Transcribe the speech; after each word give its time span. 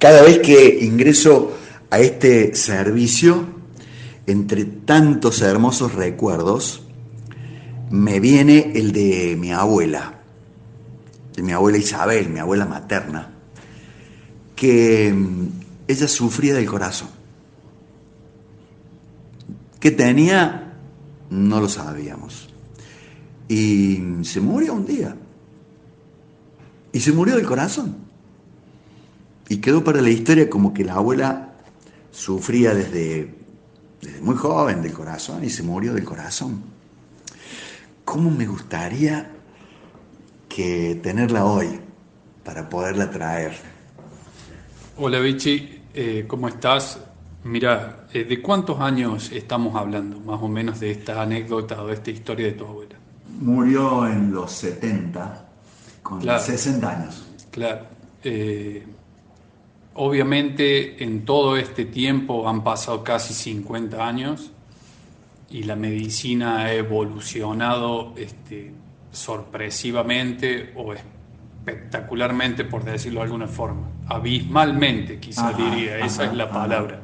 cada 0.00 0.22
vez 0.22 0.38
que 0.38 0.78
ingreso 0.82 1.56
a 1.90 2.00
este 2.00 2.54
servicio, 2.54 3.44
entre 4.26 4.64
tantos 4.64 5.42
hermosos 5.42 5.94
recuerdos, 5.94 6.82
me 7.90 8.18
viene 8.18 8.72
el 8.74 8.92
de 8.92 9.36
mi 9.38 9.52
abuela, 9.52 10.20
de 11.36 11.42
mi 11.42 11.52
abuela 11.52 11.76
Isabel, 11.76 12.30
mi 12.30 12.38
abuela 12.38 12.64
materna, 12.64 13.30
que 14.56 15.12
mm, 15.12 15.46
ella 15.86 16.08
sufría 16.08 16.54
del 16.54 16.66
corazón. 16.66 17.10
¿Qué 19.78 19.90
tenía? 19.90 20.78
No 21.28 21.60
lo 21.60 21.68
sabíamos. 21.68 22.48
Y 23.48 24.00
se 24.22 24.40
murió 24.40 24.72
un 24.74 24.86
día. 24.86 25.14
Y 26.90 27.00
se 27.00 27.12
murió 27.12 27.36
del 27.36 27.46
corazón. 27.46 28.09
Y 29.50 29.56
quedó 29.58 29.82
para 29.82 30.00
la 30.00 30.10
historia 30.10 30.48
como 30.48 30.72
que 30.72 30.84
la 30.84 30.94
abuela 30.94 31.54
sufría 32.12 32.72
desde, 32.72 33.34
desde 34.00 34.20
muy 34.20 34.36
joven 34.36 34.80
del 34.80 34.92
corazón 34.92 35.42
y 35.42 35.50
se 35.50 35.64
murió 35.64 35.92
del 35.92 36.04
corazón. 36.04 36.62
¿Cómo 38.04 38.30
me 38.30 38.46
gustaría 38.46 39.28
que 40.48 41.00
tenerla 41.02 41.46
hoy 41.46 41.80
para 42.44 42.68
poderla 42.68 43.10
traer? 43.10 43.56
Hola 44.96 45.18
Vichy, 45.18 45.82
eh, 45.94 46.26
¿cómo 46.28 46.46
estás? 46.46 47.00
Mira, 47.42 48.06
eh, 48.12 48.22
¿de 48.22 48.40
cuántos 48.40 48.78
años 48.78 49.32
estamos 49.32 49.74
hablando 49.74 50.20
más 50.20 50.40
o 50.40 50.46
menos 50.46 50.78
de 50.78 50.92
esta 50.92 51.22
anécdota 51.22 51.82
o 51.82 51.88
de 51.88 51.94
esta 51.94 52.12
historia 52.12 52.46
de 52.46 52.52
tu 52.52 52.66
abuela? 52.66 52.94
Murió 53.40 54.06
en 54.06 54.32
los 54.32 54.52
70, 54.52 55.48
con 56.04 56.22
60 56.22 56.88
años. 56.88 57.26
Claro. 57.50 57.86
Eh, 58.22 58.86
obviamente 59.94 61.02
en 61.02 61.24
todo 61.24 61.56
este 61.56 61.84
tiempo 61.84 62.48
han 62.48 62.62
pasado 62.62 63.02
casi 63.02 63.34
50 63.34 64.06
años 64.06 64.52
y 65.50 65.64
la 65.64 65.76
medicina 65.76 66.60
ha 66.60 66.72
evolucionado 66.74 68.14
este, 68.16 68.72
sorpresivamente 69.10 70.72
o 70.76 70.94
espectacularmente, 70.94 72.64
por 72.64 72.84
decirlo 72.84 73.20
de 73.20 73.24
alguna 73.24 73.48
forma, 73.48 73.88
abismalmente 74.06 75.18
quizá 75.18 75.52
diría, 75.52 75.98
esa 75.98 76.24
es 76.24 76.34
la 76.34 76.48
palabra. 76.48 77.00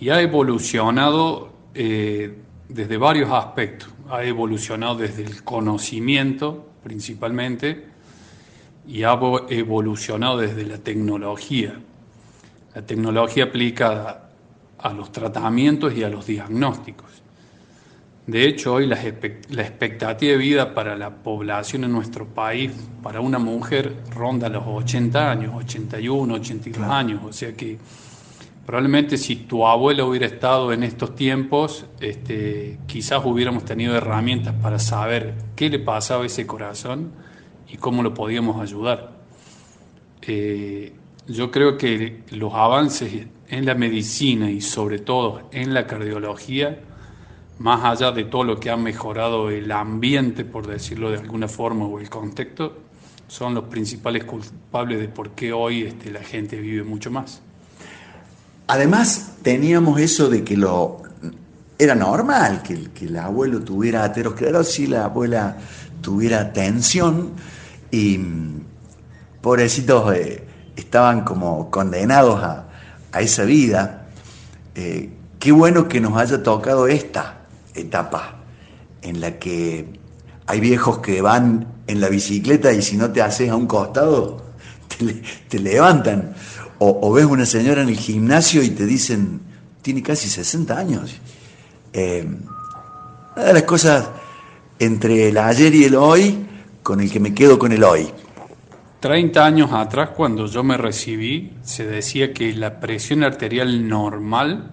Y 0.00 0.10
ha 0.10 0.20
evolucionado 0.20 1.52
eh, 1.74 2.38
desde 2.68 2.96
varios 2.96 3.30
aspectos, 3.30 3.88
ha 4.10 4.24
evolucionado 4.24 4.96
desde 4.96 5.22
el 5.22 5.44
conocimiento 5.44 6.68
principalmente 6.82 7.91
y 8.86 9.04
ha 9.04 9.18
evolucionado 9.48 10.38
desde 10.38 10.64
la 10.64 10.78
tecnología. 10.78 11.74
La 12.74 12.82
tecnología 12.82 13.44
aplicada 13.44 14.30
a 14.78 14.92
los 14.92 15.12
tratamientos 15.12 15.94
y 15.94 16.02
a 16.02 16.08
los 16.08 16.26
diagnósticos. 16.26 17.22
De 18.26 18.46
hecho, 18.46 18.74
hoy 18.74 18.86
la, 18.86 19.02
expectativa 19.02 20.32
de 20.32 20.38
vida 20.38 20.74
para 20.74 20.96
la 20.96 21.10
población 21.10 21.84
en 21.84 21.92
nuestro 21.92 22.26
país, 22.26 22.72
para 23.02 23.20
una 23.20 23.38
mujer, 23.38 23.96
ronda 24.14 24.48
los 24.48 24.62
80 24.64 25.30
años, 25.30 25.54
81, 25.56 26.34
82 26.34 26.88
años. 26.88 27.20
O 27.24 27.32
sea 27.32 27.52
que 27.52 27.78
probablemente 28.64 29.16
si 29.16 29.36
tu 29.36 29.66
abuela 29.66 30.04
hubiera 30.04 30.26
estado 30.26 30.72
en 30.72 30.84
estos 30.84 31.16
tiempos, 31.16 31.86
este, 32.00 32.78
quizás 32.86 33.24
hubiéramos 33.24 33.64
tenido 33.64 33.96
herramientas 33.96 34.54
para 34.62 34.78
saber 34.78 35.34
qué 35.56 35.68
le 35.68 35.80
pasaba 35.80 36.22
a 36.22 36.26
ese 36.26 36.46
corazón 36.46 37.10
y 37.72 37.78
cómo 37.78 38.02
lo 38.02 38.12
podíamos 38.12 38.60
ayudar. 38.60 39.10
Eh, 40.20 40.92
yo 41.26 41.50
creo 41.50 41.78
que 41.78 42.22
los 42.30 42.52
avances 42.52 43.26
en 43.48 43.64
la 43.64 43.74
medicina 43.74 44.50
y 44.50 44.60
sobre 44.60 44.98
todo 44.98 45.48
en 45.52 45.72
la 45.72 45.86
cardiología, 45.86 46.80
más 47.58 47.84
allá 47.84 48.12
de 48.12 48.24
todo 48.24 48.44
lo 48.44 48.60
que 48.60 48.70
ha 48.70 48.76
mejorado 48.76 49.50
el 49.50 49.72
ambiente, 49.72 50.44
por 50.44 50.66
decirlo 50.66 51.10
de 51.10 51.18
alguna 51.18 51.48
forma, 51.48 51.86
o 51.86 51.98
el 51.98 52.10
contexto, 52.10 52.76
son 53.26 53.54
los 53.54 53.64
principales 53.64 54.24
culpables 54.24 55.00
de 55.00 55.08
por 55.08 55.30
qué 55.30 55.52
hoy 55.52 55.82
este, 55.82 56.10
la 56.10 56.22
gente 56.22 56.60
vive 56.60 56.82
mucho 56.84 57.10
más. 57.10 57.40
Además, 58.66 59.38
teníamos 59.42 59.98
eso 59.98 60.28
de 60.28 60.44
que 60.44 60.56
lo 60.56 61.02
era 61.78 61.94
normal 61.94 62.62
que, 62.62 62.90
que 62.90 63.06
el 63.06 63.16
abuelo 63.16 63.60
tuviera 63.60 64.04
aterosclerosis, 64.04 64.88
la 64.88 65.06
abuela 65.06 65.56
tuviera 66.02 66.52
tensión 66.52 67.32
y 67.92 68.18
pobrecitos 69.40 70.12
eh, 70.14 70.44
estaban 70.74 71.22
como 71.22 71.70
condenados 71.70 72.42
a, 72.42 72.66
a 73.12 73.20
esa 73.20 73.44
vida, 73.44 74.08
eh, 74.74 75.10
qué 75.38 75.52
bueno 75.52 75.86
que 75.86 76.00
nos 76.00 76.16
haya 76.16 76.42
tocado 76.42 76.88
esta 76.88 77.42
etapa 77.74 78.36
en 79.02 79.20
la 79.20 79.38
que 79.38 80.00
hay 80.46 80.60
viejos 80.60 80.98
que 80.98 81.20
van 81.20 81.66
en 81.86 82.00
la 82.00 82.08
bicicleta 82.08 82.72
y 82.72 82.82
si 82.82 82.96
no 82.96 83.10
te 83.10 83.22
haces 83.22 83.50
a 83.50 83.56
un 83.56 83.66
costado, 83.66 84.42
te, 85.48 85.58
levantan. 85.58 86.34
O, 86.78 87.12
ves 87.12 87.26
una 87.26 87.46
señora 87.46 87.82
en 87.82 87.90
el 87.90 87.96
gimnasio 87.96 88.62
y 88.62 88.70
te 88.70 88.86
dicen, 88.86 89.40
tiene 89.82 90.02
casi 90.02 90.28
60 90.28 90.76
años. 90.76 91.14
Eh, 91.92 92.26
una 93.36 93.44
de 93.44 93.52
las 93.52 93.62
cosas 93.62 94.08
entre 94.78 95.28
el 95.28 95.38
ayer 95.38 95.72
y 95.74 95.84
el 95.84 95.94
hoy, 95.94 96.44
con 96.82 97.00
el 97.00 97.10
que 97.10 97.20
me 97.20 97.34
quedo 97.34 97.58
con 97.58 97.72
el 97.72 97.84
hoy. 97.84 98.08
30 99.00 99.44
años 99.44 99.72
atrás, 99.72 100.10
cuando 100.10 100.46
yo 100.46 100.62
me 100.62 100.76
recibí, 100.76 101.54
se 101.62 101.86
decía 101.86 102.32
que 102.32 102.52
la 102.52 102.78
presión 102.78 103.24
arterial 103.24 103.88
normal 103.88 104.70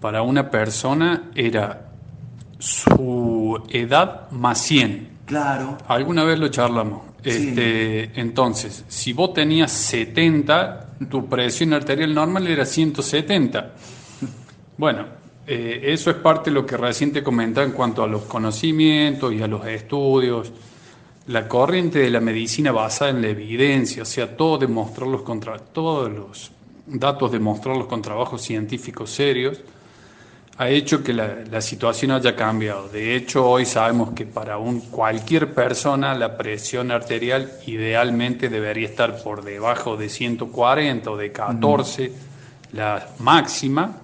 para 0.00 0.20
una 0.20 0.50
persona 0.50 1.30
era 1.34 1.88
su 2.58 3.62
edad 3.70 4.30
más 4.30 4.60
100. 4.60 5.08
Claro. 5.24 5.78
Alguna 5.88 6.24
vez 6.24 6.38
lo 6.38 6.48
charlamos. 6.48 7.02
Este, 7.22 8.20
entonces, 8.20 8.84
si 8.86 9.14
vos 9.14 9.32
tenías 9.32 9.72
70, 9.72 10.96
tu 11.10 11.26
presión 11.26 11.72
arterial 11.72 12.14
normal 12.14 12.46
era 12.46 12.64
170. 12.64 13.72
Bueno, 14.76 15.06
eh, 15.46 15.82
eso 15.84 16.10
es 16.10 16.16
parte 16.16 16.50
de 16.50 16.54
lo 16.54 16.66
que 16.66 16.76
recién 16.76 17.12
te 17.12 17.22
comentaba 17.22 17.64
en 17.64 17.72
cuanto 17.72 18.02
a 18.02 18.08
los 18.08 18.22
conocimientos 18.22 19.32
y 19.32 19.40
a 19.40 19.46
los 19.46 19.64
estudios 19.66 20.52
la 21.26 21.48
corriente 21.48 22.00
de 22.00 22.10
la 22.10 22.20
medicina 22.20 22.70
basada 22.72 23.10
en 23.10 23.22
la 23.22 23.28
evidencia, 23.28 24.02
o 24.02 24.06
sea, 24.06 24.36
todo 24.36 24.58
demostrarlos 24.58 25.22
contra, 25.22 25.58
todos 25.58 26.12
los 26.12 26.52
datos 26.86 27.32
demostrarlos 27.32 27.86
con 27.86 28.02
trabajos 28.02 28.42
científicos 28.42 29.10
serios, 29.10 29.60
ha 30.56 30.68
hecho 30.68 31.02
que 31.02 31.12
la, 31.12 31.60
situación 31.60 32.12
haya 32.12 32.36
cambiado. 32.36 32.88
De 32.88 33.16
hecho, 33.16 33.48
hoy 33.48 33.64
sabemos 33.64 34.10
que 34.12 34.24
para 34.24 34.58
un, 34.58 34.80
cualquier 34.80 35.52
persona 35.52 36.14
la 36.14 36.36
presión 36.36 36.92
arterial 36.92 37.50
idealmente 37.66 38.48
debería 38.48 38.86
estar 38.86 39.20
por 39.22 39.42
debajo 39.42 39.96
de 39.96 40.08
140 40.08 41.10
o 41.10 41.16
de 41.16 41.32
14, 41.32 42.12
la 42.72 43.08
máxima, 43.18 43.96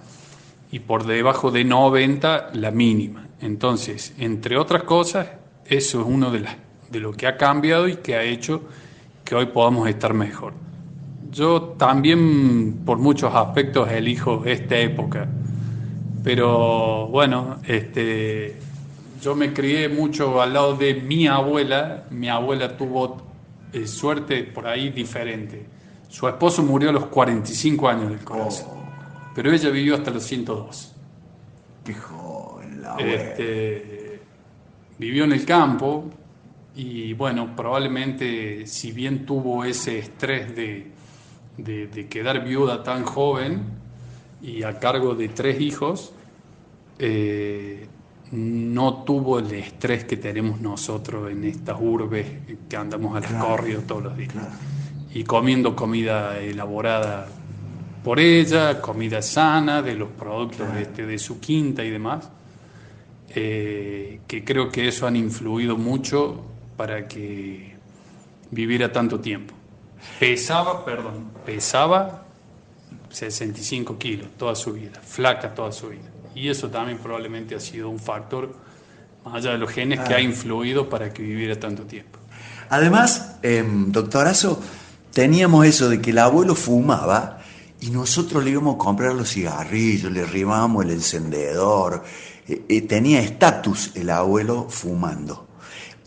y 0.73 0.79
por 0.79 1.05
debajo 1.05 1.51
de 1.51 1.63
90, 1.63 2.51
la 2.53 2.71
mínima. 2.71 3.27
Entonces, 3.41 4.13
entre 4.17 4.57
otras 4.57 4.83
cosas, 4.83 5.27
eso 5.65 6.01
es 6.01 6.07
uno 6.07 6.31
de 6.31 6.41
las 6.41 6.55
de 6.91 6.99
lo 6.99 7.13
que 7.13 7.27
ha 7.27 7.37
cambiado 7.37 7.87
y 7.87 7.95
que 7.97 8.15
ha 8.15 8.23
hecho 8.23 8.61
que 9.23 9.35
hoy 9.35 9.45
podamos 9.47 9.87
estar 9.87 10.13
mejor. 10.13 10.53
Yo 11.31 11.75
también 11.77 12.81
por 12.85 12.97
muchos 12.97 13.33
aspectos 13.33 13.89
elijo 13.89 14.43
esta 14.45 14.77
época, 14.77 15.27
pero 16.23 17.07
bueno, 17.07 17.59
este, 17.65 18.57
yo 19.21 19.35
me 19.35 19.53
crié 19.53 19.87
mucho 19.87 20.41
al 20.41 20.53
lado 20.53 20.75
de 20.75 20.95
mi 20.95 21.27
abuela, 21.27 22.03
mi 22.09 22.27
abuela 22.27 22.75
tuvo 22.75 23.17
eh, 23.71 23.87
suerte 23.87 24.43
por 24.43 24.67
ahí 24.67 24.89
diferente. 24.89 25.65
Su 26.09 26.27
esposo 26.27 26.61
murió 26.61 26.89
a 26.89 26.93
los 26.93 27.05
45 27.05 27.87
años 27.87 28.09
del 28.09 28.19
corazón, 28.25 28.67
oh. 28.69 29.31
pero 29.33 29.49
ella 29.49 29.69
vivió 29.69 29.95
hasta 29.95 30.11
los 30.11 30.23
102. 30.23 30.93
Qué 31.85 31.93
joven 31.93 32.81
la 32.81 32.97
este, 32.97 34.19
vivió 34.99 35.23
en 35.23 35.31
el 35.31 35.45
campo, 35.45 36.09
y 36.75 37.13
bueno, 37.13 37.55
probablemente 37.55 38.65
si 38.65 38.91
bien 38.91 39.25
tuvo 39.25 39.65
ese 39.65 39.99
estrés 39.99 40.55
de, 40.55 40.91
de, 41.57 42.07
quedar 42.07 42.43
viuda 42.45 42.81
tan 42.83 43.03
joven 43.03 43.63
y 44.41 44.63
a 44.63 44.79
cargo 44.79 45.13
de 45.13 45.29
tres 45.29 45.59
hijos, 45.59 46.13
eh, 46.97 47.87
no 48.31 49.03
tuvo 49.03 49.39
el 49.39 49.51
estrés 49.51 50.05
que 50.05 50.17
tenemos 50.17 50.61
nosotros 50.61 51.29
en 51.29 51.43
estas 51.43 51.77
urbes 51.79 52.25
que 52.69 52.77
andamos 52.77 53.15
al 53.15 53.37
corrido 53.37 53.81
todos 53.81 54.03
los 54.03 54.17
días. 54.17 54.33
Y 55.13 55.25
comiendo 55.25 55.75
comida 55.75 56.39
elaborada 56.39 57.27
por 58.01 58.19
ella, 58.19 58.81
comida 58.81 59.21
sana 59.21 59.81
de 59.81 59.95
los 59.95 60.09
productos 60.09 60.67
este, 60.77 61.05
de 61.05 61.19
su 61.19 61.41
quinta 61.41 61.83
y 61.83 61.89
demás, 61.89 62.29
eh, 63.35 64.21
que 64.25 64.43
creo 64.45 64.69
que 64.69 64.87
eso 64.87 65.05
han 65.05 65.17
influido 65.17 65.77
mucho 65.77 66.50
para 66.81 67.07
que 67.07 67.75
viviera 68.49 68.91
tanto 68.91 69.19
tiempo. 69.19 69.53
Pesaba, 70.19 70.83
perdón, 70.83 71.29
pesaba 71.45 72.23
65 73.11 73.99
kilos 73.99 74.29
toda 74.35 74.55
su 74.55 74.73
vida, 74.73 74.99
flaca 75.05 75.53
toda 75.53 75.71
su 75.71 75.89
vida. 75.89 76.09
Y 76.33 76.49
eso 76.49 76.71
también 76.71 76.97
probablemente 76.97 77.53
ha 77.53 77.59
sido 77.59 77.87
un 77.87 77.99
factor, 77.99 78.55
más 79.23 79.35
allá 79.35 79.51
de 79.51 79.59
los 79.59 79.69
genes, 79.69 79.99
que 79.99 80.15
ha 80.15 80.17
ah. 80.17 80.21
influido 80.21 80.89
para 80.89 81.13
que 81.13 81.21
viviera 81.21 81.59
tanto 81.59 81.83
tiempo. 81.83 82.17
Además, 82.71 83.35
eh, 83.43 83.63
doctorazo, 83.63 84.59
teníamos 85.13 85.67
eso 85.67 85.87
de 85.87 86.01
que 86.01 86.09
el 86.09 86.17
abuelo 86.17 86.55
fumaba 86.55 87.41
y 87.79 87.91
nosotros 87.91 88.43
le 88.43 88.49
íbamos 88.49 88.73
a 88.73 88.77
comprar 88.79 89.13
los 89.13 89.29
cigarrillos, 89.29 90.11
le 90.11 90.23
arribábamos 90.23 90.83
el 90.85 90.89
encendedor. 90.89 92.03
Eh, 92.47 92.63
eh, 92.67 92.81
tenía 92.81 93.21
estatus 93.21 93.91
el 93.93 94.09
abuelo 94.09 94.65
fumando. 94.67 95.50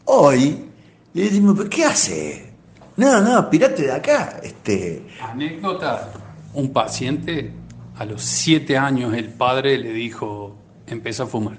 Hoy 0.07 0.65
le 1.13 1.23
decimos, 1.23 1.59
¿qué 1.69 1.85
hace? 1.85 2.53
No, 2.97 3.21
no, 3.21 3.49
pirate 3.51 3.85
de 3.85 3.93
acá. 3.93 4.41
Este... 4.43 5.07
Anécdota, 5.21 6.13
un 6.53 6.73
paciente 6.73 7.53
a 7.97 8.05
los 8.05 8.23
siete 8.23 8.77
años 8.77 9.15
el 9.15 9.29
padre 9.29 9.79
le 9.79 9.93
dijo, 9.93 10.57
empieza 10.87 11.25
a 11.25 11.27
fumar. 11.27 11.59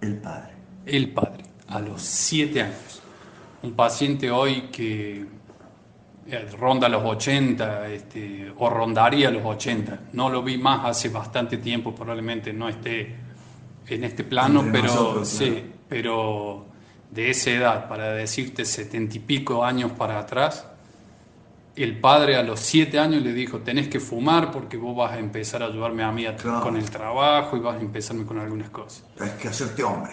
El 0.00 0.16
padre. 0.18 0.54
El 0.86 1.10
padre, 1.10 1.44
a 1.68 1.80
los 1.80 2.02
siete 2.02 2.62
años. 2.62 3.02
Un 3.62 3.72
paciente 3.72 4.30
hoy 4.30 4.68
que 4.72 5.26
eh, 6.26 6.48
ronda 6.58 6.88
los 6.88 7.04
80 7.04 7.88
este, 7.88 8.52
o 8.56 8.70
rondaría 8.70 9.30
los 9.30 9.44
80. 9.44 10.00
No 10.12 10.30
lo 10.30 10.42
vi 10.42 10.56
más 10.56 10.86
hace 10.86 11.08
bastante 11.10 11.58
tiempo, 11.58 11.94
probablemente 11.94 12.52
no 12.52 12.68
esté 12.68 13.14
en 13.86 14.04
este 14.04 14.24
plano, 14.24 14.64
pero 14.72 15.24
sí, 15.24 15.62
pero 15.88 16.69
de 17.10 17.30
esa 17.30 17.50
edad, 17.50 17.88
para 17.88 18.12
decirte 18.12 18.64
setenta 18.64 19.16
y 19.16 19.20
pico 19.20 19.64
años 19.64 19.92
para 19.92 20.18
atrás, 20.18 20.66
el 21.76 21.98
padre 21.98 22.36
a 22.36 22.42
los 22.42 22.60
siete 22.60 22.98
años 22.98 23.22
le 23.22 23.32
dijo, 23.32 23.58
tenés 23.58 23.88
que 23.88 24.00
fumar 24.00 24.50
porque 24.50 24.76
vos 24.76 24.96
vas 24.96 25.12
a 25.12 25.18
empezar 25.18 25.62
a 25.62 25.66
ayudarme 25.66 26.02
a 26.02 26.12
mí 26.12 26.26
con 26.62 26.76
el 26.76 26.90
trabajo 26.90 27.56
y 27.56 27.60
vas 27.60 27.76
a 27.76 27.80
empezarme 27.80 28.24
con 28.24 28.38
algunas 28.38 28.70
cosas. 28.70 29.04
Tienes 29.16 29.34
que 29.34 29.48
hacerte 29.48 29.82
hombre. 29.82 30.12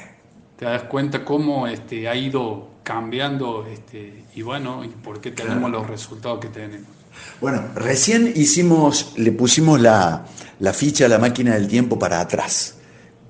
Te 0.56 0.66
das 0.66 0.84
cuenta 0.84 1.24
cómo 1.24 1.68
este, 1.68 2.08
ha 2.08 2.16
ido 2.16 2.70
cambiando 2.84 3.68
este, 3.68 4.26
y 4.34 4.42
bueno, 4.42 4.84
y 4.84 4.88
por 4.88 5.20
qué 5.20 5.32
tenemos 5.32 5.70
los 5.70 5.86
resultados 5.86 6.40
que 6.40 6.48
tenemos. 6.48 6.88
Bueno, 7.42 7.64
recién 7.76 8.32
hicimos, 8.36 9.14
le 9.18 9.32
pusimos 9.32 9.80
la, 9.80 10.26
la 10.60 10.74
ficha 10.74 11.06
a 11.06 11.10
la 11.10 11.20
máquina 11.20 11.56
del 11.56 11.68
tiempo 11.68 12.00
para 12.00 12.22
atrás 12.22 12.78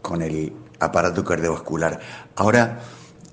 con 0.01 0.21
el 0.21 0.53
aparato 0.79 1.23
cardiovascular. 1.23 1.99
Ahora 2.35 2.79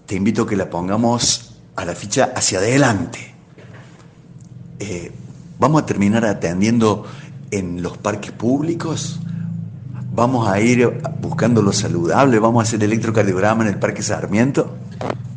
te 0.07 0.17
invito 0.17 0.43
a 0.43 0.47
que 0.47 0.57
la 0.57 0.69
pongamos 0.69 1.57
a 1.77 1.85
la 1.85 1.95
ficha 1.95 2.33
hacia 2.35 2.59
adelante. 2.59 3.35
Eh, 4.79 5.11
vamos 5.59 5.83
a 5.83 5.87
terminar 5.87 6.25
atendiendo 6.25 7.07
en 7.51 7.83
los 7.83 7.97
parques 7.99 8.33
públicos. 8.33 9.21
Vamos 10.13 10.49
a 10.49 10.61
ir 10.61 11.03
buscando 11.21 11.63
lo 11.63 11.73
saludable. 11.73 12.39
Vamos 12.39 12.65
a 12.65 12.69
hacer 12.69 12.83
electrocardiograma 12.83 13.65
en 13.65 13.71
el 13.71 13.79
Parque 13.79 14.03
Sarmiento. 14.03 14.77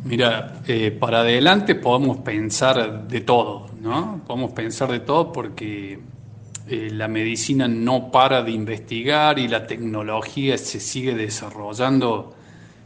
Mira, 0.06 0.62
eh, 0.68 0.92
para 0.92 1.20
adelante 1.20 1.76
podemos 1.76 2.18
pensar 2.18 3.08
de 3.08 3.22
todo, 3.22 3.68
¿no? 3.82 4.22
Podemos 4.26 4.54
pensar 4.54 4.92
de 4.92 5.02
todo 5.02 5.34
porque 5.34 6.00
eh, 6.70 6.90
la 6.92 7.08
medicina 7.08 7.68
no 7.68 8.12
para 8.12 8.44
de 8.44 8.52
investigar 8.52 9.40
y 9.40 9.48
la 9.48 9.66
tecnología 9.66 10.58
se 10.58 10.80
sigue 10.80 11.16
desarrollando 11.16 12.36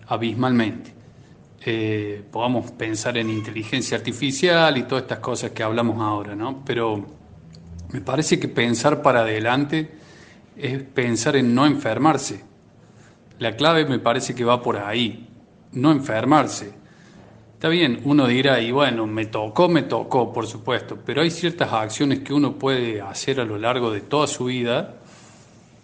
abismalmente. 0.07 1.00
Eh, 1.63 2.23
podamos 2.31 2.71
pensar 2.71 3.17
en 3.17 3.29
inteligencia 3.29 3.95
artificial 3.95 4.75
y 4.77 4.83
todas 4.83 5.03
estas 5.03 5.19
cosas 5.19 5.51
que 5.51 5.61
hablamos 5.61 6.01
ahora, 6.01 6.35
¿no? 6.35 6.63
Pero 6.65 7.05
me 7.91 8.01
parece 8.01 8.39
que 8.39 8.47
pensar 8.47 9.03
para 9.03 9.19
adelante 9.19 9.91
es 10.57 10.81
pensar 10.81 11.35
en 11.35 11.53
no 11.53 11.67
enfermarse. 11.67 12.43
La 13.37 13.55
clave 13.55 13.85
me 13.85 13.99
parece 13.99 14.33
que 14.33 14.43
va 14.43 14.61
por 14.61 14.77
ahí, 14.77 15.27
no 15.73 15.91
enfermarse. 15.91 16.73
Está 17.53 17.69
bien, 17.69 18.01
uno 18.05 18.25
dirá, 18.25 18.59
y 18.59 18.71
bueno, 18.71 19.05
me 19.05 19.27
tocó, 19.27 19.69
me 19.69 19.83
tocó, 19.83 20.33
por 20.33 20.47
supuesto, 20.47 20.97
pero 21.05 21.21
hay 21.21 21.29
ciertas 21.29 21.71
acciones 21.71 22.19
que 22.19 22.33
uno 22.33 22.53
puede 22.53 23.01
hacer 23.01 23.39
a 23.39 23.45
lo 23.45 23.59
largo 23.59 23.91
de 23.91 24.01
toda 24.01 24.25
su 24.25 24.45
vida 24.45 24.95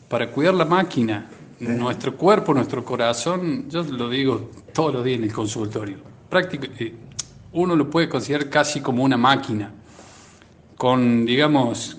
para 0.10 0.32
cuidar 0.32 0.56
la 0.56 0.66
máquina, 0.66 1.30
nuestro 1.60 2.16
cuerpo, 2.16 2.54
nuestro 2.54 2.84
corazón, 2.84 3.70
yo 3.70 3.84
lo 3.84 4.10
digo 4.10 4.52
todos 4.74 4.94
los 4.94 5.04
días 5.04 5.18
en 5.18 5.24
el 5.26 5.34
consultorio. 5.34 5.98
Eh, 6.32 6.94
uno 7.54 7.76
lo 7.76 7.90
puede 7.90 8.08
considerar 8.08 8.50
casi 8.50 8.82
como 8.82 9.04
una 9.04 9.18
máquina, 9.18 9.72
con, 10.78 11.26
digamos, 11.26 11.98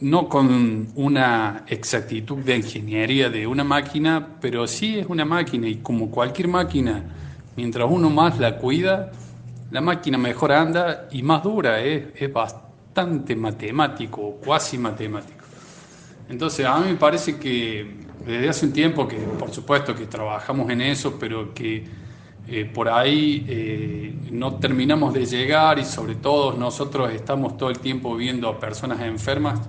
no 0.00 0.28
con 0.28 0.88
una 0.96 1.64
exactitud 1.66 2.38
de 2.38 2.56
ingeniería 2.56 3.30
de 3.30 3.46
una 3.46 3.64
máquina, 3.64 4.36
pero 4.40 4.66
sí 4.66 4.98
es 4.98 5.06
una 5.06 5.24
máquina 5.24 5.68
y 5.68 5.76
como 5.76 6.10
cualquier 6.10 6.48
máquina, 6.48 7.02
mientras 7.56 7.88
uno 7.90 8.10
más 8.10 8.38
la 8.38 8.58
cuida, 8.58 9.12
la 9.70 9.80
máquina 9.80 10.18
mejor 10.18 10.52
anda 10.52 11.08
y 11.10 11.22
más 11.22 11.42
dura, 11.42 11.80
es, 11.80 12.04
es 12.14 12.32
bastante 12.32 13.34
matemático, 13.34 14.38
cuasi 14.44 14.76
matemático. 14.76 15.42
Entonces, 16.28 16.66
a 16.66 16.78
mí 16.78 16.90
me 16.90 16.96
parece 16.96 17.38
que 17.38 18.01
desde 18.26 18.48
hace 18.48 18.66
un 18.66 18.72
tiempo 18.72 19.08
que, 19.08 19.16
por 19.16 19.50
supuesto, 19.50 19.94
que 19.94 20.06
trabajamos 20.06 20.70
en 20.70 20.80
eso, 20.80 21.16
pero 21.18 21.52
que 21.52 21.84
eh, 22.48 22.64
por 22.64 22.88
ahí 22.88 23.44
eh, 23.48 24.14
no 24.30 24.56
terminamos 24.56 25.14
de 25.14 25.24
llegar 25.26 25.78
y 25.78 25.84
sobre 25.84 26.16
todo 26.16 26.52
nosotros 26.52 27.12
estamos 27.12 27.56
todo 27.56 27.70
el 27.70 27.78
tiempo 27.78 28.16
viendo 28.16 28.48
a 28.48 28.58
personas 28.58 29.00
enfermas, 29.00 29.60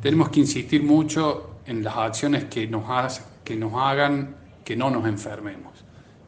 tenemos 0.00 0.30
que 0.30 0.40
insistir 0.40 0.82
mucho 0.82 1.58
en 1.66 1.84
las 1.84 1.96
acciones 1.96 2.44
que 2.44 2.66
nos, 2.66 2.84
hagan 2.88 4.36
que 4.64 4.76
no 4.76 4.90
nos 4.90 5.06
enfermemos, 5.06 5.72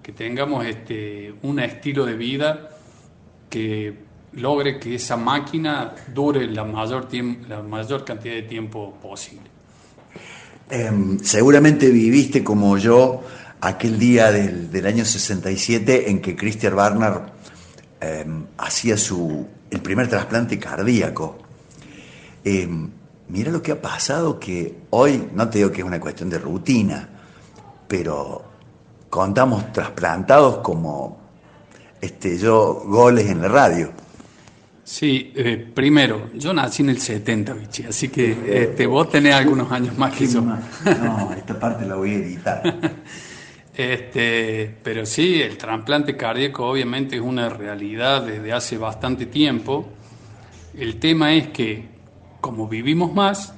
que 0.02 0.12
tengamos 0.12 0.64
este, 0.64 1.34
un 1.42 1.58
estilo 1.58 2.04
de 2.04 2.14
vida 2.14 2.70
que 3.48 4.06
logre 4.32 4.78
que 4.78 4.94
esa 4.94 5.16
máquina 5.16 5.94
dure 6.14 6.46
la 6.46 6.64
mayor, 6.64 7.08
la 7.48 7.62
mayor 7.62 8.04
cantidad 8.04 8.34
de 8.34 8.42
tiempo 8.42 8.94
posible. 9.02 9.55
Em, 10.68 11.18
seguramente 11.20 11.90
viviste 11.90 12.42
como 12.42 12.76
yo 12.76 13.22
aquel 13.60 13.98
día 13.98 14.32
del, 14.32 14.86
año 14.86 15.04
67 15.04 16.10
en 16.10 16.20
que 16.20 16.34
Christian 16.34 16.74
Barner 16.74 17.20
em, 18.00 18.46
hacía 18.58 18.96
su, 18.96 19.46
el 19.70 19.80
primer 19.80 20.08
trasplante 20.08 20.58
cardíaco. 20.58 21.38
Em, 22.44 22.90
mira 23.28 23.52
lo 23.52 23.62
que 23.62 23.72
ha 23.72 23.80
pasado, 23.80 24.40
que 24.40 24.82
hoy, 24.90 25.28
no 25.34 25.48
te 25.48 25.58
digo 25.58 25.70
que 25.70 25.82
es 25.82 25.86
una 25.86 26.00
cuestión 26.00 26.30
de 26.30 26.38
rutina, 26.38 27.08
pero 27.86 28.44
contamos 29.08 29.72
trasplantados 29.72 30.58
como 30.58 31.18
este, 32.00 32.38
yo 32.38 32.82
goles 32.86 33.30
en 33.30 33.40
la 33.40 33.48
radio. 33.48 33.92
Sí, 34.86 35.32
eh, 35.34 35.66
primero, 35.74 36.30
yo 36.32 36.52
nací 36.52 36.84
en 36.84 36.90
el 36.90 37.00
70, 37.00 37.54
Vichy, 37.54 37.82
así 37.86 38.08
que 38.08 38.62
este, 38.62 38.86
vos 38.86 39.10
tenés 39.10 39.34
algunos 39.34 39.72
años 39.72 39.98
más 39.98 40.14
que 40.14 40.28
yo. 40.28 40.40
No, 40.40 41.32
esta 41.36 41.58
parte 41.58 41.84
la 41.84 41.96
voy 41.96 42.12
a 42.12 42.14
editar. 42.14 42.94
este, 43.76 44.76
pero 44.84 45.04
sí, 45.04 45.42
el 45.42 45.58
trasplante 45.58 46.16
cardíaco 46.16 46.68
obviamente 46.68 47.16
es 47.16 47.20
una 47.20 47.48
realidad 47.48 48.22
desde 48.22 48.52
hace 48.52 48.78
bastante 48.78 49.26
tiempo. 49.26 49.88
El 50.78 51.00
tema 51.00 51.34
es 51.34 51.48
que 51.48 51.88
como 52.40 52.68
vivimos 52.68 53.12
más 53.12 53.54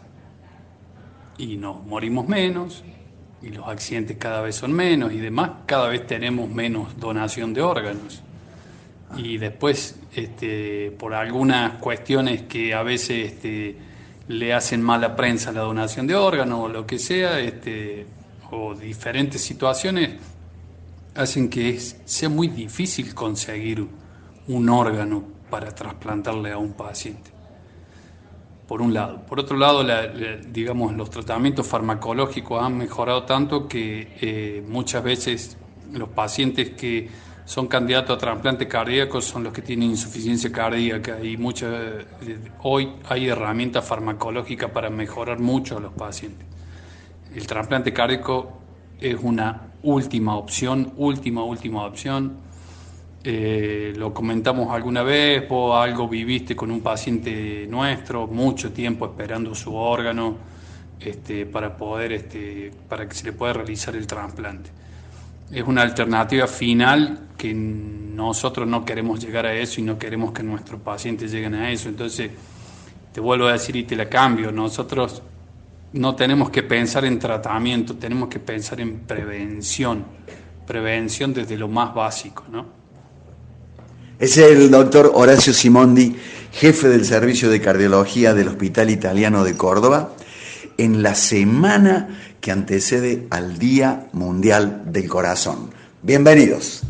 y 1.37 1.59
nos 1.59 1.85
morimos 1.85 2.27
menos 2.27 2.83
y 3.43 3.51
los 3.51 3.69
accidentes 3.69 4.17
cada 4.17 4.41
vez 4.41 4.57
son 4.57 4.73
menos 4.73 5.13
y 5.13 5.19
demás, 5.19 5.51
cada 5.67 5.89
vez 5.89 6.07
tenemos 6.07 6.49
menos 6.49 6.99
donación 6.99 7.53
de 7.53 7.61
órganos 7.61 8.23
y 9.17 9.39
después 9.39 9.99
este, 10.15 10.91
por 10.99 11.15
algunas 11.15 11.75
cuestiones 11.79 12.43
que 12.43 12.75
a 12.75 12.83
veces 12.83 13.33
este, 13.33 13.77
le 14.29 14.53
hacen 14.53 14.83
mala 14.83 15.17
prensa 15.17 15.53
la 15.53 15.61
donación 15.61 16.07
de 16.07 16.15
órganos 16.15 16.61
o 16.61 16.69
lo 16.69 16.87
que 16.87 16.99
sea, 16.99 17.41
este, 17.41 18.07
o 18.51 18.75
diferentes 18.75 19.43
situaciones, 19.43 20.11
hacen 21.15 21.49
que 21.49 21.79
sea 21.81 22.29
muy 22.29 22.49
difícil 22.49 23.15
conseguir 23.15 23.87
un 24.47 24.69
órgano 24.69 25.25
para 25.51 25.75
trasplantarle 25.75 26.53
a 26.53 26.59
un 26.59 26.73
paciente. 26.75 27.31
Por 28.67 28.83
un 28.83 28.93
lado. 28.93 29.25
Por 29.25 29.41
otro 29.41 29.57
lado, 29.57 29.83
digamos, 30.51 30.95
los 30.95 31.09
tratamientos 31.09 31.67
farmacológicos 31.67 32.63
han 32.63 32.77
mejorado 32.77 33.25
tanto 33.25 33.67
que 33.67 34.17
eh, 34.21 34.63
muchas 34.69 35.03
veces 35.03 35.57
los 35.91 36.11
pacientes 36.11 36.71
que 36.71 37.09
son 37.49 37.67
candidatos 37.67 38.15
a 38.15 38.19
trasplante 38.19 38.69
cardíaco 38.69 39.23
son 39.23 39.45
los 39.45 39.55
que 39.55 39.63
tienen 39.63 39.89
insuficiencia 39.89 40.53
cardíaca 40.53 41.19
y 41.25 41.39
muchas, 41.39 42.05
hoy 42.63 42.93
hay 43.09 43.29
herramientas 43.29 43.87
farmacológicas 43.87 44.71
para 44.71 44.91
mejorar 44.91 45.39
mucho 45.39 45.79
a 45.79 45.81
los 45.81 45.95
pacientes. 45.95 46.47
El 47.35 47.47
trasplante 47.47 47.91
cardíaco 47.91 48.61
es 49.01 49.17
una 49.23 49.63
última 49.83 50.37
opción, 50.37 50.93
última, 50.99 51.43
última 51.43 51.87
opción. 51.87 52.37
eh, 53.25 53.95
lo 53.97 54.13
comentamos 54.13 54.71
alguna 54.71 55.03
vez, 55.03 55.47
o 55.49 55.75
algo 55.75 56.07
viviste 56.07 56.55
con 56.55 56.71
un 56.71 56.83
paciente 56.83 57.67
nuestro, 57.67 58.27
mucho 58.27 58.73
tiempo 58.73 59.07
esperando 59.07 59.55
su 59.55 59.75
órgano 59.75 60.37
este, 61.01 61.47
para 61.47 61.75
poder, 61.75 62.13
este, 62.13 62.73
para 62.91 63.09
que 63.09 63.15
se 63.15 63.25
le 63.25 63.33
pueda 63.33 63.55
realizar 63.55 63.97
el 63.97 64.07
trasplante. 64.07 64.69
Es 65.51 65.63
una 65.67 65.81
alternativa 65.81 66.47
final 66.47 67.28
que 67.39 67.55
nosotros 67.55 68.67
no 68.67 68.85
queremos 68.85 69.21
llegar 69.21 69.47
a 69.47 69.55
eso 69.55 69.81
y 69.81 69.85
no 69.85 69.97
queremos 69.97 70.33
que 70.33 70.43
nuestros 70.43 70.81
pacientes 70.81 71.31
lleguen 71.31 71.55
a 71.55 71.71
eso. 71.71 71.89
Entonces, 71.89 72.31
te 73.13 73.21
vuelvo 73.21 73.47
a 73.47 73.53
decir 73.53 73.77
y 73.77 73.85
te 73.85 73.97
la 73.97 74.09
cambio, 74.09 74.51
nosotros 74.53 75.23
no 75.93 76.15
tenemos 76.15 76.51
que 76.51 76.65
pensar 76.65 77.05
en 77.05 77.19
tratamiento, 77.19 77.95
tenemos 77.95 78.29
que 78.29 78.41
pensar 78.41 78.81
en 78.81 79.01
prevención, 79.01 80.05
prevención 80.67 81.33
desde 81.33 81.57
lo 81.57 81.69
más 81.69 81.95
básico, 81.95 82.45
¿no? 82.51 82.67
Es 84.19 84.37
el 84.37 84.69
doctor 84.69 85.13
Horacio 85.15 85.53
Simondi, 85.53 86.17
jefe 86.51 86.89
del 86.89 87.05
Servicio 87.05 87.49
de 87.51 87.61
Cardiología 87.61 88.35
del 88.35 88.49
Hospital 88.49 88.91
Italiano 88.91 89.45
de 89.45 89.57
Córdoba, 89.57 90.13
en 90.77 91.05
la 91.05 91.15
semana 91.15 92.09
que 92.41 92.51
antecede 92.51 93.29
al 93.31 93.59
Día 93.59 94.09
Mundial 94.13 94.83
del 94.87 95.09
Corazón. 95.09 95.71
Bienvenidos. 96.03 96.83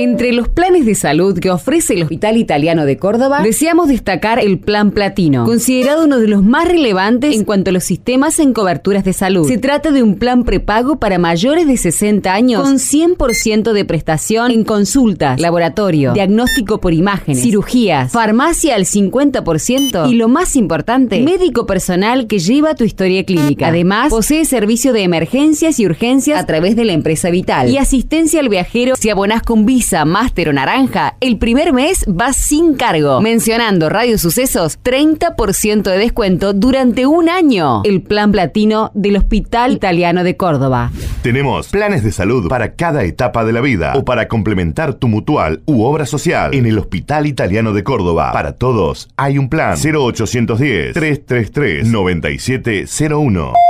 Entre 0.00 0.30
los 0.32 0.48
planes 0.48 0.86
de 0.86 0.94
salud 0.94 1.40
que 1.40 1.50
ofrece 1.50 1.94
el 1.94 2.04
Hospital 2.04 2.36
Italiano 2.36 2.84
de 2.84 2.98
Córdoba, 2.98 3.42
deseamos 3.42 3.88
destacar 3.88 4.38
el 4.38 4.60
Plan 4.60 4.92
Platino, 4.92 5.44
considerado 5.44 6.04
uno 6.04 6.20
de 6.20 6.28
los 6.28 6.44
más 6.44 6.68
relevantes 6.68 7.34
en 7.34 7.42
cuanto 7.42 7.70
a 7.70 7.72
los 7.72 7.82
sistemas 7.82 8.38
en 8.38 8.52
coberturas 8.52 9.02
de 9.02 9.12
salud. 9.12 9.48
Se 9.48 9.58
trata 9.58 9.90
de 9.90 10.04
un 10.04 10.14
plan 10.14 10.44
prepago 10.44 11.00
para 11.00 11.18
mayores 11.18 11.66
de 11.66 11.76
60 11.76 12.32
años 12.32 12.62
con 12.62 12.76
100% 12.76 13.72
de 13.72 13.84
prestación 13.84 14.52
en 14.52 14.62
consultas, 14.62 15.40
laboratorio, 15.40 16.12
diagnóstico 16.12 16.78
por 16.78 16.94
imágenes, 16.94 17.42
cirugías, 17.42 18.12
farmacia 18.12 18.76
al 18.76 18.84
50% 18.84 20.08
y 20.08 20.14
lo 20.14 20.28
más 20.28 20.54
importante, 20.54 21.22
médico 21.22 21.66
personal 21.66 22.28
que 22.28 22.38
lleva 22.38 22.76
tu 22.76 22.84
historia 22.84 23.24
clínica. 23.24 23.66
Además, 23.66 24.10
posee 24.10 24.44
servicio 24.44 24.92
de 24.92 25.02
emergencias 25.02 25.80
y 25.80 25.86
urgencias 25.86 26.40
a 26.40 26.46
través 26.46 26.76
de 26.76 26.84
la 26.84 26.92
empresa 26.92 27.30
Vital 27.30 27.68
y 27.68 27.78
asistencia 27.78 28.38
al 28.38 28.48
viajero 28.48 28.94
si 28.94 29.10
abonas 29.10 29.42
con 29.42 29.66
visa 29.66 29.87
O 29.90 30.52
Naranja, 30.52 31.16
el 31.20 31.38
primer 31.38 31.72
mes 31.72 32.04
va 32.08 32.34
sin 32.34 32.74
cargo. 32.74 33.22
Mencionando 33.22 33.88
Radio 33.88 34.18
Sucesos, 34.18 34.78
30% 34.82 35.82
de 35.82 35.98
descuento 35.98 36.52
durante 36.52 37.06
un 37.06 37.30
año. 37.30 37.82
El 37.84 38.02
plan 38.02 38.30
platino 38.30 38.90
del 38.94 39.16
Hospital 39.16 39.72
Italiano 39.72 40.24
de 40.24 40.36
Córdoba. 40.36 40.90
Tenemos 41.22 41.68
planes 41.68 42.04
de 42.04 42.12
salud 42.12 42.48
para 42.48 42.74
cada 42.74 43.04
etapa 43.04 43.44
de 43.44 43.52
la 43.52 43.62
vida 43.62 43.94
o 43.96 44.04
para 44.04 44.28
complementar 44.28 44.94
tu 44.94 45.08
mutual 45.08 45.62
u 45.64 45.82
obra 45.82 46.04
social 46.04 46.54
en 46.54 46.66
el 46.66 46.78
Hospital 46.78 47.26
Italiano 47.26 47.72
de 47.72 47.82
Córdoba. 47.82 48.30
Para 48.32 48.52
todos 48.52 49.08
hay 49.16 49.38
un 49.38 49.48
plan 49.48 49.76
0810 49.78 50.92
333 50.92 51.86
9701. 51.86 53.67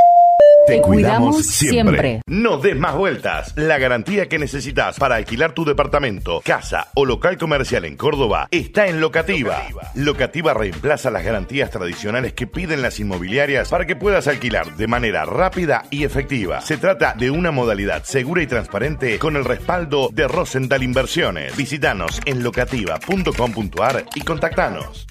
Te 0.68 0.82
cuidamos 0.82 1.46
siempre. 1.46 2.20
No 2.26 2.58
des 2.58 2.76
más 2.76 2.94
vueltas. 2.94 3.54
La 3.56 3.78
garantía 3.78 4.28
que 4.28 4.38
necesitas 4.38 4.98
para 4.98 5.16
alquilar 5.16 5.52
tu 5.52 5.64
departamento, 5.64 6.42
casa 6.44 6.88
o 6.94 7.06
local 7.06 7.38
comercial 7.38 7.86
en 7.86 7.96
Córdoba 7.96 8.48
está 8.50 8.86
en 8.86 9.00
Locativa. 9.00 9.62
Locativa 9.94 10.52
reemplaza 10.52 11.10
las 11.10 11.24
garantías 11.24 11.70
tradicionales 11.70 12.34
que 12.34 12.46
piden 12.46 12.82
las 12.82 13.00
inmobiliarias 13.00 13.70
para 13.70 13.86
que 13.86 13.96
puedas 13.96 14.28
alquilar 14.28 14.76
de 14.76 14.86
manera 14.86 15.24
rápida 15.24 15.84
y 15.90 16.04
efectiva. 16.04 16.60
Se 16.60 16.76
trata 16.76 17.14
de 17.14 17.30
una 17.30 17.50
modalidad 17.50 18.04
segura 18.04 18.42
y 18.42 18.46
transparente 18.46 19.18
con 19.18 19.36
el 19.36 19.46
respaldo 19.46 20.10
de 20.12 20.28
Rosenthal 20.28 20.82
Inversiones. 20.82 21.56
Visítanos 21.56 22.20
en 22.26 22.42
locativa.com.ar 22.42 24.04
y 24.14 24.20
contactanos. 24.20 25.06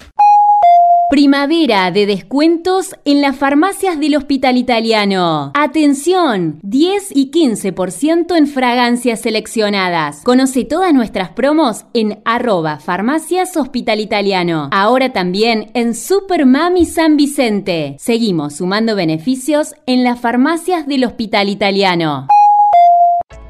Primavera 1.10 1.90
de 1.90 2.04
descuentos 2.04 2.94
en 3.06 3.22
las 3.22 3.34
farmacias 3.34 3.98
del 3.98 4.14
Hospital 4.14 4.58
Italiano. 4.58 5.52
Atención, 5.54 6.58
10 6.62 7.16
y 7.16 7.30
15% 7.30 8.36
en 8.36 8.46
fragancias 8.46 9.22
seleccionadas. 9.22 10.20
Conoce 10.22 10.66
todas 10.66 10.92
nuestras 10.92 11.30
promos 11.30 11.86
en 11.94 12.20
arroba 12.26 12.78
farmacias 12.78 13.56
Hospital 13.56 14.00
Italiano. 14.00 14.68
Ahora 14.70 15.14
también 15.14 15.70
en 15.72 15.94
Super 15.94 16.44
Mami 16.44 16.84
San 16.84 17.16
Vicente. 17.16 17.96
Seguimos 17.98 18.56
sumando 18.56 18.94
beneficios 18.94 19.74
en 19.86 20.04
las 20.04 20.20
farmacias 20.20 20.86
del 20.86 21.06
Hospital 21.06 21.48
Italiano. 21.48 22.28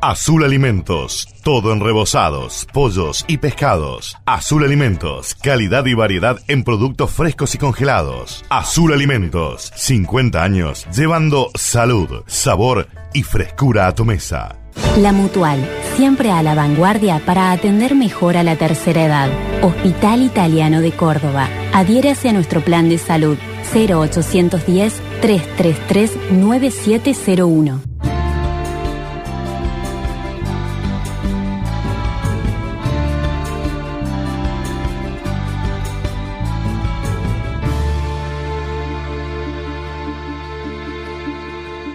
Azul 0.00 0.44
Alimentos, 0.44 1.26
todo 1.42 1.72
en 1.72 1.80
rebozados, 1.80 2.68
pollos 2.72 3.24
y 3.26 3.38
pescados. 3.38 4.16
Azul 4.26 4.62
Alimentos, 4.62 5.34
calidad 5.34 5.86
y 5.86 5.94
variedad 5.94 6.38
en 6.46 6.62
productos 6.62 7.10
frescos 7.10 7.56
y 7.56 7.58
congelados. 7.58 8.44
Azul 8.48 8.92
Alimentos, 8.92 9.72
50 9.74 10.40
años 10.40 10.86
llevando 10.94 11.50
salud, 11.56 12.22
sabor 12.28 12.86
y 13.12 13.24
frescura 13.24 13.88
a 13.88 13.94
tu 13.96 14.04
mesa. 14.04 14.60
La 14.98 15.10
Mutual, 15.12 15.68
siempre 15.96 16.30
a 16.30 16.44
la 16.44 16.54
vanguardia 16.54 17.20
para 17.26 17.50
atender 17.50 17.96
mejor 17.96 18.36
a 18.36 18.44
la 18.44 18.54
tercera 18.54 19.04
edad. 19.04 19.30
Hospital 19.62 20.22
Italiano 20.22 20.80
de 20.80 20.92
Córdoba. 20.92 21.48
Adhiérase 21.72 22.28
a 22.28 22.32
nuestro 22.32 22.60
plan 22.60 22.88
de 22.88 22.98
salud 22.98 23.36
0810 23.74 24.94
333 25.20 26.16
9701. 26.30 27.88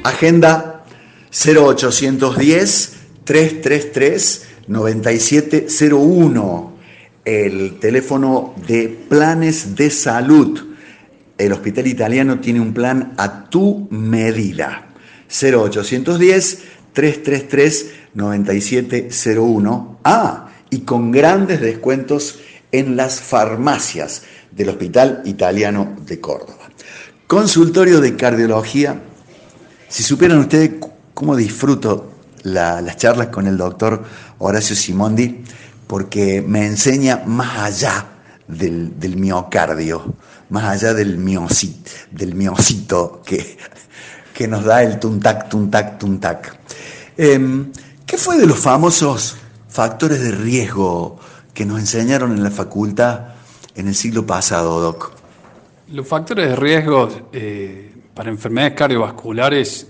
Agenda 0.04 0.84
0810 1.32 2.94
333 3.24 4.48
9701, 4.68 6.74
el 7.26 7.80
teléfono 7.80 8.54
de 8.68 8.90
planes 9.10 9.76
de 9.76 9.90
salud. 9.90 10.74
El 11.38 11.54
Hospital 11.54 11.88
Italiano 11.88 12.40
tiene 12.40 12.60
un 12.60 12.74
plan 12.74 13.14
a 13.18 13.50
tu 13.50 13.88
medida. 13.92 14.90
0810 15.30 16.60
333 16.92 17.92
9701. 18.14 20.00
Ah, 20.04 20.50
y 20.70 20.82
con 20.82 21.12
grandes 21.12 21.62
descuentos 21.62 22.40
en 22.72 22.98
las 22.98 23.22
farmacias 23.22 24.24
del 24.52 24.70
Hospital 24.70 25.22
Italiano 25.26 25.96
de 26.06 26.20
Córdoba. 26.20 26.70
Consultorio 27.26 28.02
de 28.02 28.16
cardiología 28.16 29.02
si 29.94 30.02
supieran 30.02 30.40
ustedes 30.40 30.72
cómo 31.14 31.36
disfruto 31.36 32.14
las 32.42 32.98
charlas 32.98 33.28
con 33.28 33.46
el 33.46 33.58
doctor 33.58 34.04
Horacio 34.40 34.76
Simondi, 34.76 35.44
porque 35.86 36.42
me 36.42 36.66
enseña 36.66 37.22
más 37.28 37.60
allá 37.60 38.08
del, 38.48 38.92
miocardio, 39.16 40.16
más 40.50 40.64
allá 40.64 40.96
del 40.96 41.20
miocito, 41.20 41.92
del 42.10 42.34
miocito 42.34 43.22
que, 43.24 43.56
que 44.34 44.48
nos 44.48 44.66
da 44.66 44.82
el 44.82 45.00
tuntac, 45.00 45.48
tuntac, 45.48 46.00
tuntac. 46.00 46.58
Em, 47.16 47.72
¿Qué 48.08 48.18
fue 48.18 48.40
de 48.40 48.48
los 48.48 48.58
famosos 48.58 49.36
factores 49.70 50.20
de 50.22 50.32
riesgo 50.32 51.20
que 51.54 51.68
nos 51.68 51.80
enseñaron 51.80 52.32
en 52.32 52.42
la 52.42 52.50
facultad 52.50 53.36
en 53.76 53.90
el 53.90 53.94
siglo 53.94 54.26
pasado, 54.26 54.80
Doc? 54.80 55.12
Los 55.90 56.08
factores 56.08 56.50
de 56.50 56.56
riesgo 56.56 57.30
eh, 57.32 57.93
para 58.14 58.30
enfermedades 58.30 58.76
cardiovasculares, 58.76 59.90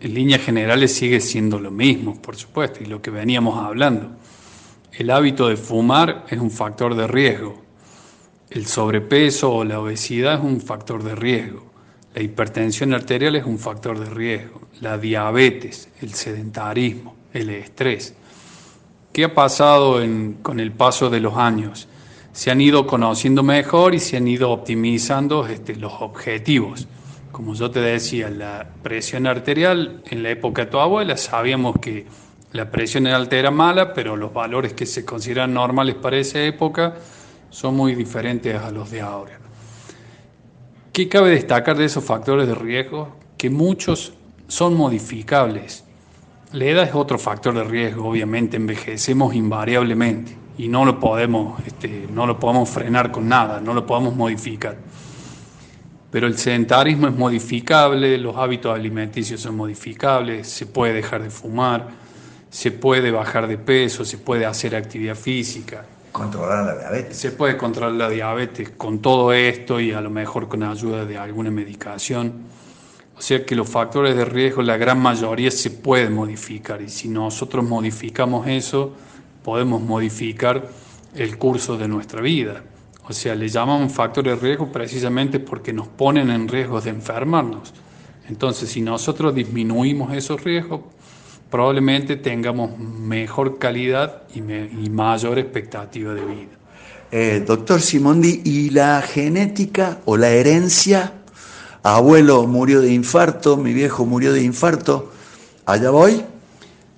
en 0.00 0.14
líneas 0.14 0.40
generales, 0.40 0.94
sigue 0.94 1.20
siendo 1.20 1.60
lo 1.60 1.70
mismo, 1.70 2.20
por 2.20 2.36
supuesto, 2.36 2.82
y 2.82 2.86
lo 2.86 3.02
que 3.02 3.10
veníamos 3.10 3.62
hablando. 3.62 4.10
El 4.92 5.10
hábito 5.10 5.48
de 5.48 5.56
fumar 5.56 6.24
es 6.28 6.40
un 6.40 6.50
factor 6.50 6.94
de 6.94 7.06
riesgo. 7.06 7.62
El 8.48 8.66
sobrepeso 8.66 9.52
o 9.52 9.64
la 9.64 9.78
obesidad 9.78 10.34
es 10.38 10.44
un 10.44 10.60
factor 10.60 11.04
de 11.04 11.14
riesgo. 11.14 11.70
La 12.14 12.22
hipertensión 12.22 12.92
arterial 12.94 13.36
es 13.36 13.44
un 13.44 13.58
factor 13.58 13.98
de 13.98 14.06
riesgo. 14.06 14.62
La 14.80 14.98
diabetes, 14.98 15.90
el 16.00 16.14
sedentarismo, 16.14 17.14
el 17.32 17.50
estrés. 17.50 18.14
¿Qué 19.12 19.24
ha 19.24 19.34
pasado 19.34 20.00
con 20.42 20.60
el 20.60 20.72
paso 20.72 21.10
de 21.10 21.20
los 21.20 21.36
años? 21.36 21.88
Se 22.32 22.50
han 22.50 22.60
ido 22.60 22.86
conociendo 22.86 23.42
mejor 23.42 23.94
y 23.94 24.00
se 24.00 24.16
han 24.16 24.26
ido 24.26 24.50
optimizando 24.50 25.46
este, 25.46 25.76
los 25.76 25.92
objetivos 26.00 26.88
como 27.32 27.54
yo 27.54 27.70
te 27.70 27.80
decía, 27.80 28.28
la 28.30 28.66
presión 28.82 29.26
arterial 29.26 30.02
en 30.10 30.22
la 30.22 30.30
época 30.30 30.64
de 30.64 30.70
tu 30.70 30.78
abuela 30.78 31.16
sabíamos 31.16 31.76
que 31.80 32.06
La 32.52 32.68
presión 32.68 33.06
alta 33.06 33.36
era 33.36 33.52
mala, 33.52 33.94
pero 33.94 34.16
los 34.16 34.32
valores 34.32 34.72
que 34.72 34.84
se 34.84 35.04
consideran 35.04 35.54
normales 35.54 35.94
para 35.94 36.16
esa 36.16 36.42
época 36.42 36.96
son 37.48 37.76
muy 37.76 37.94
diferentes 37.94 38.56
a 38.60 38.72
los 38.72 38.90
de 38.90 39.00
ahora. 39.00 39.38
¿Qué 40.92 41.08
cabe 41.08 41.30
destacar 41.30 41.76
de 41.76 41.84
esos 41.84 42.02
factores 42.02 42.48
de 42.48 42.56
riesgo? 42.56 43.16
Que 43.38 43.50
muchos 43.50 44.14
son 44.48 44.76
modificables. 44.76 45.84
La 46.52 46.64
edad 46.64 46.88
es 46.88 46.94
otro 46.96 47.20
factor 47.20 47.54
de 47.54 47.62
riesgo, 47.62 48.08
obviamente 48.08 48.56
envejecemos 48.56 49.32
invariablemente 49.36 50.36
y 50.58 50.66
no 50.66 50.84
lo 50.84 50.98
podemos, 50.98 51.64
este, 51.64 52.08
no 52.12 52.26
lo 52.26 52.40
podemos 52.40 52.68
frenar 52.68 53.12
con 53.12 53.28
nada, 53.28 53.60
no 53.60 53.72
lo 53.72 53.86
podemos 53.86 54.16
modificar. 54.16 54.76
Pero 56.10 56.26
el 56.26 56.36
sedentarismo 56.36 57.06
es 57.06 57.14
modificable, 57.14 58.18
los 58.18 58.36
hábitos 58.36 58.74
alimenticios 58.74 59.40
son 59.40 59.56
modificables, 59.56 60.48
se 60.48 60.66
puede 60.66 60.92
dejar 60.92 61.22
de 61.22 61.30
fumar, 61.30 61.88
se 62.50 62.72
puede 62.72 63.10
bajar 63.12 63.46
de 63.46 63.58
peso, 63.58 64.04
se 64.04 64.18
puede 64.18 64.44
hacer 64.44 64.74
actividad 64.74 65.14
física. 65.14 65.84
Controlar 66.10 66.66
la 66.66 66.76
diabetes. 66.76 67.16
Se 67.16 67.30
puede 67.30 67.56
controlar 67.56 67.92
la 67.92 68.08
diabetes 68.08 68.70
con 68.70 68.98
todo 68.98 69.32
esto 69.32 69.78
y 69.78 69.92
a 69.92 70.00
lo 70.00 70.10
mejor 70.10 70.48
con 70.48 70.64
ayuda 70.64 71.04
de 71.04 71.16
alguna 71.16 71.52
medicación. 71.52 72.32
O 73.16 73.22
sea 73.22 73.44
que 73.44 73.54
los 73.54 73.68
factores 73.68 74.16
de 74.16 74.24
riesgo, 74.24 74.62
la 74.62 74.76
gran 74.76 74.98
mayoría 74.98 75.50
se 75.50 75.70
pueden 75.70 76.14
modificar 76.14 76.82
y 76.82 76.88
si 76.88 77.08
nosotros 77.08 77.64
modificamos 77.64 78.48
eso, 78.48 78.92
podemos 79.44 79.80
modificar 79.80 80.68
el 81.14 81.38
curso 81.38 81.76
de 81.76 81.86
nuestra 81.86 82.20
vida. 82.20 82.62
O 83.10 83.12
sea, 83.12 83.34
le 83.34 83.48
llamamos 83.48 83.92
factores 83.92 84.40
de 84.40 84.46
riesgo 84.46 84.70
precisamente 84.70 85.40
porque 85.40 85.72
nos 85.72 85.88
ponen 85.88 86.30
en 86.30 86.46
riesgo 86.46 86.80
de 86.80 86.90
enfermarnos. 86.90 87.74
Entonces, 88.28 88.70
si 88.70 88.82
nosotros 88.82 89.34
disminuimos 89.34 90.14
esos 90.14 90.44
riesgos, 90.44 90.82
probablemente 91.50 92.14
tengamos 92.14 92.78
mejor 92.78 93.58
calidad 93.58 94.22
y, 94.32 94.40
mayor 94.90 95.40
expectativa 95.40 96.14
de 96.14 96.24
vida. 96.24 96.50
Eh, 97.10 97.42
doctor 97.44 97.80
Simondi, 97.80 98.42
¿y 98.44 98.70
la 98.70 99.02
genética 99.02 99.98
o 100.04 100.16
la 100.16 100.28
herencia? 100.28 101.14
Abuelo 101.82 102.46
murió 102.46 102.80
de 102.80 102.92
infarto, 102.92 103.56
mi 103.56 103.72
viejo 103.74 104.06
murió 104.06 104.32
de 104.32 104.44
infarto, 104.44 105.10
¿allá 105.66 105.90
voy? 105.90 106.22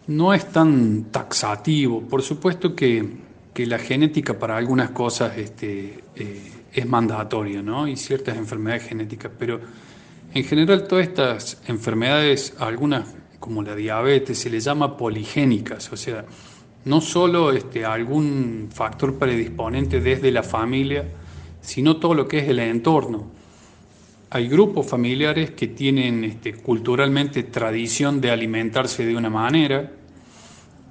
No 0.08 0.34
es 0.34 0.44
tan 0.52 1.04
taxativo. 1.04 2.02
Por 2.02 2.20
supuesto 2.20 2.76
que 2.76 3.21
que 3.52 3.66
la 3.66 3.78
genética 3.78 4.38
para 4.38 4.56
algunas 4.56 4.90
cosas 4.90 5.36
este, 5.36 6.02
eh, 6.16 6.52
es 6.72 6.86
mandatoria, 6.86 7.62
¿no? 7.62 7.86
Y 7.86 7.96
ciertas 7.96 8.36
enfermedades 8.36 8.84
genéticas, 8.84 9.30
pero 9.38 9.60
en 10.34 10.44
general 10.44 10.86
todas 10.88 11.06
estas 11.06 11.62
enfermedades, 11.66 12.54
algunas 12.58 13.14
como 13.38 13.62
la 13.62 13.74
diabetes, 13.74 14.38
se 14.38 14.48
les 14.48 14.64
llama 14.64 14.96
poligénicas, 14.96 15.92
o 15.92 15.96
sea, 15.96 16.24
no 16.84 17.00
solo 17.00 17.52
este, 17.52 17.84
algún 17.84 18.68
factor 18.72 19.18
predisponente 19.18 20.00
desde 20.00 20.30
la 20.30 20.42
familia, 20.42 21.04
sino 21.60 21.96
todo 21.96 22.14
lo 22.14 22.26
que 22.26 22.38
es 22.38 22.48
el 22.48 22.60
entorno. 22.60 23.30
Hay 24.30 24.48
grupos 24.48 24.86
familiares 24.86 25.50
que 25.50 25.68
tienen 25.68 26.24
este, 26.24 26.54
culturalmente 26.54 27.42
tradición 27.42 28.20
de 28.20 28.30
alimentarse 28.30 29.04
de 29.04 29.16
una 29.16 29.28
manera, 29.28 29.92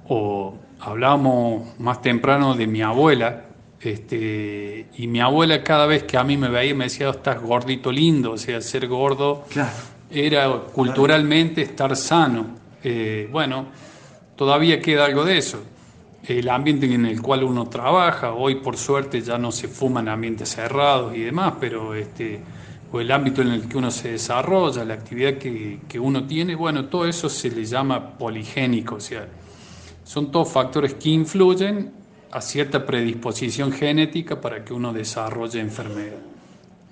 o 0.08 0.56
hablábamos 0.82 1.78
más 1.78 2.02
temprano 2.02 2.54
de 2.54 2.66
mi 2.66 2.82
abuela, 2.82 3.44
este, 3.80 4.86
y 4.96 5.06
mi 5.06 5.20
abuela 5.20 5.62
cada 5.62 5.86
vez 5.86 6.04
que 6.04 6.16
a 6.16 6.24
mí 6.24 6.36
me 6.36 6.48
veía 6.48 6.74
me 6.74 6.84
decía, 6.84 7.08
oh, 7.08 7.12
estás 7.12 7.40
gordito 7.40 7.90
lindo, 7.90 8.32
o 8.32 8.38
sea, 8.38 8.60
ser 8.60 8.86
gordo 8.88 9.44
era 10.10 10.50
culturalmente 10.72 11.62
estar 11.62 11.96
sano. 11.96 12.46
Eh, 12.82 13.28
bueno, 13.30 13.66
todavía 14.36 14.80
queda 14.80 15.04
algo 15.04 15.24
de 15.24 15.38
eso. 15.38 15.62
El 16.24 16.48
ambiente 16.48 16.92
en 16.92 17.06
el 17.06 17.20
cual 17.20 17.42
uno 17.42 17.68
trabaja, 17.68 18.32
hoy 18.32 18.56
por 18.56 18.76
suerte 18.76 19.20
ya 19.20 19.38
no 19.38 19.50
se 19.50 19.66
fuma 19.66 20.00
en 20.00 20.08
ambientes 20.08 20.50
cerrados 20.50 21.16
y 21.16 21.20
demás, 21.20 21.54
pero 21.60 21.94
este, 21.94 22.40
o 22.92 23.00
el 23.00 23.10
ámbito 23.10 23.42
en 23.42 23.48
el 23.48 23.68
que 23.68 23.78
uno 23.78 23.90
se 23.90 24.12
desarrolla, 24.12 24.84
la 24.84 24.94
actividad 24.94 25.34
que, 25.34 25.80
que 25.88 25.98
uno 25.98 26.24
tiene, 26.24 26.54
bueno, 26.54 26.84
todo 26.84 27.06
eso 27.06 27.28
se 27.28 27.50
le 27.50 27.64
llama 27.64 28.16
poligénico, 28.16 28.96
o 28.96 29.00
sea, 29.00 29.26
son 30.04 30.30
todos 30.30 30.50
factores 30.50 30.94
que 30.94 31.10
influyen 31.10 31.92
a 32.30 32.40
cierta 32.40 32.84
predisposición 32.84 33.72
genética 33.72 34.40
para 34.40 34.64
que 34.64 34.72
uno 34.72 34.92
desarrolle 34.92 35.60
enfermedad. 35.60 36.18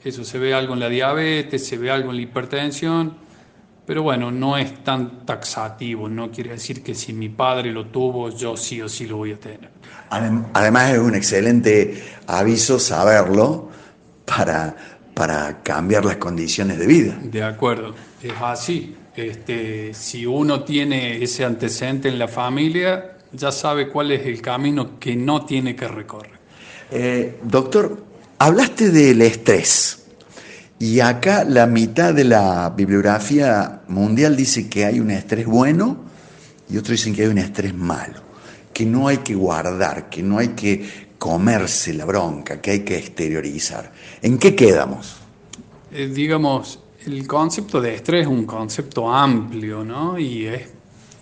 Eso 0.04 0.24
se 0.24 0.38
ve 0.38 0.54
algo 0.54 0.74
en 0.74 0.80
la 0.80 0.88
diabetes, 0.88 1.66
se 1.66 1.76
ve 1.76 1.90
algo 1.90 2.10
en 2.10 2.16
la 2.16 2.22
hipertensión, 2.22 3.14
pero 3.86 4.02
bueno, 4.02 4.30
no 4.30 4.56
es 4.56 4.84
tan 4.84 5.26
taxativo, 5.26 6.08
no 6.08 6.30
quiere 6.30 6.50
decir 6.50 6.82
que 6.82 6.94
si 6.94 7.12
mi 7.12 7.28
padre 7.28 7.72
lo 7.72 7.86
tuvo, 7.86 8.30
yo 8.30 8.56
sí 8.56 8.80
o 8.80 8.88
sí 8.88 9.06
lo 9.06 9.16
voy 9.16 9.32
a 9.32 9.40
tener. 9.40 9.70
Además 10.10 10.92
es 10.92 10.98
un 10.98 11.14
excelente 11.14 12.02
aviso 12.26 12.78
saberlo 12.78 13.68
para, 14.24 14.76
para 15.14 15.62
cambiar 15.62 16.04
las 16.04 16.16
condiciones 16.16 16.78
de 16.78 16.86
vida. 16.86 17.18
De 17.22 17.42
acuerdo, 17.42 17.94
es 18.22 18.32
así. 18.40 18.96
Este, 19.26 19.92
si 19.94 20.24
uno 20.24 20.64
tiene 20.64 21.22
ese 21.22 21.44
antecedente 21.44 22.08
en 22.08 22.18
la 22.18 22.28
familia, 22.28 23.18
ya 23.32 23.52
sabe 23.52 23.88
cuál 23.88 24.12
es 24.12 24.26
el 24.26 24.40
camino 24.40 24.98
que 24.98 25.14
no 25.14 25.44
tiene 25.44 25.76
que 25.76 25.88
recorrer. 25.88 26.32
Eh, 26.90 27.38
doctor, 27.42 28.02
hablaste 28.38 28.90
del 28.90 29.22
estrés. 29.22 30.04
Y 30.78 31.00
acá 31.00 31.44
la 31.44 31.66
mitad 31.66 32.14
de 32.14 32.24
la 32.24 32.70
bibliografía 32.70 33.82
mundial 33.88 34.34
dice 34.34 34.68
que 34.68 34.86
hay 34.86 34.98
un 34.98 35.10
estrés 35.10 35.44
bueno 35.44 35.98
y 36.70 36.78
otros 36.78 36.92
dicen 36.92 37.14
que 37.14 37.22
hay 37.22 37.28
un 37.28 37.38
estrés 37.38 37.74
malo, 37.74 38.22
que 38.72 38.86
no 38.86 39.08
hay 39.08 39.18
que 39.18 39.34
guardar, 39.34 40.08
que 40.08 40.22
no 40.22 40.38
hay 40.38 40.48
que 40.48 41.10
comerse 41.18 41.92
la 41.92 42.06
bronca, 42.06 42.62
que 42.62 42.70
hay 42.70 42.80
que 42.80 42.96
exteriorizar. 42.96 43.92
¿En 44.22 44.38
qué 44.38 44.54
quedamos? 44.54 45.16
Eh, 45.92 46.10
digamos, 46.10 46.80
el 47.06 47.26
concepto 47.26 47.80
de 47.80 47.94
estrés 47.94 48.22
es 48.22 48.26
un 48.26 48.44
concepto 48.44 49.12
amplio, 49.12 49.84
¿no? 49.84 50.18
Y, 50.18 50.46
es, 50.46 50.72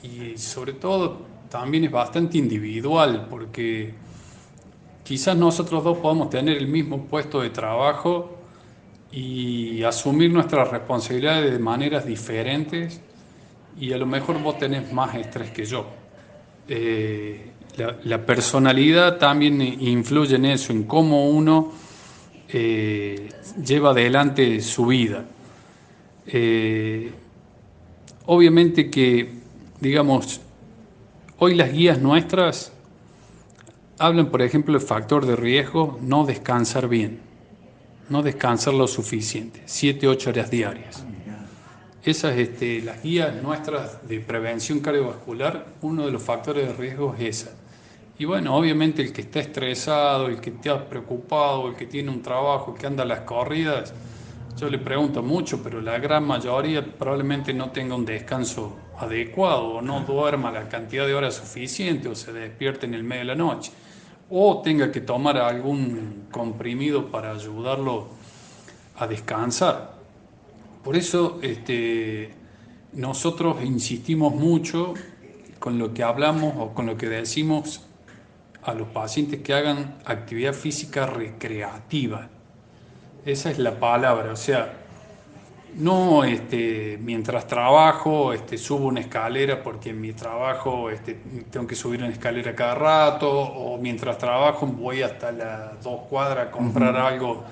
y 0.03 0.37
sobre 0.37 0.75
todo 0.75 1.23
también 1.49 1.85
es 1.85 1.91
bastante 1.91 2.39
individual, 2.39 3.27
porque 3.31 3.95
quizás 5.05 5.37
nosotros 5.37 5.85
dos 5.85 5.99
podamos 5.99 6.31
tener 6.31 6.57
el 6.57 6.69
mismo 6.69 7.05
puesto 7.05 7.41
de 7.41 7.51
trabajo 7.51 8.37
y 9.11 9.83
asumir 9.85 10.31
nuestras 10.31 10.71
responsabilidades 10.71 11.53
de 11.53 11.59
maneras 11.59 12.05
diferentes 12.05 13.01
y 13.81 13.93
a 13.93 13.99
lo 13.99 14.07
mejor 14.07 14.43
vos 14.43 14.59
tenés 14.59 14.93
más 14.93 15.15
estrés 15.15 15.51
que 15.51 15.65
yo. 15.65 15.87
Eh, 16.69 17.53
la, 18.05 18.27
personalidad 18.27 19.19
también 19.19 19.63
influye 19.63 20.35
en 20.37 20.47
eso, 20.47 20.73
en 20.73 20.83
cómo 20.83 21.31
uno 21.31 21.73
eh, 22.49 23.29
lleva 23.65 23.91
adelante 23.91 24.61
su 24.61 24.87
vida. 24.87 25.25
Eh, 26.31 27.11
obviamente 28.27 28.91
que, 28.91 29.33
digamos, 29.81 30.43
hoy 31.39 31.55
las 31.55 31.73
guías 31.73 31.99
nuestras 31.99 32.71
hablan, 33.99 34.27
por 34.27 34.43
ejemplo, 34.43 34.79
del 34.79 34.87
factor 34.87 35.25
de 35.25 35.37
riesgo 35.37 35.99
no 36.03 36.27
descansar 36.27 36.87
bien, 36.87 37.21
no 38.11 38.23
descansar 38.23 38.75
lo 38.75 38.87
suficiente, 38.87 39.63
7, 39.65 40.07
8 40.07 40.31
horas 40.31 40.51
diarias. 40.51 41.05
Esas, 42.05 42.37
este, 42.37 42.83
las 42.83 43.03
guías 43.03 43.43
nuestras 43.43 44.07
de 44.07 44.21
prevención 44.21 44.81
cardiovascular, 44.81 45.67
uno 45.83 46.07
de 46.07 46.13
los 46.13 46.23
factores 46.23 46.69
de 46.69 46.75
riesgo 46.75 47.15
es 47.19 47.41
esa. 47.41 47.57
Y 48.19 48.25
bueno, 48.25 48.55
obviamente 48.55 49.01
el 49.01 49.13
que 49.13 49.23
está 49.23 49.41
estresado, 49.41 50.27
el 50.27 50.41
que 50.41 50.51
está 50.51 50.89
preocupado, 50.89 51.69
el 51.69 51.75
que 51.75 51.87
tiene 51.87 52.11
un 52.11 52.21
trabajo, 52.21 52.73
el 52.73 52.81
que 52.81 52.87
anda 52.87 53.03
a 53.03 53.07
las 53.07 53.21
corridas, 53.21 53.95
yo 54.59 54.69
le 54.69 54.79
pregunto 54.79 55.23
mucho, 55.23 55.63
pero 55.63 55.81
la 55.81 55.99
gran 55.99 56.27
mayoría 56.27 56.85
probablemente 56.85 57.55
no 57.55 57.71
tenga 57.71 57.95
un 57.95 58.05
descanso 58.05 58.77
adecuado 58.99 59.75
o 59.75 59.83
no 59.83 60.01
duerma 60.01 60.51
la 60.51 60.69
cantidad 60.69 61.07
de 61.07 61.15
horas 61.15 61.37
suficiente 61.37 62.09
o 62.09 62.17
se 62.17 62.33
despierte 62.33 62.87
en 62.87 62.95
el 62.95 63.05
medio 63.05 63.21
de 63.21 63.27
la 63.27 63.35
noche. 63.37 63.71
O 64.31 64.61
tenga 64.61 64.91
que 64.91 65.01
tomar 65.01 65.37
algún 65.37 66.27
comprimido 66.33 67.07
para 67.07 67.31
ayudarlo 67.31 68.09
a 68.97 69.07
descansar. 69.07 69.95
Por 70.83 70.97
eso 70.97 71.39
este, 71.41 72.31
nosotros 72.95 73.63
insistimos 73.65 74.35
mucho 74.35 74.95
con 75.61 75.79
lo 75.79 75.95
que 75.95 76.03
hablamos 76.03 76.55
o 76.59 76.75
con 76.75 76.87
lo 76.87 76.97
que 76.97 77.09
decimos 77.09 77.83
a 78.63 78.75
los 78.75 78.89
pacientes 78.89 79.41
que 79.41 79.55
hagan 79.55 79.99
actividad 80.05 80.53
física 80.53 81.07
recreativa 81.07 82.29
esa 83.31 83.51
es 83.51 83.59
la 83.59 83.79
palabra, 83.79 84.33
o 84.33 84.37
sea, 84.37 84.73
no 85.77 86.25
este, 86.25 86.99
mientras 87.01 87.47
trabajo 87.47 88.33
este, 88.33 88.57
subo 88.57 88.87
una 88.87 89.01
escalera 89.01 89.63
porque 89.63 89.91
en 89.91 90.01
mi 90.01 90.13
trabajo 90.13 90.91
este, 90.91 91.19
tengo 91.51 91.67
que 91.67 91.75
subir 91.75 92.03
una 92.03 92.13
escalera 92.13 92.55
cada 92.55 92.75
rato, 92.75 93.31
o 93.31 93.77
mientras 93.79 94.17
trabajo 94.17 94.67
voy 94.67 95.03
hasta 95.03 95.31
las 95.31 95.83
dos 95.83 96.01
cuadras 96.09 96.49
a 96.49 96.51
comprar 96.51 96.97
algo 96.97 97.45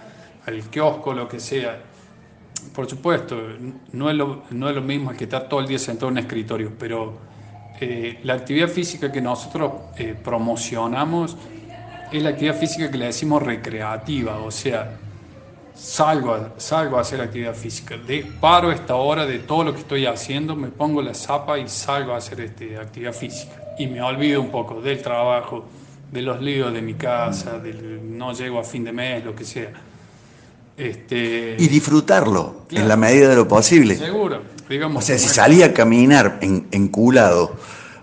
al 0.47 0.63
kiosco, 0.71 1.13
lo 1.13 1.29
que 1.29 1.41
sea. 1.41 1.79
Por 2.75 2.89
supuesto, 2.89 3.37
no 3.93 4.11
es, 4.11 4.17
lo, 4.17 4.45
no 4.51 4.69
es 4.69 4.75
lo 4.75 4.83
mismo 4.83 5.13
que 5.13 5.25
estar 5.25 5.49
todo 5.49 5.61
el 5.61 5.67
día 5.67 5.79
sentado 5.79 6.09
en 6.09 6.15
un 6.15 6.19
escritorio, 6.19 6.73
pero 6.79 7.19
eh, 7.81 8.19
la 8.23 8.35
actividad 8.35 8.69
física 8.69 9.13
que 9.13 9.21
nosotros 9.21 9.73
eh, 9.99 10.15
promocionamos 10.21 11.37
es 12.11 12.23
la 12.23 12.31
actividad 12.31 12.57
física 12.57 12.91
que 12.91 12.97
le 12.97 13.07
decimos 13.07 13.43
recreativa, 13.43 14.39
o 14.39 14.51
sea, 14.51 14.97
salgo 15.77 16.35
a, 16.35 16.55
salgo 16.57 16.97
a 16.97 17.03
hacer 17.03 17.21
actividad 17.21 17.55
física, 17.55 17.97
de, 17.97 18.27
paro 18.41 18.73
esta 18.73 18.97
hora 18.97 19.27
de 19.27 19.41
todo 19.41 19.65
lo 19.65 19.75
que 19.75 19.81
estoy 19.81 20.07
haciendo, 20.07 20.57
me 20.57 20.69
pongo 20.69 21.03
la 21.03 21.15
zapa 21.15 21.59
y 21.59 21.69
salgo 21.69 22.13
a 22.13 22.17
hacer 22.17 22.41
este, 22.41 22.77
actividad 22.79 23.13
física. 23.13 23.63
Y 23.79 23.87
me 23.87 24.01
olvido 24.01 24.41
un 24.41 24.51
poco 24.51 24.81
del 24.81 25.03
trabajo, 25.03 25.67
de 26.11 26.23
los 26.23 26.41
líos 26.41 26.73
de 26.73 26.81
mi 26.81 26.95
casa, 26.95 27.59
del 27.59 28.17
no 28.17 28.33
llego 28.33 28.59
a 28.59 28.65
fin 28.65 28.85
de 28.85 28.93
mes, 28.93 29.25
lo 29.25 29.35
que 29.35 29.45
sea. 29.45 29.71
Este, 30.77 31.57
y 31.59 31.69
disfrutarlo 31.69 32.63
en 32.71 32.89
la 32.89 32.97
medida 32.97 33.29
de 33.29 33.37
lo 33.37 33.49
posible. 33.49 33.97
Seguro. 33.97 34.43
Digamos, 34.69 35.05
o 35.05 35.07
sea, 35.07 35.19
si 35.19 35.29
salía 35.29 35.67
a 35.67 35.73
caminar 35.73 36.39
en, 36.41 36.67
enculado 36.73 37.57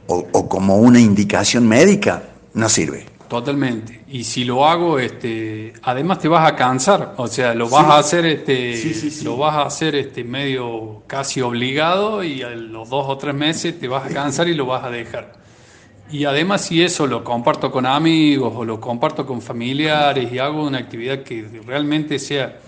o, 0.08 0.28
o 0.32 0.48
como 0.48 0.78
una 0.78 1.00
indicación 1.00 1.68
médica, 1.68 2.24
no 2.54 2.70
sirve. 2.70 3.13
Totalmente. 3.34 4.04
Y 4.10 4.26
si 4.26 4.44
lo 4.44 4.64
hago, 4.64 5.00
este, 5.00 5.74
además 5.82 6.20
te 6.20 6.28
vas 6.28 6.48
a 6.48 6.56
cansar, 6.56 7.16
o 7.18 7.26
sea, 7.26 7.56
lo 7.56 7.68
vas 7.68 7.88
a 7.88 7.98
hacer, 7.98 8.28
este, 8.28 8.80
lo 9.24 9.38
vas 9.38 9.56
a 9.56 9.62
hacer, 9.64 9.96
este, 9.96 10.24
medio 10.24 11.02
casi 11.08 11.42
obligado 11.42 12.24
y 12.24 12.44
a 12.44 12.50
los 12.52 12.92
dos 12.92 13.08
o 13.10 13.18
tres 13.18 13.34
meses 13.34 13.80
te 13.80 13.88
vas 13.88 14.06
a 14.06 14.14
cansar 14.14 14.48
y 14.50 14.54
lo 14.54 14.68
vas 14.68 14.84
a 14.84 14.92
dejar. 14.92 15.34
Y 16.12 16.26
además 16.26 16.66
si 16.66 16.84
eso 16.84 17.08
lo 17.08 17.24
comparto 17.24 17.72
con 17.72 17.88
amigos 17.88 18.54
o 18.56 18.64
lo 18.64 18.80
comparto 18.80 19.26
con 19.26 19.42
familiares 19.42 20.32
y 20.32 20.38
hago 20.38 20.68
una 20.68 20.78
actividad 20.78 21.24
que 21.24 21.60
realmente 21.66 22.20
sea, 22.20 22.60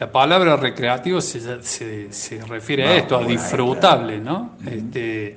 la 0.00 0.10
palabra 0.10 0.56
recreativo 0.56 1.20
se, 1.20 1.62
se, 1.62 2.44
refiere 2.48 2.84
a 2.84 2.96
esto, 2.96 3.16
a 3.16 3.22
disfrutable, 3.22 4.18
¿no? 4.18 4.56
Este, 4.68 5.36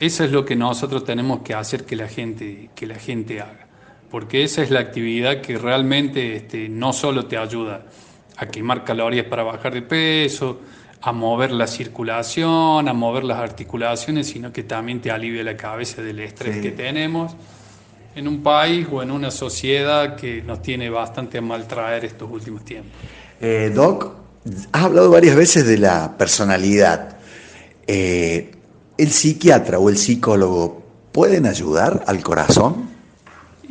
eso 0.00 0.24
es 0.24 0.32
lo 0.32 0.42
que 0.42 0.56
nosotros 0.56 1.04
tenemos 1.04 1.40
que 1.40 1.52
hacer 1.52 1.84
que 1.84 1.96
la 1.96 2.08
gente, 2.08 2.70
que 2.74 2.86
la 2.86 2.94
gente 2.94 3.42
haga 3.42 3.65
porque 4.10 4.44
esa 4.44 4.62
es 4.62 4.70
la 4.70 4.80
actividad 4.80 5.40
que 5.40 5.58
realmente 5.58 6.36
este, 6.36 6.68
no 6.68 6.92
solo 6.92 7.26
te 7.26 7.36
ayuda 7.36 7.86
a 8.36 8.46
quemar 8.46 8.84
calorías 8.84 9.26
para 9.26 9.42
bajar 9.42 9.74
de 9.74 9.82
peso, 9.82 10.60
a 11.00 11.12
mover 11.12 11.52
la 11.52 11.66
circulación, 11.66 12.88
a 12.88 12.92
mover 12.92 13.24
las 13.24 13.38
articulaciones, 13.38 14.28
sino 14.28 14.52
que 14.52 14.62
también 14.62 15.00
te 15.00 15.10
alivia 15.10 15.42
la 15.44 15.56
cabeza 15.56 16.02
del 16.02 16.20
estrés 16.20 16.60
que 16.60 16.70
tenemos 16.70 17.36
en 18.16 18.26
un 18.26 18.42
país 18.42 18.86
o 18.90 19.02
en 19.02 19.10
una 19.10 19.30
sociedad 19.30 20.16
que 20.16 20.42
nos 20.42 20.62
tiene 20.62 20.88
bastante 20.88 21.38
a 21.38 21.42
maltraer 21.42 22.06
estos 22.06 22.30
últimos 22.30 22.64
tiempos. 22.64 22.92
Eh, 23.40 23.70
Doc, 23.74 24.14
has 24.72 24.84
hablado 24.84 25.10
varias 25.10 25.36
veces 25.36 25.66
de 25.66 25.76
la 25.76 26.16
personalidad. 26.16 27.18
Eh, 27.86 28.52
¿El 28.96 29.10
psiquiatra 29.10 29.78
o 29.78 29.90
el 29.90 29.98
psicólogo 29.98 30.82
pueden 31.12 31.46
ayudar 31.46 32.04
al 32.06 32.22
corazón? 32.22 32.95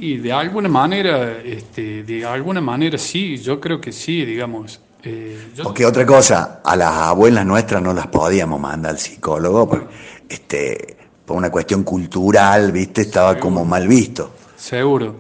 Y 0.06 0.18
de 0.18 0.32
alguna 0.32 0.70
manera, 0.70 1.40
este, 1.44 2.04
de 2.04 2.24
alguna 2.24 2.62
manera 2.62 2.96
sí, 2.96 3.38
yo 3.38 3.60
creo 3.60 3.82
que 3.82 3.92
sí, 3.92 4.24
digamos. 4.24 4.80
Eh, 5.04 5.48
porque 5.64 5.84
otra 5.84 6.06
cosa, 6.06 6.62
a 6.64 6.76
las 6.76 6.92
abuelas 6.92 7.44
nuestras 7.44 7.82
no 7.82 7.92
las 7.92 8.06
podíamos 8.06 8.62
mandar 8.62 8.92
al 8.92 9.00
psicólogo, 9.00 9.68
porque, 9.68 9.88
este, 10.30 10.98
por 11.26 11.38
una 11.38 11.50
cuestión 11.50 11.84
cultural, 11.84 12.72
viste, 12.72 13.02
estaba 13.02 13.40
como 13.40 13.66
mal 13.66 13.88
visto. 13.88 14.32
Seguro. 14.56 15.16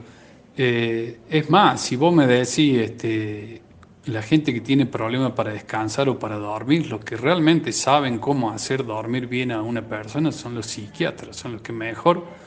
Eh, 0.55 1.21
es 1.31 1.49
más, 1.49 1.81
si 1.81 1.95
vos 1.95 2.13
me 2.13 2.27
decís, 2.27 2.77
este, 2.77 3.63
la 4.05 4.21
gente 4.21 4.53
que 4.53 4.61
tiene 4.61 4.85
problemas 4.85 5.31
para 5.31 5.51
descansar 5.51 6.09
o 6.09 6.19
para 6.19 6.35
dormir, 6.35 6.85
los 6.85 7.03
que 7.03 7.17
realmente 7.17 7.71
saben 7.71 8.19
cómo 8.19 8.51
hacer 8.51 8.85
dormir 8.85 9.25
bien 9.25 9.51
a 9.51 9.63
una 9.63 9.81
persona 9.81 10.31
son 10.31 10.53
los 10.53 10.67
psiquiatras, 10.67 11.35
son 11.37 11.53
los 11.53 11.61
que 11.63 11.73
mejor 11.73 12.44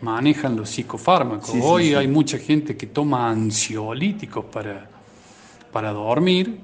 manejan 0.00 0.56
los 0.56 0.70
psicofármacos. 0.70 1.54
Hoy 1.62 1.94
hay 1.94 2.08
mucha 2.08 2.38
gente 2.38 2.76
que 2.76 2.86
toma 2.86 3.30
ansiolíticos 3.30 4.44
para, 4.46 4.88
para 5.72 5.92
dormir 5.92 6.60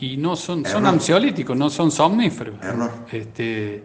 y 0.00 0.16
no 0.16 0.36
son, 0.36 0.64
son 0.64 0.86
ansiolíticos, 0.86 1.56
no 1.56 1.70
son 1.70 1.90
somníferos. 1.90 2.56
Este, 3.12 3.84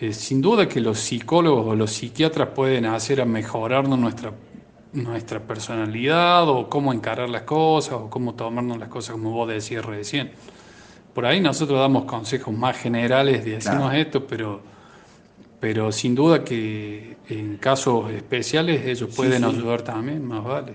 eh, 0.00 0.12
sin 0.12 0.40
duda 0.40 0.68
que 0.68 0.80
los 0.80 0.98
psicólogos 0.98 1.66
o 1.66 1.74
los 1.74 1.92
psiquiatras 1.92 2.48
pueden 2.48 2.86
hacer 2.86 3.20
a 3.20 3.24
mejorarnos 3.24 3.98
nuestra, 3.98 4.32
nuestra 4.92 5.40
personalidad 5.40 6.48
o 6.48 6.68
cómo 6.68 6.92
encarar 6.92 7.28
las 7.28 7.42
cosas 7.42 7.94
o 7.94 8.10
cómo 8.10 8.34
tomarnos 8.34 8.78
las 8.78 8.88
cosas 8.88 9.12
como 9.12 9.32
vos 9.32 9.48
decías 9.48 9.84
recién. 9.84 10.32
Por 11.14 11.26
ahí 11.26 11.40
nosotros 11.40 11.78
damos 11.78 12.04
consejos 12.04 12.54
más 12.54 12.76
generales 12.76 13.44
de 13.44 13.52
decimos 13.52 13.92
esto, 13.94 14.26
pero 14.26 14.62
pero 15.60 15.92
sin 15.92 16.14
duda 16.14 16.42
que 16.42 17.18
en 17.28 17.58
casos 17.58 18.10
especiales 18.10 18.86
ellos 18.86 19.14
pueden 19.14 19.44
ayudar 19.44 19.82
también, 19.82 20.24
más 20.24 20.42
vale. 20.42 20.74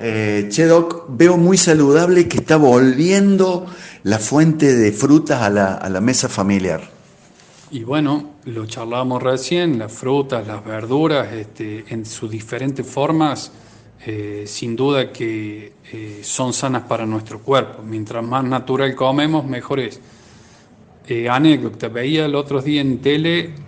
Eh, 0.00 0.48
veo 1.08 1.36
muy 1.36 1.58
saludable 1.58 2.28
que 2.28 2.38
está 2.38 2.56
volviendo 2.56 3.66
la 4.04 4.20
fuente 4.20 4.72
de 4.76 4.92
frutas 4.92 5.42
a 5.42 5.50
la, 5.50 5.74
a 5.74 5.88
la 5.88 6.00
mesa 6.00 6.28
familiar. 6.28 6.80
Y 7.72 7.82
bueno, 7.82 8.36
lo 8.44 8.64
charlábamos 8.66 9.20
recién, 9.20 9.78
las 9.78 9.92
frutas, 9.92 10.46
las 10.46 10.64
verduras, 10.64 11.32
este, 11.32 11.84
en 11.88 12.06
sus 12.06 12.30
diferentes 12.30 12.86
formas, 12.86 13.50
eh, 14.06 14.44
sin 14.46 14.76
duda 14.76 15.12
que 15.12 15.72
eh, 15.92 16.20
son 16.22 16.52
sanas 16.52 16.84
para 16.84 17.04
nuestro 17.04 17.40
cuerpo. 17.40 17.82
Mientras 17.82 18.24
más 18.24 18.44
natural 18.44 18.94
comemos, 18.94 19.44
mejor 19.44 19.80
es. 19.80 20.00
anécdota, 21.28 21.88
veía 21.88 22.26
el 22.26 22.36
otro 22.36 22.62
día 22.62 22.80
en 22.80 22.98
tele 22.98 23.67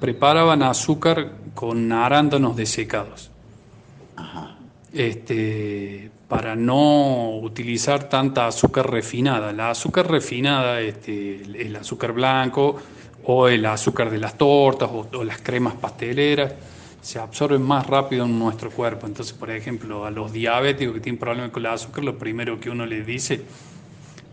preparaban 0.00 0.62
azúcar 0.62 1.32
con 1.54 1.90
arándanos 1.92 2.56
desecados. 2.56 3.30
Este, 4.92 6.10
para 6.28 6.56
no 6.56 7.38
utilizar 7.38 8.08
tanta 8.08 8.46
azúcar 8.46 8.90
refinada. 8.90 9.52
La 9.52 9.70
azúcar 9.70 10.10
refinada, 10.10 10.80
este, 10.80 11.42
el 11.42 11.76
azúcar 11.76 12.12
blanco 12.12 12.76
o 13.24 13.48
el 13.48 13.66
azúcar 13.66 14.10
de 14.10 14.18
las 14.18 14.38
tortas 14.38 14.88
o, 14.90 15.24
las 15.24 15.40
cremas 15.40 15.74
pasteleras, 15.74 16.54
se 17.02 17.18
absorben 17.18 17.62
más 17.62 17.86
rápido 17.86 18.24
en 18.24 18.38
nuestro 18.38 18.70
cuerpo. 18.70 19.06
Entonces, 19.06 19.34
por 19.34 19.50
ejemplo, 19.50 20.06
a 20.06 20.10
los 20.10 20.32
diabéticos 20.32 20.94
que 20.94 21.00
tienen 21.00 21.18
problemas 21.18 21.50
con 21.50 21.64
el 21.64 21.72
azúcar, 21.72 22.04
lo 22.04 22.18
primero 22.18 22.58
que 22.58 22.70
uno 22.70 22.86
les 22.86 23.06
dice 23.06 23.44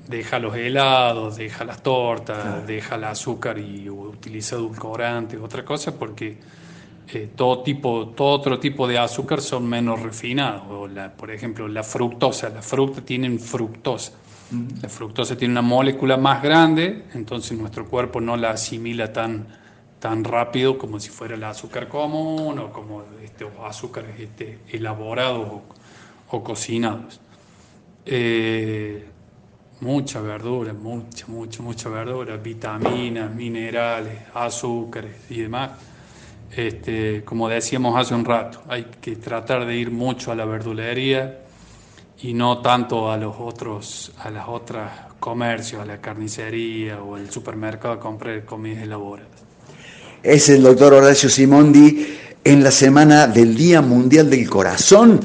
deja 0.07 0.39
los 0.39 0.55
helados, 0.55 1.37
deja 1.37 1.63
las 1.63 1.81
tortas, 1.81 2.65
deja 2.67 2.95
el 2.95 3.05
azúcar 3.05 3.57
y 3.57 3.89
utiliza 3.89 4.55
edulcorantes, 4.55 5.39
otra 5.39 5.63
cosa, 5.63 5.97
porque 5.97 6.37
eh, 7.13 7.29
todo 7.35 7.61
tipo, 7.63 8.09
todo 8.09 8.29
otro 8.29 8.59
tipo 8.59 8.87
de 8.87 8.97
azúcar 8.97 9.41
son 9.41 9.67
menos 9.67 10.01
refinados. 10.01 10.63
por 11.17 11.31
ejemplo, 11.31 11.67
la 11.67 11.83
fructosa, 11.83 12.49
la 12.49 12.61
fruta 12.61 13.01
tienen 13.01 13.39
fructosa. 13.39 14.13
La 14.81 14.89
fructosa 14.89 15.35
tiene 15.35 15.53
una 15.53 15.63
molécula 15.63 16.15
más 16.15 16.43
grande, 16.43 17.05
entonces 17.15 17.57
nuestro 17.57 17.87
cuerpo 17.87 18.21
no 18.21 18.37
la 18.37 18.51
asimila 18.51 19.11
tan, 19.11 19.47
tan 19.99 20.23
rápido 20.23 20.77
como 20.77 20.99
si 20.99 21.09
fuera 21.09 21.33
el 21.33 21.43
azúcar 21.43 21.87
común 21.87 22.59
o 22.59 22.71
como 22.71 23.03
este, 23.23 23.47
azúcares 23.65 24.19
este, 24.19 24.59
elaborados 24.69 25.61
o, 26.29 26.43
cocinados. 26.43 27.19
Eh, 28.05 29.07
mucha 29.84 30.22
verdura, 30.22 30.74
mucha, 30.74 31.26
mucha, 31.28 31.62
mucha 31.62 31.89
verdura, 31.89 32.38
vitaminas, 32.38 33.34
minerales, 33.36 34.17
azúcares 34.34 35.12
y 35.30 35.41
demás. 35.41 35.72
Este, 36.56 37.24
como 37.26 37.50
decíamos 37.50 38.00
hace 38.00 38.15
un 38.15 38.24
rato, 38.24 38.62
hay 38.69 38.86
que 39.02 39.17
tratar 39.17 39.65
de 39.65 39.76
ir 39.76 39.91
mucho 39.91 40.32
a 40.32 40.36
la 40.36 40.46
verdulería 40.46 41.39
y 42.22 42.34
no 42.34 42.62
tanto 42.62 43.12
a 43.12 43.17
los 43.17 43.36
otros, 43.38 44.13
a 44.19 44.30
las 44.30 44.48
otras 44.48 44.91
comercios, 45.19 45.82
a 45.82 45.86
la 45.86 46.00
carnicería 46.00 47.02
o 47.02 47.17
el 47.17 47.30
supermercado 47.30 47.96
a 47.96 48.00
comprar 48.00 48.46
comidas 48.46 48.84
elaboradas. 48.84 49.32
Es 50.22 50.48
el 50.48 50.63
doctor 50.63 50.93
Horacio 50.93 51.30
Simondi 51.30 52.17
en 52.46 52.63
la 52.63 52.72
semana 52.72 53.28
del 53.28 53.56
Día 53.56 53.82
Mundial 53.82 54.30
del 54.30 54.50
Corazón 54.50 55.19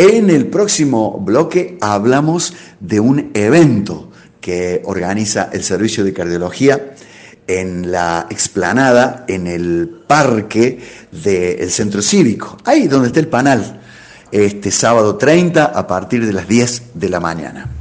en 0.00 0.30
el 0.30 0.46
próximo 0.46 1.20
bloque 1.20 1.76
hablamos 1.82 2.54
de 2.80 3.00
un 3.00 3.32
evento 3.34 4.10
que 4.40 4.80
organiza 4.86 5.50
el 5.52 5.62
Servicio 5.62 6.04
de 6.04 6.14
Cardiología 6.14 6.94
en 7.46 7.92
la 7.92 8.26
explanada, 8.30 9.26
en 9.28 9.46
el 9.46 10.02
parque 10.06 10.78
del 11.12 11.70
Centro 11.70 12.00
Cívico, 12.00 12.56
ahí 12.64 12.88
donde 12.88 13.08
está 13.08 13.20
el 13.20 13.28
panal, 13.28 13.82
este 14.32 14.70
sábado 14.70 15.16
30 15.16 15.66
a 15.66 15.86
partir 15.86 16.24
de 16.24 16.32
las 16.32 16.48
10 16.48 16.92
de 16.94 17.08
la 17.10 17.20
mañana. 17.20 17.79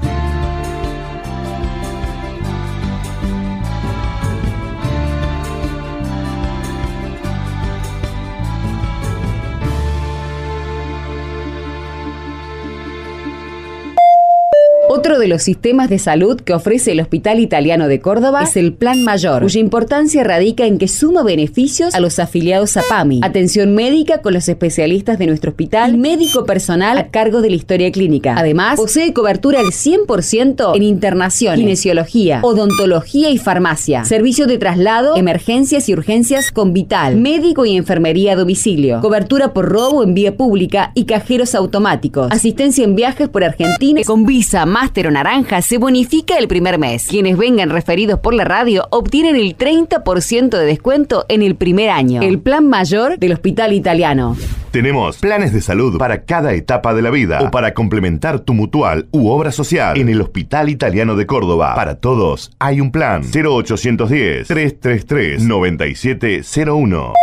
De 15.20 15.28
los 15.28 15.44
sistemas 15.44 15.90
de 15.90 16.00
salud 16.00 16.40
que 16.40 16.54
ofrece 16.54 16.94
el 16.94 17.02
Hospital 17.02 17.40
Italiano 17.40 17.88
de 17.88 18.00
Córdoba 18.00 18.44
es 18.44 18.56
el 18.56 18.74
Plan 18.74 19.04
Mayor, 19.04 19.44
cuya 19.44 19.60
importancia 19.60 20.24
radica 20.24 20.66
en 20.66 20.78
que 20.78 20.88
suma 20.88 21.24
beneficios 21.24 21.94
a 21.94 22.00
los 22.00 22.20
afiliados 22.20 22.78
a 22.78 22.82
PAMI, 22.88 23.20
atención 23.24 23.76
médica 23.76 24.22
con 24.22 24.34
los 24.34 24.48
especialistas 24.48 25.20
de 25.20 25.28
nuestro 25.28 25.52
hospital 25.52 25.96
y 25.96 25.98
médico 25.98 26.46
personal 26.46 26.98
a 26.98 27.10
cargo 27.10 27.42
de 27.42 27.50
la 27.50 27.56
historia 27.58 27.92
clínica. 27.92 28.36
Además, 28.38 28.78
posee 28.78 29.14
cobertura 29.14 29.60
al 29.60 29.68
100% 29.68 30.76
en 30.76 30.84
internación, 30.84 31.56
kinesiología, 31.56 32.40
odontología 32.42 33.30
y 33.30 33.38
farmacia, 33.38 34.06
servicio 34.06 34.48
de 34.48 34.58
traslado, 34.58 35.18
emergencias 35.18 35.90
y 35.90 35.94
urgencias 35.94 36.52
con 36.52 36.74
Vital, 36.74 37.18
médico 37.18 37.66
y 37.66 37.76
enfermería 37.76 38.34
a 38.34 38.36
domicilio, 38.36 39.02
cobertura 39.02 39.54
por 39.54 39.66
robo 39.66 40.04
en 40.04 40.14
vía 40.14 40.38
pública 40.38 40.92
y 40.96 41.06
cajeros 41.06 41.56
automáticos, 41.56 42.32
asistencia 42.32 42.86
en 42.86 42.96
viajes 42.96 43.28
por 43.28 43.44
Argentina 43.44 44.02
con 44.06 44.26
Visa, 44.26 44.66
Máster 44.66 45.09
Naranja 45.12 45.62
se 45.62 45.78
bonifica 45.78 46.38
el 46.38 46.48
primer 46.48 46.78
mes. 46.78 47.08
Quienes 47.08 47.38
vengan 47.38 47.70
referidos 47.70 48.20
por 48.20 48.34
la 48.34 48.46
radio 48.46 48.88
obtienen 48.92 49.36
el 49.36 49.58
30% 49.58 50.50
de 50.50 50.66
descuento 50.66 51.26
en 51.30 51.42
el 51.42 51.56
primer 51.56 51.90
año. 51.90 52.22
El 52.22 52.40
plan 52.40 52.68
mayor 52.68 53.18
del 53.20 53.34
Hospital 53.34 53.74
Italiano. 53.74 54.36
Tenemos 54.72 55.18
planes 55.18 55.52
de 55.52 55.62
salud 55.62 55.98
para 55.98 56.26
cada 56.26 56.54
etapa 56.54 56.94
de 56.94 57.02
la 57.02 57.10
vida 57.10 57.42
o 57.42 57.50
para 57.50 57.74
complementar 57.74 58.40
tu 58.40 58.54
mutual 58.54 59.08
u 59.12 59.30
obra 59.30 59.52
social 59.52 59.98
en 59.98 60.10
el 60.10 60.22
Hospital 60.22 60.70
Italiano 60.70 61.16
de 61.16 61.26
Córdoba. 61.26 61.74
Para 61.76 61.96
todos 61.96 62.52
hay 62.60 62.80
un 62.80 62.92
plan 62.92 63.24
0810 63.24 64.48
333 64.48 65.42
9701. 65.42 67.14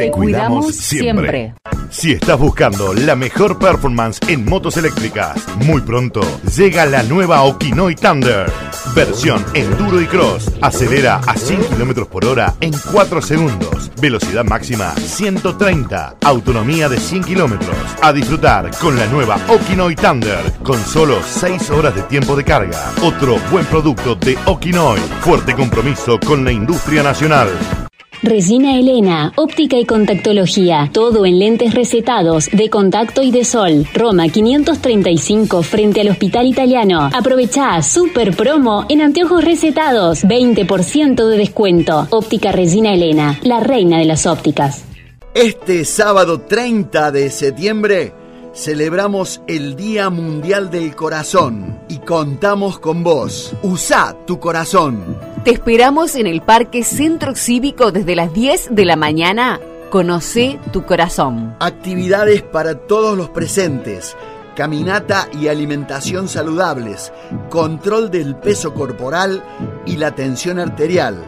Te 0.00 0.10
cuidamos 0.10 0.74
siempre. 0.76 1.52
Si 1.90 2.12
estás 2.12 2.38
buscando 2.38 2.94
la 2.94 3.16
mejor 3.16 3.58
performance 3.58 4.18
en 4.28 4.46
motos 4.46 4.78
eléctricas, 4.78 5.46
muy 5.66 5.82
pronto 5.82 6.22
llega 6.56 6.86
la 6.86 7.02
nueva 7.02 7.42
Okinoy 7.42 7.96
Thunder. 7.96 8.50
Versión 8.94 9.44
enduro 9.52 10.00
y 10.00 10.06
cross. 10.06 10.52
Acelera 10.62 11.20
a 11.26 11.36
100 11.36 11.64
km 11.64 12.06
por 12.06 12.24
hora 12.24 12.54
en 12.62 12.72
4 12.92 13.20
segundos. 13.20 13.90
Velocidad 14.00 14.46
máxima 14.46 14.92
130. 14.92 16.16
Autonomía 16.22 16.88
de 16.88 16.98
100 16.98 17.24
kilómetros. 17.24 17.76
A 18.00 18.10
disfrutar 18.14 18.70
con 18.78 18.96
la 18.96 19.06
nueva 19.08 19.36
Okinoy 19.48 19.96
Thunder 19.96 20.40
con 20.62 20.82
solo 20.82 21.18
6 21.22 21.68
horas 21.68 21.94
de 21.94 22.04
tiempo 22.04 22.36
de 22.36 22.44
carga. 22.44 22.90
Otro 23.02 23.36
buen 23.50 23.66
producto 23.66 24.14
de 24.14 24.38
Okinoy. 24.46 25.00
Fuerte 25.20 25.54
compromiso 25.54 26.18
con 26.18 26.42
la 26.42 26.52
industria 26.52 27.02
nacional. 27.02 27.50
Resina 28.22 28.78
Elena, 28.78 29.32
óptica 29.36 29.78
y 29.78 29.86
contactología. 29.86 30.90
Todo 30.92 31.24
en 31.24 31.38
lentes 31.38 31.72
recetados, 31.72 32.50
de 32.52 32.68
contacto 32.68 33.22
y 33.22 33.30
de 33.30 33.46
sol. 33.46 33.86
Roma 33.94 34.28
535 34.28 35.62
frente 35.62 36.02
al 36.02 36.08
Hospital 36.08 36.46
Italiano. 36.46 37.08
Aprovecha 37.14 37.82
super 37.82 38.36
promo 38.36 38.84
en 38.90 39.00
anteojos 39.00 39.42
recetados. 39.42 40.22
20% 40.24 41.26
de 41.28 41.38
descuento. 41.38 42.08
Óptica 42.10 42.52
Resina 42.52 42.92
Elena, 42.92 43.40
la 43.42 43.60
reina 43.60 43.98
de 43.98 44.04
las 44.04 44.26
ópticas. 44.26 44.84
Este 45.32 45.86
sábado 45.86 46.42
30 46.42 47.12
de 47.12 47.30
septiembre 47.30 48.12
celebramos 48.52 49.40
el 49.46 49.76
Día 49.76 50.10
Mundial 50.10 50.70
del 50.70 50.94
Corazón 50.94 51.80
y 51.88 51.98
contamos 51.98 52.80
con 52.80 53.02
vos. 53.02 53.54
Usa 53.62 54.14
tu 54.26 54.38
corazón. 54.38 55.29
Te 55.44 55.52
esperamos 55.52 56.16
en 56.16 56.26
el 56.26 56.42
Parque 56.42 56.84
Centro 56.84 57.34
Cívico 57.34 57.92
desde 57.92 58.14
las 58.14 58.30
10 58.34 58.74
de 58.74 58.84
la 58.84 58.96
mañana. 58.96 59.58
Conoce 59.88 60.60
tu 60.70 60.84
corazón. 60.84 61.56
Actividades 61.60 62.42
para 62.42 62.74
todos 62.74 63.16
los 63.16 63.30
presentes. 63.30 64.18
Caminata 64.54 65.30
y 65.32 65.48
alimentación 65.48 66.28
saludables, 66.28 67.10
control 67.48 68.10
del 68.10 68.36
peso 68.36 68.74
corporal 68.74 69.42
y 69.86 69.96
la 69.96 70.14
tensión 70.14 70.58
arterial. 70.58 71.24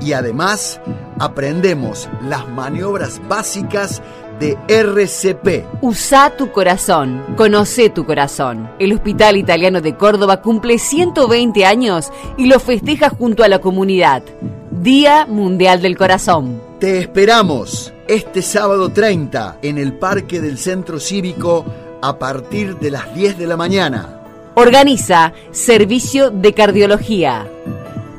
Y 0.00 0.12
además 0.14 0.80
aprendemos 1.20 2.08
las 2.20 2.48
maniobras 2.48 3.20
básicas 3.28 4.02
de 4.38 4.56
RCP. 4.68 5.64
Usa 5.80 6.36
tu 6.36 6.52
corazón, 6.52 7.22
conoce 7.36 7.90
tu 7.90 8.04
corazón. 8.04 8.70
El 8.78 8.92
Hospital 8.92 9.36
Italiano 9.36 9.80
de 9.80 9.96
Córdoba 9.96 10.42
cumple 10.42 10.78
120 10.78 11.64
años 11.64 12.10
y 12.36 12.46
lo 12.46 12.60
festeja 12.60 13.10
junto 13.10 13.44
a 13.44 13.48
la 13.48 13.60
comunidad. 13.60 14.22
Día 14.70 15.26
Mundial 15.26 15.80
del 15.80 15.96
Corazón. 15.96 16.60
Te 16.80 16.98
esperamos 16.98 17.92
este 18.08 18.42
sábado 18.42 18.88
30 18.90 19.58
en 19.62 19.78
el 19.78 19.92
Parque 19.92 20.40
del 20.40 20.58
Centro 20.58 20.98
Cívico 20.98 21.64
a 22.02 22.18
partir 22.18 22.76
de 22.78 22.90
las 22.90 23.14
10 23.14 23.38
de 23.38 23.46
la 23.46 23.56
mañana. 23.56 24.18
Organiza 24.54 25.32
Servicio 25.50 26.30
de 26.30 26.52
Cardiología. 26.52 27.46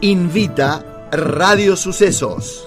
Invita 0.02 1.10
Radio 1.12 1.76
Sucesos. 1.76 2.65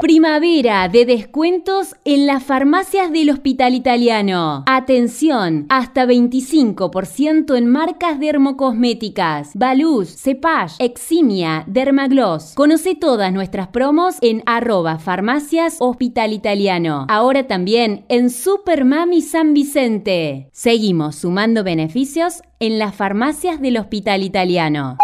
Primavera 0.00 0.88
de 0.88 1.04
descuentos 1.04 1.96
en 2.04 2.28
las 2.28 2.44
farmacias 2.44 3.10
del 3.10 3.30
Hospital 3.30 3.74
Italiano. 3.74 4.62
Atención, 4.68 5.66
hasta 5.70 6.06
25% 6.06 7.56
en 7.58 7.66
marcas 7.66 8.20
dermocosméticas. 8.20 9.50
Baluz, 9.56 10.14
Cepage, 10.14 10.76
Eximia, 10.78 11.64
Dermagloss. 11.66 12.54
Conoce 12.54 12.94
todas 12.94 13.32
nuestras 13.32 13.68
promos 13.68 14.18
en 14.20 14.44
arroba 14.46 15.00
farmacias 15.00 15.78
Hospital 15.80 16.32
Italiano. 16.32 17.04
Ahora 17.08 17.48
también 17.48 18.04
en 18.08 18.30
Supermami 18.30 19.20
San 19.20 19.52
Vicente. 19.52 20.48
Seguimos 20.52 21.16
sumando 21.16 21.64
beneficios 21.64 22.42
en 22.60 22.78
las 22.78 22.94
farmacias 22.94 23.60
del 23.60 23.78
Hospital 23.78 24.22
Italiano. 24.22 24.96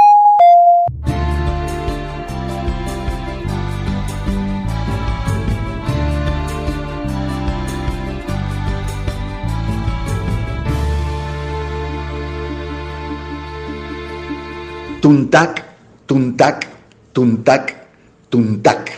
Tuntac, 15.05 15.63
tuntac, 16.07 16.67
tuntac, 17.13 17.77
tuntac. 18.31 18.91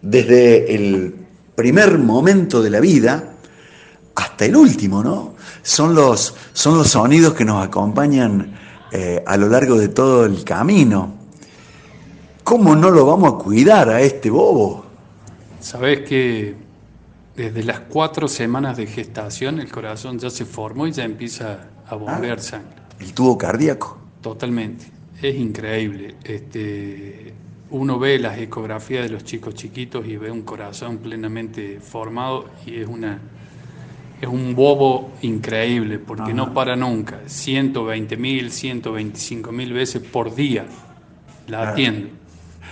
Desde 0.00 0.74
el 0.74 1.14
primer 1.54 1.98
momento 1.98 2.62
de 2.62 2.70
la 2.70 2.80
vida 2.80 3.34
hasta 4.14 4.46
el 4.46 4.56
último, 4.56 5.04
¿no? 5.04 5.34
Son 5.60 5.94
los, 5.94 6.34
son 6.54 6.78
los 6.78 6.88
sonidos 6.88 7.34
que 7.34 7.44
nos 7.44 7.62
acompañan 7.62 8.56
eh, 8.90 9.22
a 9.26 9.36
lo 9.36 9.50
largo 9.50 9.76
de 9.76 9.88
todo 9.88 10.24
el 10.24 10.42
camino. 10.44 11.12
¿Cómo 12.42 12.74
no 12.74 12.90
lo 12.90 13.04
vamos 13.04 13.34
a 13.34 13.36
cuidar 13.36 13.90
a 13.90 14.00
este 14.00 14.30
bobo? 14.30 14.86
Sabes 15.60 16.08
que 16.08 16.54
desde 17.36 17.62
las 17.64 17.80
cuatro 17.80 18.28
semanas 18.28 18.78
de 18.78 18.86
gestación 18.86 19.60
el 19.60 19.70
corazón 19.70 20.18
ya 20.18 20.30
se 20.30 20.46
formó 20.46 20.86
y 20.86 20.92
ya 20.92 21.04
empieza 21.04 21.68
a 21.86 21.96
bombear 21.96 22.40
sangre. 22.40 22.76
El 22.98 23.12
tubo 23.12 23.36
cardíaco. 23.36 24.05
Totalmente, 24.26 24.86
es 25.22 25.36
increíble. 25.36 26.16
Este, 26.24 27.32
uno 27.70 27.96
ve 27.96 28.18
las 28.18 28.36
ecografías 28.38 29.04
de 29.04 29.08
los 29.08 29.22
chicos 29.22 29.54
chiquitos 29.54 30.04
y 30.04 30.16
ve 30.16 30.32
un 30.32 30.42
corazón 30.42 30.98
plenamente 30.98 31.78
formado 31.78 32.46
y 32.66 32.80
es 32.80 32.88
una 32.88 33.20
es 34.20 34.26
un 34.26 34.56
bobo 34.56 35.12
increíble 35.22 36.00
porque 36.00 36.34
no 36.34 36.52
para 36.52 36.74
nunca. 36.74 37.20
120 37.24 38.16
mil, 38.16 38.50
125 38.50 39.52
mil 39.52 39.72
veces 39.72 40.02
por 40.02 40.34
día 40.34 40.66
la 41.46 41.70
atiende. 41.70 42.10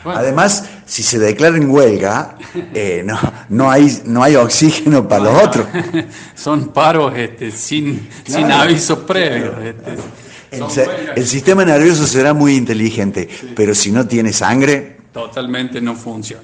Además, 0.05 0.69
si 0.87 1.05
se 1.05 1.21
declara 1.21 1.57
en 1.57 1.71
huelga, 1.71 2.37
eh, 2.75 3.05
no, 3.07 3.17
no, 3.49 3.71
hay, 3.71 4.03
no 4.07 4.25
hay 4.25 4.35
oxígeno 4.35 5.07
para 5.07 5.23
los 5.23 5.43
otros. 5.45 5.69
Son 6.35 6.71
paros 6.71 7.17
este, 7.17 7.53
sin, 7.53 8.09
sin 8.27 8.51
avisos 8.51 8.99
previos. 8.99 9.55
Este. 9.62 10.24
El, 11.17 11.27
sistema 11.27 11.64
nervioso 11.64 12.07
será 12.07 12.35
muy 12.35 12.55
inteligente, 12.57 13.29
pero 13.55 13.75
si 13.75 13.90
no 13.90 14.07
tiene 14.07 14.33
sangre... 14.33 14.99
Totalmente 15.12 15.81
no 15.81 15.95
funciona. 15.95 16.43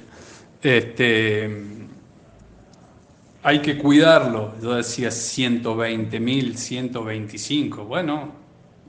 Este, 0.62 1.51
hay 3.42 3.61
que 3.61 3.79
cuidarlo. 3.79 4.55
Yo 4.62 4.75
decía 4.75 5.11
120 5.11 6.20
mil, 6.20 6.57
125. 6.57 7.85
Bueno, 7.85 8.33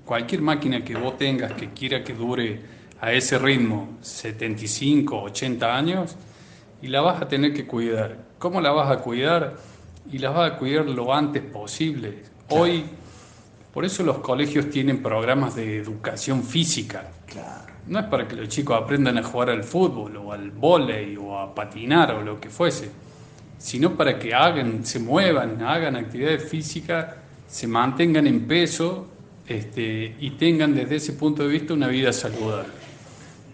cualquier 0.06 0.42
máquina 0.42 0.84
que 0.84 0.96
vos 0.96 1.18
tengas 1.18 1.54
que 1.54 1.70
quiera 1.72 2.04
que 2.04 2.14
dure 2.14 2.60
a 3.00 3.12
ese 3.12 3.40
ritmo 3.40 3.98
75, 4.02 5.24
80 5.24 5.76
años, 5.76 6.16
y 6.82 6.88
la 6.88 7.02
vas 7.02 7.22
a 7.22 7.28
tener 7.28 7.54
que 7.54 7.66
cuidar. 7.66 8.18
¿Cómo 8.38 8.62
la 8.62 8.72
vas 8.72 8.92
a 8.92 8.98
cuidar? 9.00 9.58
Y 10.12 10.20
la 10.20 10.30
vas 10.30 10.52
a 10.52 10.58
cuidar 10.58 10.86
lo 10.86 11.14
antes 11.14 11.42
posible. 11.42 12.24
Hoy 12.50 12.84
por 13.74 13.86
eso 13.86 14.04
los 14.04 14.18
colegios 14.18 14.70
tienen 14.70 15.02
programas 15.02 15.56
de 15.56 15.78
educación 15.78 16.44
física. 16.44 17.10
No 17.88 18.00
es 18.00 18.06
para 18.06 18.28
que 18.28 18.36
los 18.36 18.50
chicos 18.50 18.78
aprendan 18.82 19.18
a 19.18 19.24
jugar 19.24 19.50
al 19.50 19.64
fútbol 19.64 20.18
o 20.18 20.34
al 20.34 20.52
vóley 20.52 21.16
o 21.18 21.38
a 21.38 21.56
patinar 21.56 22.14
o 22.14 22.22
lo 22.22 22.40
que 22.40 22.50
fuese, 22.50 22.92
sino 23.58 23.96
para 23.96 24.20
que 24.20 24.34
hagan, 24.34 24.86
se 24.86 25.00
muevan, 25.00 25.62
hagan 25.62 25.96
actividades 25.96 26.50
físicas, 26.50 27.16
se 27.48 27.68
mantengan 27.68 28.28
en 28.28 28.46
peso 28.46 29.08
este, 29.48 30.16
y 30.20 30.32
tengan 30.32 30.76
desde 30.76 30.98
ese 30.98 31.14
punto 31.14 31.44
de 31.44 31.50
vista 31.50 31.74
una 31.74 31.88
vida 31.88 32.12
saludable. 32.12 32.70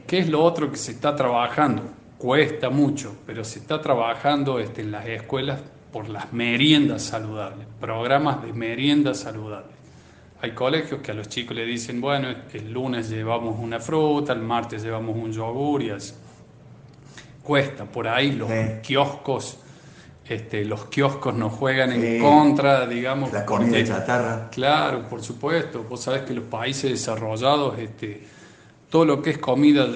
¿Qué 0.08 0.20
es 0.20 0.30
lo 0.30 0.44
otro 0.44 0.72
que 0.72 0.78
se 0.78 0.92
está 0.92 1.16
trabajando? 1.16 1.84
Cuesta 2.18 2.70
mucho, 2.70 3.16
pero 3.26 3.44
se 3.44 3.60
está 3.60 3.82
trabajando 3.82 4.60
este, 4.60 4.82
en 4.82 4.92
las 4.92 5.06
escuelas 5.08 5.60
por 5.92 6.10
las 6.10 6.34
meriendas 6.34 7.04
saludables, 7.04 7.68
programas 7.80 8.42
de 8.44 8.54
meriendas 8.54 9.20
saludables. 9.20 9.77
Hay 10.42 10.52
colegios 10.52 11.02
que 11.02 11.12
a 11.12 11.14
los 11.16 11.30
chicos 11.30 11.56
le 11.56 11.66
dicen, 11.66 12.00
bueno, 12.00 12.28
el 12.54 12.72
lunes 12.72 13.10
llevamos 13.10 13.58
una 13.60 13.80
fruta, 13.80 14.34
el 14.34 14.42
martes 14.42 14.84
llevamos 14.84 15.16
un 15.16 15.32
yogur 15.32 15.82
y 15.82 15.90
así. 15.90 16.14
Cuesta, 17.42 17.86
por 17.86 18.08
ahí 18.08 18.34
los 18.34 18.50
kioscos, 18.84 19.58
este, 20.28 20.66
los 20.66 20.86
kioscos 20.86 21.34
nos 21.34 21.54
juegan 21.54 21.92
en 21.94 22.22
contra, 22.22 22.86
digamos. 22.86 23.32
La 23.32 23.46
comida 23.46 23.84
chatarra. 23.84 24.50
Claro, 24.52 25.08
por 25.08 25.24
supuesto. 25.24 25.84
Vos 25.90 26.02
sabés 26.02 26.24
que 26.24 26.34
los 26.34 26.44
países 26.44 26.92
desarrollados, 26.92 27.80
este, 27.80 28.22
todo 28.90 29.06
lo 29.06 29.22
que 29.22 29.32
es 29.32 29.38
comida 29.38 29.88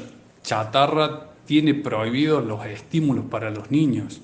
chatarra 0.42 1.28
tiene 1.46 1.74
prohibidos 1.76 2.46
los 2.46 2.66
estímulos 2.66 3.26
para 3.26 3.52
los 3.52 3.70
niños 3.70 4.22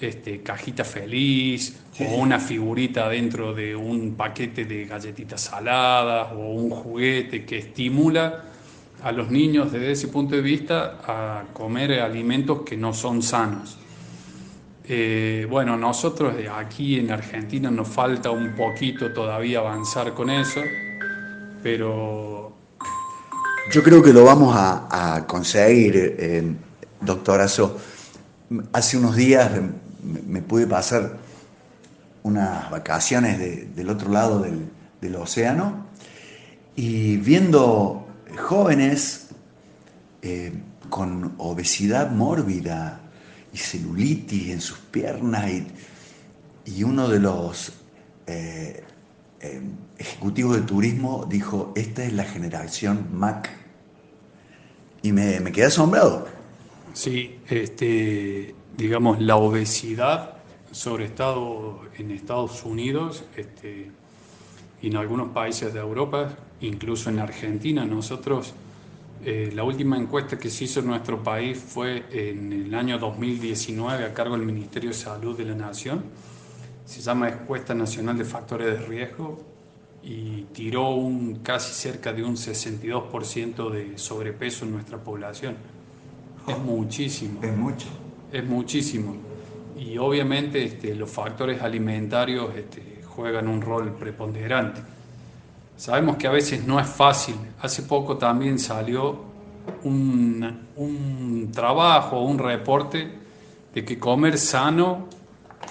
este, 0.00 0.42
cajita 0.42 0.84
feliz 0.84 1.76
o 2.00 2.16
una 2.16 2.38
figurita 2.38 3.08
dentro 3.08 3.52
de 3.54 3.76
un 3.76 4.14
paquete 4.14 4.64
de 4.64 4.86
galletitas 4.86 5.42
saladas 5.42 6.32
o 6.32 6.52
un 6.52 6.70
juguete 6.70 7.44
que 7.44 7.58
estimula 7.58 8.44
a 9.02 9.12
los 9.12 9.30
niños 9.30 9.72
desde 9.72 9.92
ese 9.92 10.08
punto 10.08 10.34
de 10.34 10.42
vista 10.42 10.98
a 11.04 11.44
comer 11.52 12.00
alimentos 12.00 12.62
que 12.62 12.76
no 12.76 12.92
son 12.92 13.22
sanos. 13.22 13.78
Eh, 14.92 15.46
bueno, 15.48 15.76
nosotros 15.76 16.34
aquí 16.52 16.98
en 16.98 17.12
Argentina 17.12 17.70
nos 17.70 17.88
falta 17.88 18.30
un 18.30 18.56
poquito 18.56 19.12
todavía 19.12 19.60
avanzar 19.60 20.14
con 20.14 20.30
eso, 20.30 20.60
pero... 21.62 22.52
Yo 23.72 23.82
creo 23.82 24.02
que 24.02 24.12
lo 24.12 24.24
vamos 24.24 24.52
a, 24.56 25.24
conseguir, 25.28 26.16
eh, 26.18 26.42
doctorazo. 27.00 27.78
Hace 28.72 28.96
unos 28.96 29.14
días 29.14 29.52
me, 30.02 30.42
pude 30.42 30.66
pasar 30.66 31.18
unas 32.22 32.70
vacaciones 32.70 33.74
del 33.74 33.88
otro 33.88 34.10
lado 34.10 34.40
del, 34.40 35.16
océano 35.16 35.86
y 36.76 37.16
viendo 37.16 38.06
jóvenes 38.38 39.28
eh, 40.22 40.52
con 40.90 41.34
obesidad 41.38 42.10
mórbida 42.10 43.00
y 43.52 43.56
celulitis 43.56 44.50
en 44.50 44.60
sus 44.60 44.78
piernas 44.78 45.50
y, 46.66 46.84
uno 46.84 47.08
de 47.08 47.18
los 47.18 47.72
eh, 48.26 48.84
eh, 49.40 49.60
ejecutivos 49.98 50.56
de 50.56 50.62
turismo 50.62 51.26
dijo, 51.28 51.72
esta 51.74 52.04
es 52.04 52.12
la 52.12 52.24
generación 52.24 53.08
Mac. 53.12 53.50
Y 55.02 55.12
me, 55.12 55.40
me 55.40 55.50
quedé 55.50 55.66
asombrado. 55.66 56.28
Sí, 56.92 57.40
este, 57.48 58.54
digamos, 58.80 59.20
la 59.20 59.36
obesidad 59.36 60.36
sobre 60.72 61.04
estado 61.04 61.82
en 61.98 62.10
Estados 62.12 62.64
Unidos 62.64 63.24
este, 63.36 63.90
y 64.80 64.86
en 64.86 64.96
algunos 64.96 65.32
países 65.32 65.74
de 65.74 65.80
Europa, 65.80 66.30
incluso 66.62 67.10
en 67.10 67.18
Argentina. 67.18 67.84
Nosotros, 67.84 68.54
eh, 69.22 69.52
la 69.54 69.64
última 69.64 69.98
encuesta 69.98 70.38
que 70.38 70.48
se 70.48 70.64
hizo 70.64 70.80
en 70.80 70.86
nuestro 70.86 71.22
país 71.22 71.58
fue 71.58 72.06
en 72.10 72.54
el 72.54 72.74
año 72.74 72.98
2019 72.98 74.06
a 74.06 74.14
cargo 74.14 74.34
del 74.34 74.46
Ministerio 74.46 74.88
de 74.90 74.96
Salud 74.96 75.36
de 75.36 75.44
la 75.44 75.54
Nación. 75.54 76.02
Se 76.86 77.02
llama 77.02 77.28
Encuesta 77.28 77.74
Nacional 77.74 78.16
de 78.16 78.24
Factores 78.24 78.80
de 78.80 78.86
Riesgo 78.86 79.44
y 80.02 80.44
tiró 80.54 80.88
un 80.94 81.40
casi 81.42 81.74
cerca 81.74 82.14
de 82.14 82.24
un 82.24 82.34
62% 82.34 83.70
de 83.70 83.98
sobrepeso 83.98 84.64
en 84.64 84.72
nuestra 84.72 84.96
población. 84.96 85.56
Es 86.48 86.58
muchísimo. 86.58 87.42
Es 87.42 87.54
mucho 87.54 87.86
es 88.32 88.44
muchísimo. 88.44 89.16
Y 89.78 89.96
obviamente 89.98 90.62
este, 90.62 90.94
los 90.94 91.10
factores 91.10 91.62
alimentarios 91.62 92.54
este, 92.56 93.02
juegan 93.06 93.48
un 93.48 93.60
rol 93.60 93.94
preponderante. 93.94 94.82
Sabemos 95.76 96.16
que 96.16 96.26
a 96.26 96.30
veces 96.30 96.66
no 96.66 96.78
es 96.78 96.86
fácil. 96.86 97.36
Hace 97.60 97.82
poco 97.84 98.18
también 98.18 98.58
salió 98.58 99.24
un, 99.84 100.66
un 100.76 101.50
trabajo, 101.52 102.22
un 102.22 102.38
reporte 102.38 103.10
de 103.74 103.84
que 103.84 103.98
comer 103.98 104.36
sano 104.36 105.08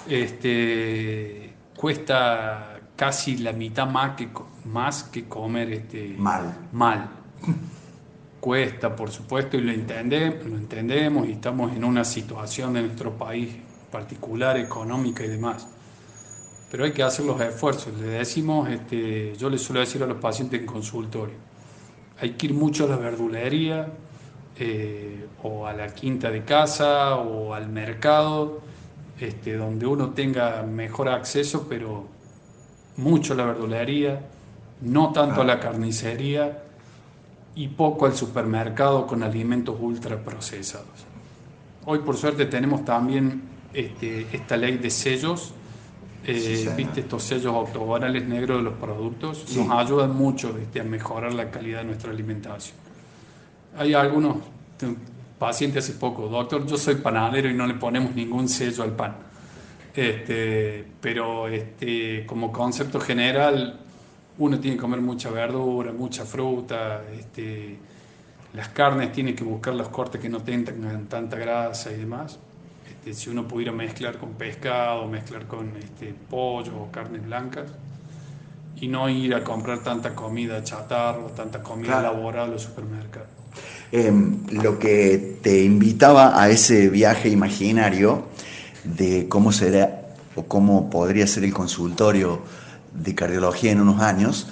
este, 0.08 1.52
cuesta 1.76 2.80
casi 2.96 3.38
la 3.38 3.52
mitad 3.52 3.88
más 3.88 4.16
que, 4.16 4.28
más 4.64 5.04
que 5.04 5.24
comer 5.24 5.72
este, 5.72 6.14
mal. 6.18 6.68
mal. 6.72 7.08
cuesta, 8.40 8.96
por 8.96 9.10
supuesto, 9.10 9.56
y 9.56 9.60
lo 9.60 9.70
entendemos, 9.70 10.46
lo 10.46 10.56
entendemos 10.56 11.28
y 11.28 11.32
estamos 11.32 11.76
en 11.76 11.84
una 11.84 12.04
situación 12.04 12.72
de 12.72 12.82
nuestro 12.82 13.12
país 13.16 13.54
particular, 13.92 14.56
económica 14.56 15.24
y 15.24 15.28
demás. 15.28 15.68
Pero 16.70 16.84
hay 16.84 16.92
que 16.92 17.02
hacer 17.02 17.26
los 17.26 17.40
esfuerzos. 17.40 17.92
Le 17.98 18.06
decimos, 18.06 18.68
este, 18.68 19.36
yo 19.36 19.50
le 19.50 19.58
suelo 19.58 19.80
decir 19.80 20.02
a 20.02 20.06
los 20.06 20.18
pacientes 20.18 20.60
en 20.60 20.66
consultorio, 20.66 21.34
hay 22.20 22.30
que 22.30 22.46
ir 22.46 22.54
mucho 22.54 22.84
a 22.84 22.88
la 22.88 22.96
verdulería 22.96 23.88
eh, 24.58 25.26
o 25.42 25.66
a 25.66 25.72
la 25.72 25.88
quinta 25.94 26.30
de 26.30 26.44
casa 26.44 27.16
o 27.16 27.54
al 27.54 27.68
mercado, 27.68 28.60
este, 29.18 29.56
donde 29.56 29.86
uno 29.86 30.10
tenga 30.10 30.62
mejor 30.62 31.08
acceso, 31.08 31.66
pero 31.68 32.06
mucho 32.96 33.34
a 33.34 33.36
la 33.36 33.44
verdulería, 33.44 34.20
no 34.82 35.12
tanto 35.12 35.42
a 35.42 35.44
la 35.44 35.60
carnicería 35.60 36.62
y 37.54 37.68
poco 37.68 38.06
al 38.06 38.14
supermercado 38.14 39.06
con 39.06 39.22
alimentos 39.22 39.76
ultraprocesados. 39.80 40.86
Hoy 41.84 42.00
por 42.00 42.16
suerte 42.16 42.46
tenemos 42.46 42.84
también 42.84 43.42
este, 43.72 44.26
esta 44.32 44.56
ley 44.56 44.78
de 44.78 44.90
sellos, 44.90 45.52
eh, 46.26 46.72
viste 46.76 47.00
estos 47.00 47.22
sellos 47.22 47.54
octogonales 47.54 48.26
negros 48.26 48.58
de 48.58 48.64
los 48.64 48.74
productos, 48.74 49.56
nos 49.56 49.70
ayudan 49.70 50.14
mucho 50.14 50.56
este, 50.58 50.80
a 50.80 50.84
mejorar 50.84 51.32
la 51.32 51.50
calidad 51.50 51.78
de 51.78 51.84
nuestra 51.84 52.10
alimentación. 52.10 52.76
Hay 53.76 53.94
algunos 53.94 54.36
pacientes 55.38 55.84
hace 55.84 55.98
poco, 55.98 56.28
doctor, 56.28 56.66
yo 56.66 56.76
soy 56.76 56.96
panadero 56.96 57.48
y 57.48 57.54
no 57.54 57.66
le 57.66 57.74
ponemos 57.74 58.14
ningún 58.14 58.48
sello 58.48 58.82
al 58.82 58.92
pan. 58.92 59.16
Este, 59.94 60.84
pero 61.00 61.48
este, 61.48 62.24
como 62.26 62.52
concepto 62.52 63.00
general 63.00 63.80
uno 64.38 64.58
tiene 64.58 64.76
que 64.76 64.80
comer 64.80 65.00
mucha 65.00 65.30
verdura, 65.30 65.92
mucha 65.92 66.24
fruta, 66.24 67.02
este, 67.18 67.76
las 68.54 68.68
carnes 68.68 69.12
tiene 69.12 69.34
que 69.34 69.44
buscar 69.44 69.74
los 69.74 69.88
cortes 69.88 70.20
que 70.20 70.28
no 70.28 70.42
tengan 70.42 71.06
tanta 71.06 71.36
grasa 71.36 71.92
y 71.92 71.96
demás. 71.96 72.38
Este, 72.88 73.14
si 73.14 73.30
uno 73.30 73.46
pudiera 73.46 73.72
mezclar 73.72 74.18
con 74.18 74.30
pescado, 74.30 75.06
mezclar 75.06 75.46
con 75.46 75.76
este, 75.76 76.14
pollo 76.28 76.76
o 76.76 76.90
carnes 76.90 77.24
blancas 77.24 77.70
y 78.80 78.88
no 78.88 79.08
ir 79.08 79.34
a 79.34 79.44
comprar 79.44 79.82
tanta 79.82 80.14
comida 80.14 80.64
chatarra 80.64 81.24
o 81.24 81.30
tanta 81.30 81.62
comida 81.62 82.00
elaborada 82.00 82.46
en 82.46 82.52
los 82.52 82.62
supermercados. 82.62 83.28
Em, 83.92 84.46
lo 84.50 84.78
que 84.78 85.38
te 85.42 85.62
invitaba 85.62 86.40
a 86.40 86.48
ese 86.48 86.88
viaje 86.88 87.28
imaginario 87.28 88.28
de 88.84 89.28
cómo 89.28 89.52
será 89.52 90.14
o 90.34 90.44
cómo 90.44 90.88
podría 90.88 91.26
ser 91.26 91.44
el 91.44 91.52
consultorio 91.52 92.40
de 93.02 93.14
cardiología 93.14 93.72
en 93.72 93.80
unos 93.80 94.00
años, 94.00 94.46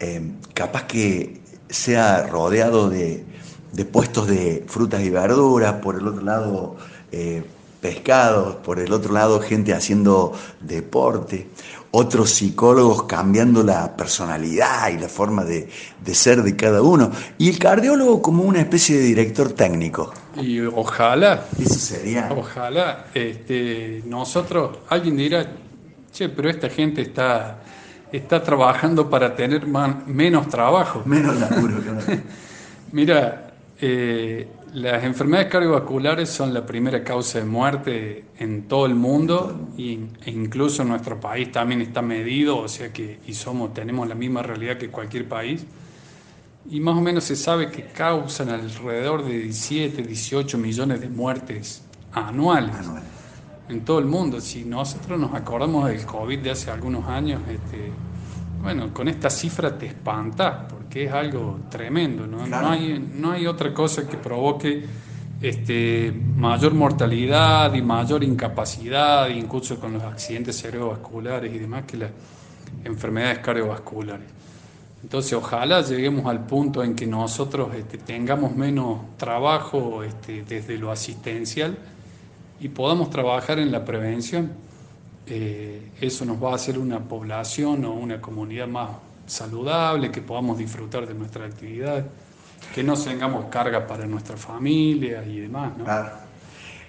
eh, 0.00 0.32
capaz 0.54 0.84
que 0.84 1.40
sea 1.68 2.26
rodeado 2.26 2.88
de, 2.90 3.24
puestos 3.90 4.26
de 4.26 4.64
frutas 4.66 5.02
y 5.02 5.10
verduras, 5.10 5.74
por 5.74 5.96
el 5.96 6.06
otro 6.06 6.22
lado 6.22 6.76
eh, 7.10 7.42
pescados, 7.80 8.56
por 8.56 8.78
el 8.78 8.92
otro 8.92 9.12
lado 9.12 9.40
gente 9.40 9.74
haciendo 9.74 10.32
deporte, 10.60 11.48
otros 11.90 12.30
psicólogos 12.30 13.04
cambiando 13.04 13.62
la 13.62 13.96
personalidad 13.96 14.90
y 14.90 14.98
la 14.98 15.08
forma 15.08 15.44
de, 15.44 15.68
ser 16.12 16.42
de 16.42 16.56
cada 16.56 16.80
uno, 16.80 17.10
y 17.38 17.50
el 17.50 17.58
cardiólogo 17.58 18.22
como 18.22 18.44
una 18.44 18.60
especie 18.60 18.98
de 18.98 19.04
director 19.04 19.52
técnico. 19.52 20.12
Y 20.36 20.60
ojalá. 20.60 21.44
Eso 21.60 21.74
sería. 21.74 22.30
Ojalá. 22.34 23.06
Este, 23.12 24.02
nosotros, 24.06 24.78
alguien 24.88 25.16
dirá, 25.16 25.46
che, 26.12 26.28
pero 26.28 26.48
esta 26.48 26.70
gente 26.70 27.02
está 27.02 27.62
está 28.12 28.42
trabajando 28.42 29.08
para 29.08 29.34
tener 29.34 29.66
menos 29.66 30.48
trabajo. 30.48 31.02
Menos 31.06 31.38
laburo, 31.40 31.80
Mira, 32.92 33.54
eh, 33.80 34.46
las 34.74 35.04
enfermedades 35.04 35.50
cardiovasculares 35.50 36.28
son 36.28 36.54
la 36.54 36.64
primera 36.64 37.02
causa 37.02 37.38
de 37.38 37.44
muerte 37.44 38.24
en 38.38 38.68
todo 38.68 38.86
el 38.86 38.94
mundo 38.94 39.68
e 39.76 39.98
incluso 40.26 40.82
en 40.82 40.88
nuestro 40.88 41.20
país 41.20 41.50
también 41.52 41.80
está 41.82 42.00
medido, 42.00 42.58
o 42.58 42.68
sea 42.68 42.92
que 42.92 43.20
y 43.26 43.34
somos 43.34 43.74
tenemos 43.74 44.08
la 44.08 44.14
misma 44.14 44.42
realidad 44.42 44.78
que 44.78 44.88
cualquier 44.88 45.28
país. 45.28 45.66
Y 46.70 46.80
más 46.80 46.96
o 46.96 47.00
menos 47.00 47.24
se 47.24 47.34
sabe 47.34 47.70
que 47.70 47.86
causan 47.86 48.50
alrededor 48.50 49.24
de 49.24 49.40
17, 49.40 50.02
18 50.02 50.58
millones 50.58 51.00
de 51.00 51.08
muertes 51.08 51.82
anuales. 52.12 52.76
En 53.72 53.84
todo 53.84 53.98
el 53.98 54.06
mundo. 54.06 54.40
Si 54.40 54.64
nosotros 54.64 55.18
nos 55.18 55.34
acordamos 55.34 55.88
del 55.88 56.04
COVID 56.04 56.38
de 56.38 56.50
hace 56.50 56.70
algunos 56.70 57.08
años, 57.08 57.40
este, 57.48 57.90
bueno, 58.62 58.92
con 58.92 59.08
esta 59.08 59.28
cifra 59.28 59.76
te 59.76 59.86
espantas, 59.86 60.66
porque 60.70 61.04
es 61.04 61.12
algo 61.12 61.60
tremendo, 61.68 62.26
¿no? 62.26 62.46
No, 62.46 62.70
hay, 62.70 63.10
no 63.14 63.32
hay 63.32 63.46
otra 63.46 63.74
cosa 63.74 64.08
que 64.08 64.16
provoque 64.16 64.84
este, 65.40 66.12
mayor 66.36 66.74
mortalidad 66.74 67.74
y 67.74 67.82
mayor 67.82 68.22
incapacidad, 68.22 69.28
incluso 69.28 69.80
con 69.80 69.94
los 69.94 70.02
accidentes 70.02 70.60
cerebrovasculares 70.60 71.52
y 71.52 71.58
demás, 71.58 71.84
que 71.84 71.96
las 71.96 72.10
enfermedades 72.84 73.40
cardiovasculares. 73.40 74.26
Entonces, 75.02 75.32
ojalá 75.32 75.80
lleguemos 75.80 76.26
al 76.26 76.46
punto 76.46 76.84
en 76.84 76.94
que 76.94 77.08
nosotros 77.08 77.74
este, 77.74 77.98
tengamos 77.98 78.54
menos 78.54 79.00
trabajo 79.16 80.04
este, 80.04 80.42
desde 80.42 80.78
lo 80.78 80.92
asistencial 80.92 81.76
y 82.62 82.68
podamos 82.68 83.10
trabajar 83.10 83.58
en 83.58 83.72
la 83.72 83.84
prevención. 83.84 84.52
Eh, 85.26 85.90
eso 86.00 86.24
nos 86.24 86.42
va 86.42 86.52
a 86.52 86.54
hacer 86.54 86.78
una 86.78 87.00
población 87.00 87.84
o 87.84 87.92
una 87.92 88.20
comunidad 88.20 88.68
más 88.68 88.90
saludable, 89.26 90.10
que 90.10 90.22
podamos 90.22 90.58
disfrutar 90.58 91.06
de 91.06 91.14
nuestra 91.14 91.44
actividad, 91.44 92.06
que 92.74 92.84
no 92.84 92.94
tengamos 92.94 93.46
carga 93.46 93.86
para 93.86 94.06
nuestra 94.06 94.36
familia 94.36 95.24
y 95.24 95.40
demás. 95.40 95.72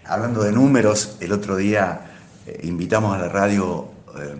Hablando 0.06 0.44
de 0.44 0.52
números, 0.52 1.18
el 1.20 1.32
otro 1.32 1.56
día 1.56 2.02
eh, 2.46 2.60
invitamos 2.64 3.16
a 3.16 3.20
la 3.20 3.30
radio 3.30 3.88
eh, 4.16 4.36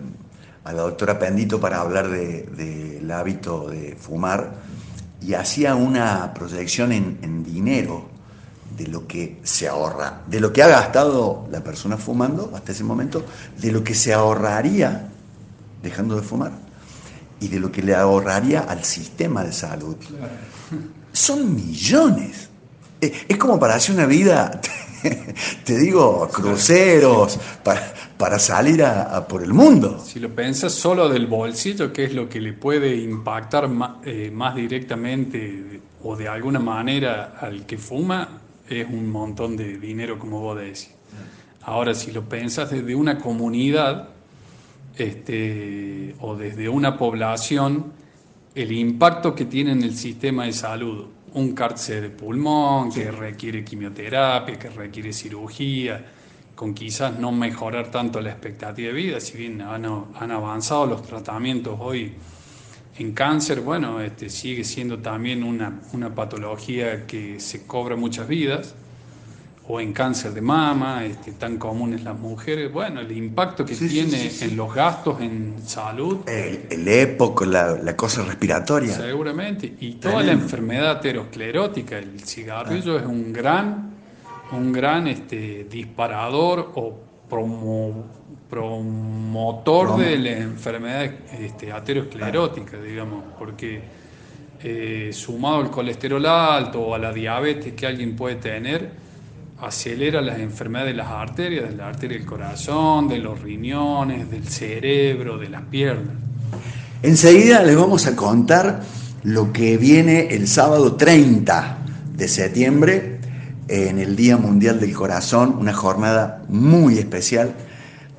a 0.64 0.72
la 0.72 0.82
doctora 0.82 1.18
Pendito 1.18 1.60
para 1.60 1.80
hablar 1.80 2.08
del 2.08 3.10
hábito 3.10 3.68
de 3.68 3.96
fumar 3.96 4.54
y 5.20 5.34
hacía 5.34 5.74
una 5.74 6.32
proyección 6.32 6.92
en, 6.92 7.44
dinero 7.44 8.08
de 8.76 8.86
lo 8.88 9.06
que 9.06 9.40
se 9.42 9.68
ahorra, 9.68 10.22
de 10.26 10.40
lo 10.40 10.52
que 10.52 10.62
ha 10.62 10.68
gastado 10.68 11.46
la 11.50 11.62
persona 11.62 11.96
fumando 11.96 12.50
hasta 12.54 12.72
ese 12.72 12.84
momento, 12.84 13.24
de 13.58 13.72
lo 13.72 13.84
que 13.84 13.94
se 13.94 14.12
ahorraría 14.12 15.08
dejando 15.82 16.16
de 16.16 16.22
fumar 16.22 16.52
y 17.40 17.48
de 17.48 17.60
lo 17.60 17.70
que 17.70 17.82
le 17.82 17.94
ahorraría 17.94 18.60
al 18.60 18.84
sistema 18.84 19.44
de 19.44 19.52
salud. 19.52 19.96
Son 21.12 21.54
millones. 21.54 22.48
Eh, 23.00 23.12
es 23.28 23.36
como 23.36 23.58
para 23.60 23.74
hacer 23.74 23.94
una 23.94 24.06
vida, 24.06 24.60
te 25.64 25.78
digo, 25.78 26.28
cruceros, 26.32 27.38
para, 27.62 27.92
para 28.16 28.38
salir 28.38 28.82
a, 28.82 29.26
por 29.28 29.42
el 29.42 29.52
mundo. 29.52 30.02
Si 30.04 30.18
lo 30.18 30.34
piensas 30.34 30.72
solo 30.72 31.08
del 31.08 31.26
bolsillo, 31.26 31.92
que 31.92 32.04
es 32.04 32.14
lo 32.14 32.28
que 32.28 32.40
le 32.40 32.54
puede 32.54 32.96
impactar 32.96 33.68
eh, 34.04 34.30
más, 34.32 34.54
directamente 34.54 35.80
o 36.02 36.16
de 36.16 36.28
alguna 36.28 36.58
manera 36.58 37.36
al 37.40 37.66
que 37.66 37.78
fuma, 37.78 38.40
es 38.68 38.86
un 38.88 39.10
montón 39.10 39.56
de 39.56 39.78
dinero, 39.78 40.18
como 40.18 40.40
vos 40.40 40.58
decís. 40.58 40.90
Ahora, 41.62 41.94
si 41.94 42.12
lo 42.12 42.28
pensas 42.28 42.70
desde 42.70 42.94
una 42.94 43.18
comunidad 43.18 44.10
este, 44.96 46.14
o 46.20 46.36
desde 46.36 46.68
una 46.68 46.96
población, 46.96 47.92
el 48.54 48.72
impacto 48.72 49.34
que 49.34 49.46
tiene 49.46 49.72
en 49.72 49.82
el 49.82 49.94
sistema 49.96 50.44
de 50.44 50.52
salud, 50.52 51.06
un 51.34 51.52
cárcel 51.52 52.02
de 52.02 52.10
pulmón 52.10 52.92
que 52.92 53.10
requiere 53.10 53.64
quimioterapia, 53.64 54.58
que 54.58 54.70
requiere 54.70 55.12
cirugía, 55.12 56.04
con 56.54 56.72
quizás 56.74 57.18
no 57.18 57.32
mejorar 57.32 57.90
tanto 57.90 58.20
la 58.20 58.30
expectativa 58.30 58.88
de 58.88 58.94
vida, 58.94 59.20
si 59.20 59.36
bien 59.36 59.60
han, 59.60 59.84
avanzado 60.30 60.86
los 60.86 61.02
tratamientos 61.02 61.76
hoy 61.80 62.12
en 62.98 63.12
cáncer, 63.12 63.60
bueno, 63.60 64.00
este, 64.00 64.28
sigue 64.28 64.64
siendo 64.64 64.98
también 64.98 65.42
una, 65.42 65.80
una, 65.92 66.14
patología 66.14 67.06
que 67.06 67.40
se 67.40 67.66
cobra 67.66 67.96
muchas 67.96 68.28
vidas, 68.28 68.74
o 69.66 69.80
en 69.80 69.92
cáncer 69.92 70.32
de 70.32 70.42
mama, 70.42 71.04
este, 71.04 71.32
tan 71.32 71.56
comunes 71.56 72.04
las 72.04 72.18
mujeres, 72.18 72.72
bueno, 72.72 73.00
el 73.00 73.10
impacto 73.10 73.64
que 73.64 73.74
tiene 73.74 74.30
en 74.40 74.56
los 74.56 74.74
gastos 74.74 75.20
en 75.20 75.56
salud. 75.64 76.18
El, 76.28 76.66
el 76.70 76.86
EPOC, 76.86 77.46
la, 77.46 77.76
la, 77.76 77.96
cosa 77.96 78.22
respiratoria. 78.24 78.94
Seguramente, 78.94 79.74
y 79.80 79.94
toda 79.94 80.22
la 80.22 80.32
enfermedad 80.32 80.90
aterosclerótica, 80.90 81.98
el 81.98 82.20
cigarrillo 82.20 82.98
es 82.98 83.06
un 83.06 83.32
gran 83.32 83.94
un 84.52 84.72
gran 84.72 85.06
este, 85.06 85.64
disparador 85.64 86.72
o 86.74 87.00
promotor 88.54 89.98
de 89.98 90.16
la 90.16 90.30
enfermedad 90.30 91.10
este, 91.40 91.66
digamos, 91.66 93.24
porque 93.36 93.82
eh, 94.62 95.10
sumado 95.12 95.56
al 95.56 95.72
colesterol 95.72 96.24
alto 96.24 96.80
o 96.80 96.94
a 96.94 96.98
la 96.98 97.12
diabetes 97.12 97.72
que 97.72 97.84
alguien 97.84 98.14
puede 98.14 98.36
tener, 98.36 98.92
acelera 99.60 100.20
las 100.20 100.38
enfermedades 100.38 100.92
de 100.92 100.96
las 100.98 101.08
arterias, 101.08 101.68
de 101.68 101.76
la 101.76 101.88
arteria 101.88 102.16
del 102.16 102.26
corazón, 102.26 103.08
de 103.08 103.18
los 103.18 103.40
riñones, 103.40 104.30
del 104.30 104.46
cerebro, 104.46 105.36
de 105.36 105.48
las 105.48 105.62
piernas. 105.62 106.14
Enseguida 107.02 107.60
les 107.64 107.76
vamos 107.76 108.06
a 108.06 108.14
contar 108.14 108.82
lo 109.24 109.52
que 109.52 109.78
viene 109.78 110.28
el 110.28 110.46
sábado 110.46 110.94
30 110.94 111.78
de 112.14 112.28
septiembre 112.28 113.18
en 113.66 113.98
el 113.98 114.14
Día 114.14 114.36
Mundial 114.36 114.78
del 114.78 114.92
Corazón, 114.92 115.56
una 115.58 115.72
jornada 115.72 116.44
muy 116.48 116.98
especial 116.98 117.52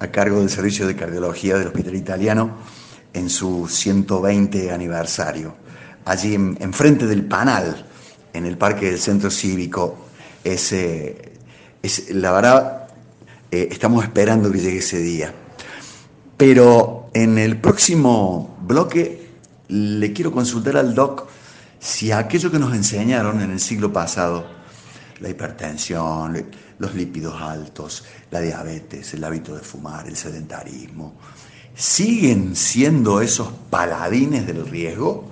a 0.06 0.12
cargo 0.12 0.40
del 0.40 0.50
Servicio 0.50 0.88
de 0.88 0.96
Cardiología 0.96 1.58
del 1.58 1.68
Hospital 1.68 1.96
Italiano 1.96 2.52
en 3.14 3.30
su 3.30 3.68
120 3.68 4.72
aniversario. 4.72 5.56
Allí 6.06 6.36
enfrente 6.36 7.08
del 7.08 7.26
Panal, 7.26 7.86
en 8.34 8.46
el 8.46 8.58
Parque 8.58 8.92
del 8.92 9.00
Centro 9.00 9.32
Cívico, 9.32 9.98
es, 10.44 10.72
es 10.72 12.10
la 12.12 12.32
verdad, 12.32 12.88
eh, 13.52 13.70
estamos 13.72 14.04
esperando 14.04 14.52
que 14.52 14.60
llegue 14.60 14.78
ese 14.78 15.00
día. 15.00 15.34
Pero 16.38 17.10
en 17.14 17.38
el 17.38 17.58
próximo 17.58 18.58
bloque 18.62 19.30
le 19.70 20.14
quiero 20.14 20.32
consultar 20.32 20.78
al 20.78 20.94
doc 20.94 21.28
si 21.80 22.12
aquello 22.12 22.52
que 22.52 22.60
nos 22.60 22.76
enseñaron 22.76 23.42
en 23.42 23.52
el 23.52 23.60
siglo 23.60 23.92
pasado, 23.92 24.46
la 25.20 25.30
hipertensión, 25.30 26.46
los 26.80 26.94
lípidos 26.94 27.42
altos, 27.42 28.04
la 28.32 28.42
diabetes, 28.42 29.14
el 29.14 29.24
hábito 29.24 29.56
de 29.56 29.62
fumar, 29.62 30.08
el 30.08 30.16
sedentarismo, 30.16 31.16
siguen 31.76 32.56
siendo 32.56 33.22
esos 33.22 33.50
paladines 33.70 34.48
del 34.48 34.68
riesgo 34.68 35.26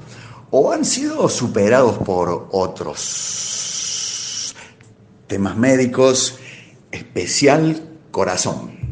o 0.51 0.71
han 0.71 0.85
sido 0.85 1.27
superados 1.29 1.97
por 1.99 2.49
otros 2.51 4.53
temas 5.27 5.57
médicos, 5.57 6.37
especial 6.91 7.89
corazón. 8.11 8.82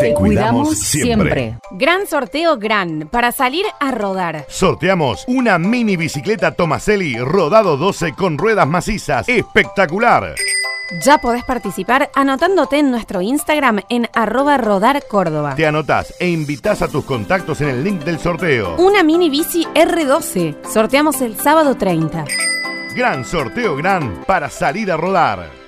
Te 0.00 0.14
cuidamos 0.14 0.78
siempre. 0.78 1.58
Gran 1.72 2.06
sorteo 2.06 2.56
gran 2.56 3.08
para 3.10 3.32
salir 3.32 3.66
a 3.80 3.90
rodar. 3.90 4.46
Sorteamos 4.48 5.24
una 5.28 5.58
mini 5.58 5.96
bicicleta 5.96 6.52
Tomaselli 6.52 7.18
rodado 7.18 7.76
12 7.76 8.14
con 8.14 8.38
ruedas 8.38 8.66
macizas. 8.66 9.28
Espectacular. 9.28 10.34
Ya 11.04 11.18
podés 11.18 11.44
participar 11.44 12.10
anotándote 12.14 12.78
en 12.78 12.90
nuestro 12.90 13.20
Instagram 13.20 13.80
en 13.90 14.08
arroba 14.14 14.56
rodar 14.56 15.04
Córdoba. 15.06 15.54
Te 15.54 15.66
anotás 15.66 16.14
e 16.18 16.28
invitas 16.28 16.82
a 16.82 16.88
tus 16.88 17.04
contactos 17.04 17.60
en 17.60 17.68
el 17.68 17.84
link 17.84 18.02
del 18.02 18.18
sorteo. 18.18 18.76
Una 18.76 19.02
mini 19.02 19.28
bici 19.28 19.66
R12. 19.74 20.64
Sorteamos 20.66 21.20
el 21.20 21.36
sábado 21.36 21.76
30. 21.76 22.24
Gran 22.96 23.24
sorteo 23.24 23.76
gran 23.76 24.24
para 24.26 24.48
salir 24.48 24.90
a 24.90 24.96
rodar. 24.96 25.59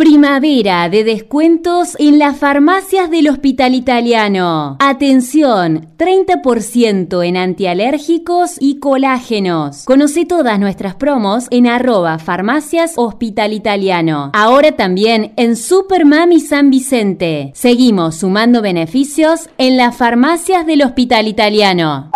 Primavera 0.00 0.88
de 0.88 1.04
descuentos 1.04 1.94
en 1.98 2.18
las 2.18 2.38
farmacias 2.38 3.10
del 3.10 3.28
Hospital 3.28 3.74
Italiano. 3.74 4.78
Atención, 4.80 5.88
30% 5.98 7.22
en 7.22 7.36
antialérgicos 7.36 8.52
y 8.58 8.78
colágenos. 8.78 9.84
Conoce 9.84 10.24
todas 10.24 10.58
nuestras 10.58 10.94
promos 10.94 11.48
en 11.50 11.66
arroba 11.66 12.18
farmacias 12.18 12.94
Hospital 12.96 13.52
Italiano. 13.52 14.30
Ahora 14.32 14.72
también 14.72 15.34
en 15.36 15.54
Super 15.54 16.06
Mami 16.06 16.40
San 16.40 16.70
Vicente. 16.70 17.52
Seguimos 17.54 18.14
sumando 18.14 18.62
beneficios 18.62 19.50
en 19.58 19.76
las 19.76 19.94
farmacias 19.94 20.64
del 20.64 20.80
Hospital 20.80 21.28
Italiano. 21.28 22.10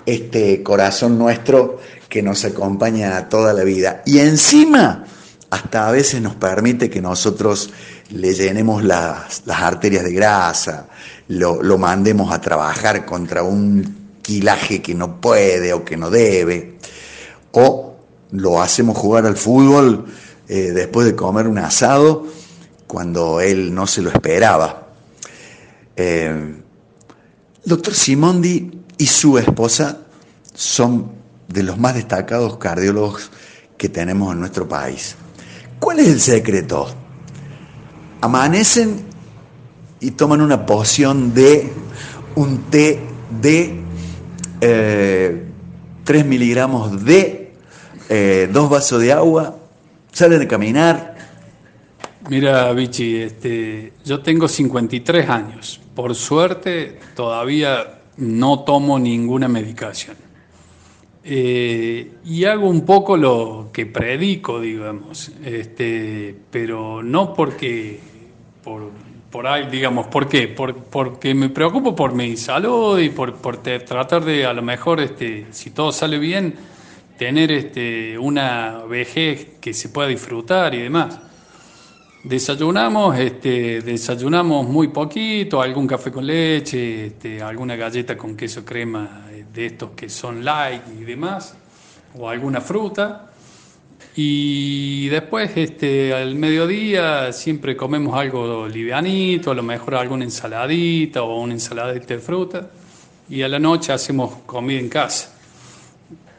este 0.07 0.63
corazón 0.63 1.19
nuestro 1.19 1.79
que 2.09 2.23
nos 2.23 2.45
acompaña 2.45 3.29
toda 3.29 3.53
la 3.53 3.65
vida. 3.65 4.03
Y 4.07 4.19
encima, 4.19 5.05
hasta 5.51 5.89
a 5.89 5.93
veces 5.93 6.21
nos 6.21 6.35
permite 6.35 6.91
que 6.91 7.01
nosotros 7.01 7.71
le 8.11 8.35
llenemos 8.35 8.85
las, 8.85 9.43
arterias 9.49 10.05
de 10.05 10.13
grasa, 10.13 10.89
lo, 11.29 11.63
lo, 11.63 11.79
mandemos 11.79 12.33
a 12.33 12.41
trabajar 12.41 13.07
contra 13.07 13.43
un 13.43 14.19
quilaje 14.23 14.83
que 14.83 14.95
no 14.95 15.21
puede 15.21 15.73
o 15.73 15.85
que 15.85 15.97
no 15.97 16.11
debe, 16.11 16.79
o 17.53 17.97
lo 18.33 18.61
hacemos 18.61 18.97
jugar 18.97 19.27
al 19.27 19.37
fútbol 19.37 20.07
eh, 20.49 20.73
después 20.73 21.07
de 21.07 21.15
comer 21.15 21.47
un 21.47 21.59
asado 21.59 22.27
cuando 22.87 23.41
él 23.41 23.73
no 23.73 23.87
se 23.87 24.03
lo 24.03 24.11
esperaba. 24.11 24.89
Eh, 25.97 26.55
doctor 27.65 27.95
Simondi 27.95 28.80
y 29.01 29.07
su 29.07 29.39
esposa 29.39 30.03
son 30.55 31.13
de 31.49 31.63
los 31.63 31.79
más 31.79 31.95
destacados 31.95 32.59
cardiólogos 32.59 33.31
que 33.79 33.89
tenemos 33.89 34.35
en 34.35 34.41
nuestro 34.41 34.69
país. 34.69 35.17
¿Cuál 35.79 36.01
es 36.01 36.09
el 36.09 36.21
secreto? 36.21 36.87
Amanecen 38.21 39.07
y 40.01 40.11
toman 40.11 40.43
una 40.43 40.67
poción 40.67 41.33
de 41.33 41.73
un 42.35 42.65
té 42.65 43.01
de 43.41 43.81
3 44.61 44.61
eh, 44.61 46.25
miligramos 46.25 47.03
de 47.03 47.55
eh, 48.11 48.51
dos 48.53 48.69
vasos 48.69 49.01
de 49.01 49.15
agua, 49.15 49.57
salen 50.13 50.43
a 50.43 50.49
caminar. 50.49 51.17
Mira, 52.29 52.71
Vichy, 52.75 53.17
este, 53.23 53.95
yo 54.05 54.21
tengo 54.21 54.47
53 54.47 55.31
años. 55.31 55.81
Por 55.95 56.15
suerte, 56.15 57.01
todavía 57.17 58.00
no 58.21 58.61
tomo 58.61 58.99
ninguna 58.99 59.49
medicación. 59.49 60.17
Eh, 61.23 62.13
y 62.25 62.45
hago 62.45 62.69
un 62.69 62.87
poco 62.87 63.17
lo 63.17 63.69
que 63.73 63.87
predico, 63.87 64.61
digamos, 64.61 65.31
este, 65.45 66.35
pero 66.51 67.03
no 67.03 67.35
porque, 67.35 68.01
por, 68.65 68.91
por 69.31 69.47
ahí, 69.47 69.69
digamos, 69.71 70.07
¿por 70.07 70.29
qué? 70.29 70.49
porque 70.49 71.35
me 71.35 71.51
preocupo 71.51 71.95
por 71.95 72.15
mi 72.15 72.37
salud 72.37 72.99
y 72.99 73.11
por, 73.11 73.35
por 73.37 73.59
tratar 73.59 74.25
de, 74.25 74.47
a 74.47 74.53
lo 74.55 74.63
mejor, 74.63 75.01
este, 75.01 75.47
si 75.51 75.71
todo 75.71 75.93
sale 75.93 76.19
bien, 76.19 76.55
tener 77.19 77.53
este, 77.53 78.19
una 78.19 78.79
vejez 78.89 79.59
que 79.61 79.75
se 79.75 79.91
pueda 79.91 80.09
disfrutar 80.09 80.75
y 80.75 80.79
demás. 80.79 81.21
Desayunamos, 82.23 83.19
este, 83.19 83.81
desayunamos 83.81 84.69
muy 84.69 84.89
poquito, 84.89 85.63
algún 85.63 85.87
café 85.87 86.13
con 86.13 86.27
leche, 86.27 87.07
este, 87.07 87.41
alguna 87.41 87.77
galleta 87.77 88.15
con 88.15 88.37
queso 88.37 88.63
crema 88.63 89.23
de 89.51 89.67
estos 89.67 89.93
que 89.93 90.11
son 90.11 90.45
light 90.45 90.83
y 91.01 91.05
demás, 91.05 91.57
o 92.19 92.29
alguna 92.29 92.61
fruta. 92.61 93.31
Y 94.15 95.09
después, 95.09 95.53
este, 95.57 96.13
al 96.13 96.35
mediodía, 96.35 97.33
siempre 97.33 97.75
comemos 97.75 98.15
algo 98.15 98.69
livianito, 98.69 99.53
a 99.53 99.55
lo 99.55 99.63
mejor 99.63 99.95
alguna 99.95 100.25
ensaladita 100.25 101.23
o 101.23 101.41
una 101.41 101.55
ensaladita 101.55 102.15
de 102.15 102.21
fruta. 102.21 102.71
Y 103.31 103.41
a 103.41 103.49
la 103.49 103.59
noche 103.59 103.95
hacemos 103.95 104.41
comida 104.45 104.79
en 104.79 104.91
casa. 104.91 105.39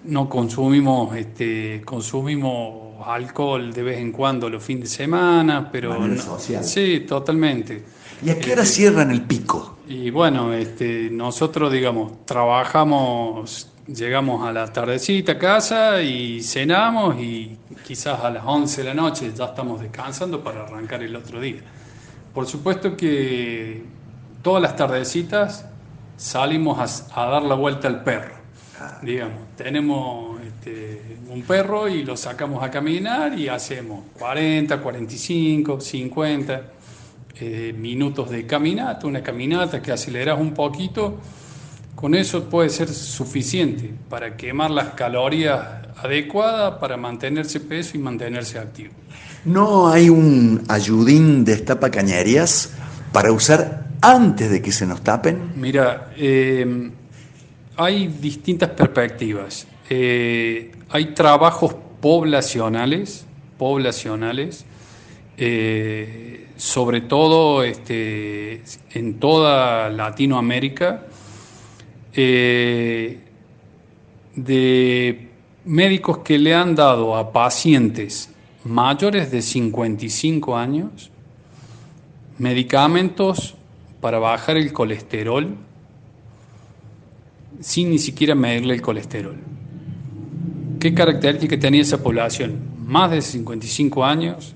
No 0.03 0.29
consumimos, 0.29 1.15
este, 1.15 1.81
consumimos 1.83 2.90
alcohol 3.07 3.73
de 3.73 3.83
vez 3.83 3.97
en 3.99 4.11
cuando 4.11 4.49
los 4.49 4.63
fines 4.63 4.89
de 4.89 4.95
semana, 4.95 5.69
pero... 5.71 5.97
Sí, 6.39 7.01
totalmente. 7.01 7.83
¿Y 8.23 8.29
a 8.29 8.39
qué 8.39 8.53
hora 8.53 8.63
este, 8.63 8.75
cierran 8.75 9.11
el 9.11 9.21
pico? 9.23 9.77
Y 9.87 10.09
bueno, 10.09 10.53
este, 10.53 11.09
nosotros, 11.11 11.71
digamos, 11.71 12.25
trabajamos, 12.25 13.71
llegamos 13.87 14.47
a 14.47 14.53
la 14.53 14.71
tardecita 14.71 15.33
a 15.33 15.37
casa 15.39 16.01
y 16.01 16.41
cenamos 16.43 17.17
y 17.19 17.57
quizás 17.85 18.19
a 18.21 18.29
las 18.29 18.43
11 18.45 18.81
de 18.81 18.87
la 18.87 18.93
noche 18.93 19.31
ya 19.35 19.45
estamos 19.45 19.81
descansando 19.81 20.43
para 20.43 20.63
arrancar 20.63 21.03
el 21.03 21.15
otro 21.15 21.41
día. 21.41 21.61
Por 22.33 22.45
supuesto 22.47 22.95
que 22.95 23.83
todas 24.41 24.61
las 24.61 24.75
tardecitas 24.75 25.65
salimos 26.15 27.09
a, 27.13 27.25
dar 27.25 27.43
la 27.43 27.55
vuelta 27.55 27.87
al 27.87 28.03
perro. 28.03 28.35
Ah. 28.79 28.99
Digamos, 29.01 29.39
tenemos 29.57 30.39
este, 30.41 31.10
un 31.31 31.43
perro 31.43 31.87
y 31.87 32.03
lo 32.03 32.17
sacamos 32.17 32.61
a 32.61 32.69
caminar 32.69 33.39
y 33.39 33.47
hacemos 33.47 34.03
40, 34.19 34.81
45, 34.81 35.79
50 35.79 36.61
eh, 37.39 37.73
minutos 37.77 38.29
de 38.29 38.45
caminata, 38.45 39.07
una 39.07 39.23
caminata 39.23 39.81
que 39.81 39.93
aceleras 39.93 40.37
un 40.37 40.53
poquito, 40.53 41.19
con 41.95 42.15
eso 42.15 42.49
puede 42.49 42.69
ser 42.69 42.89
suficiente 42.89 43.93
para 44.09 44.35
quemar 44.35 44.71
las 44.71 44.89
calorías 44.89 45.61
adecuadas 46.03 46.79
para 46.79 46.97
mantenerse 46.97 47.61
peso 47.61 47.95
y 47.95 47.99
mantenerse 48.01 48.59
activo. 48.59 48.91
¿No 49.45 49.87
hay 49.87 50.09
un 50.09 50.61
ayudín 50.67 51.45
de 51.45 51.63
cañerías 51.91 52.73
para 53.13 53.31
usar 53.31 53.85
antes 54.01 54.51
de 54.51 54.61
que 54.61 54.73
se 54.73 54.85
nos 54.85 55.01
tapen? 55.01 55.53
Mira, 55.55 56.11
eh, 56.17 56.91
hay 57.77 58.07
distintas 58.07 58.69
perspectivas. 58.71 59.65
Eh, 59.93 60.71
hay 60.89 61.07
trabajos 61.07 61.75
poblacionales, 61.99 63.25
poblacionales, 63.57 64.65
sobre 66.55 67.01
todo 67.01 67.61
este, 67.61 68.61
en 68.93 69.19
toda 69.19 69.89
Latinoamérica, 69.89 71.07
eh, 72.13 73.19
de 74.33 75.27
médicos 75.65 76.19
que 76.19 76.39
le 76.39 76.55
han 76.55 76.73
dado 76.73 77.17
a 77.17 77.33
pacientes 77.33 78.29
mayores 78.63 79.29
de 79.29 79.41
55 79.41 80.55
años 80.55 81.11
medicamentos 82.37 83.55
para 83.99 84.19
bajar 84.19 84.55
el 84.55 84.71
colesterol 84.71 85.57
sin 87.59 87.89
ni 87.89 87.99
siquiera 87.99 88.35
medirle 88.35 88.75
el 88.75 88.81
colesterol. 88.81 89.50
¿Qué 90.81 90.95
característica 90.95 91.59
tenía 91.59 91.83
esa 91.83 92.01
población? 92.01 92.59
Más 92.87 93.11
de 93.11 93.21
55 93.21 94.03
años, 94.03 94.55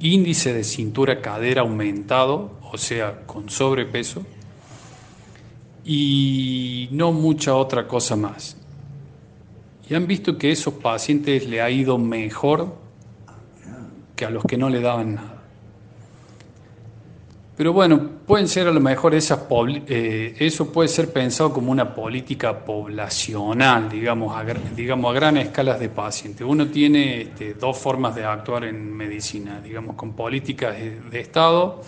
índice 0.00 0.52
de 0.52 0.64
cintura-cadera 0.64 1.62
aumentado, 1.62 2.58
o 2.70 2.76
sea, 2.76 3.22
con 3.24 3.48
sobrepeso, 3.48 4.22
y 5.82 6.90
no 6.92 7.12
mucha 7.12 7.54
otra 7.54 7.88
cosa 7.88 8.16
más. 8.16 8.54
Y 9.88 9.94
han 9.94 10.06
visto 10.06 10.36
que 10.36 10.48
a 10.48 10.52
esos 10.52 10.74
pacientes 10.74 11.48
le 11.48 11.62
ha 11.62 11.70
ido 11.70 11.96
mejor 11.96 12.76
que 14.14 14.26
a 14.26 14.30
los 14.30 14.44
que 14.44 14.58
no 14.58 14.68
le 14.68 14.82
daban 14.82 15.14
nada. 15.14 15.31
Pero 17.54 17.74
bueno, 17.74 18.00
pueden 18.26 18.48
ser 18.48 18.66
a 18.66 18.72
lo 18.72 18.80
mejor 18.80 19.14
esas, 19.14 19.40
eh, 19.86 20.34
eso 20.38 20.72
puede 20.72 20.88
ser 20.88 21.12
pensado 21.12 21.52
como 21.52 21.70
una 21.70 21.94
política 21.94 22.64
poblacional, 22.64 23.90
digamos 23.90 24.34
a, 24.34 24.42
digamos, 24.74 25.10
a 25.10 25.14
gran 25.14 25.36
escala 25.36 25.76
de 25.78 25.90
pacientes. 25.90 26.46
Uno 26.48 26.68
tiene 26.68 27.20
este, 27.22 27.52
dos 27.54 27.76
formas 27.76 28.14
de 28.14 28.24
actuar 28.24 28.64
en 28.64 28.94
medicina, 28.94 29.60
digamos, 29.60 29.96
con 29.96 30.14
políticas 30.14 30.76
de, 30.78 31.20
Estado 31.20 31.82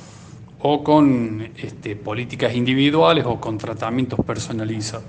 o 0.60 0.84
con 0.84 1.48
este, 1.56 1.96
políticas 1.96 2.54
individuales 2.54 3.24
o 3.26 3.40
con 3.40 3.56
tratamientos 3.56 4.18
personalizados. 4.24 5.06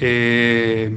Eh, 0.00 0.90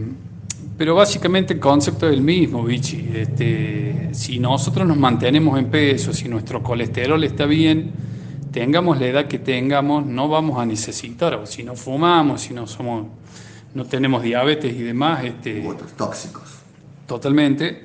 Pero 0.78 0.96
básicamente 0.96 1.54
el 1.54 1.60
concepto 1.60 2.08
es 2.08 2.14
el 2.14 2.22
mismo, 2.22 2.64
Vichy. 2.64 3.08
Este, 3.14 4.10
si 4.14 4.40
nosotros 4.40 4.88
nos 4.88 4.98
mantenemos 4.98 5.60
en 5.60 5.70
peso, 5.70 6.12
si 6.12 6.28
nuestro 6.28 6.64
colesterol 6.64 7.24
está 7.24 7.46
bien, 7.46 8.10
tengamos 8.52 9.00
la 9.00 9.08
edad 9.08 9.28
que 9.28 9.40
tengamos, 9.40 10.06
no 10.06 10.28
vamos 10.28 10.60
a 10.60 10.66
necesitar, 10.66 11.36
o 11.36 11.46
si 11.46 11.64
no 11.64 11.76
fumamos, 11.76 12.42
si 12.42 12.54
no 12.54 12.68
somos, 12.68 13.08
no 13.74 13.86
tenemos 13.86 14.22
diabetes 14.22 14.74
y 14.74 14.84
demás, 14.84 15.24
este, 15.24 15.66
otros 15.68 15.94
tóxicos. 15.94 16.44
Totalmente, 17.08 17.84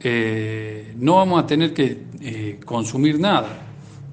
eh, 0.00 0.94
no 0.98 1.16
vamos 1.16 1.42
a 1.42 1.46
tener 1.46 1.72
que 1.72 2.04
eh, 2.20 2.60
consumir 2.64 3.18
nada. 3.18 3.48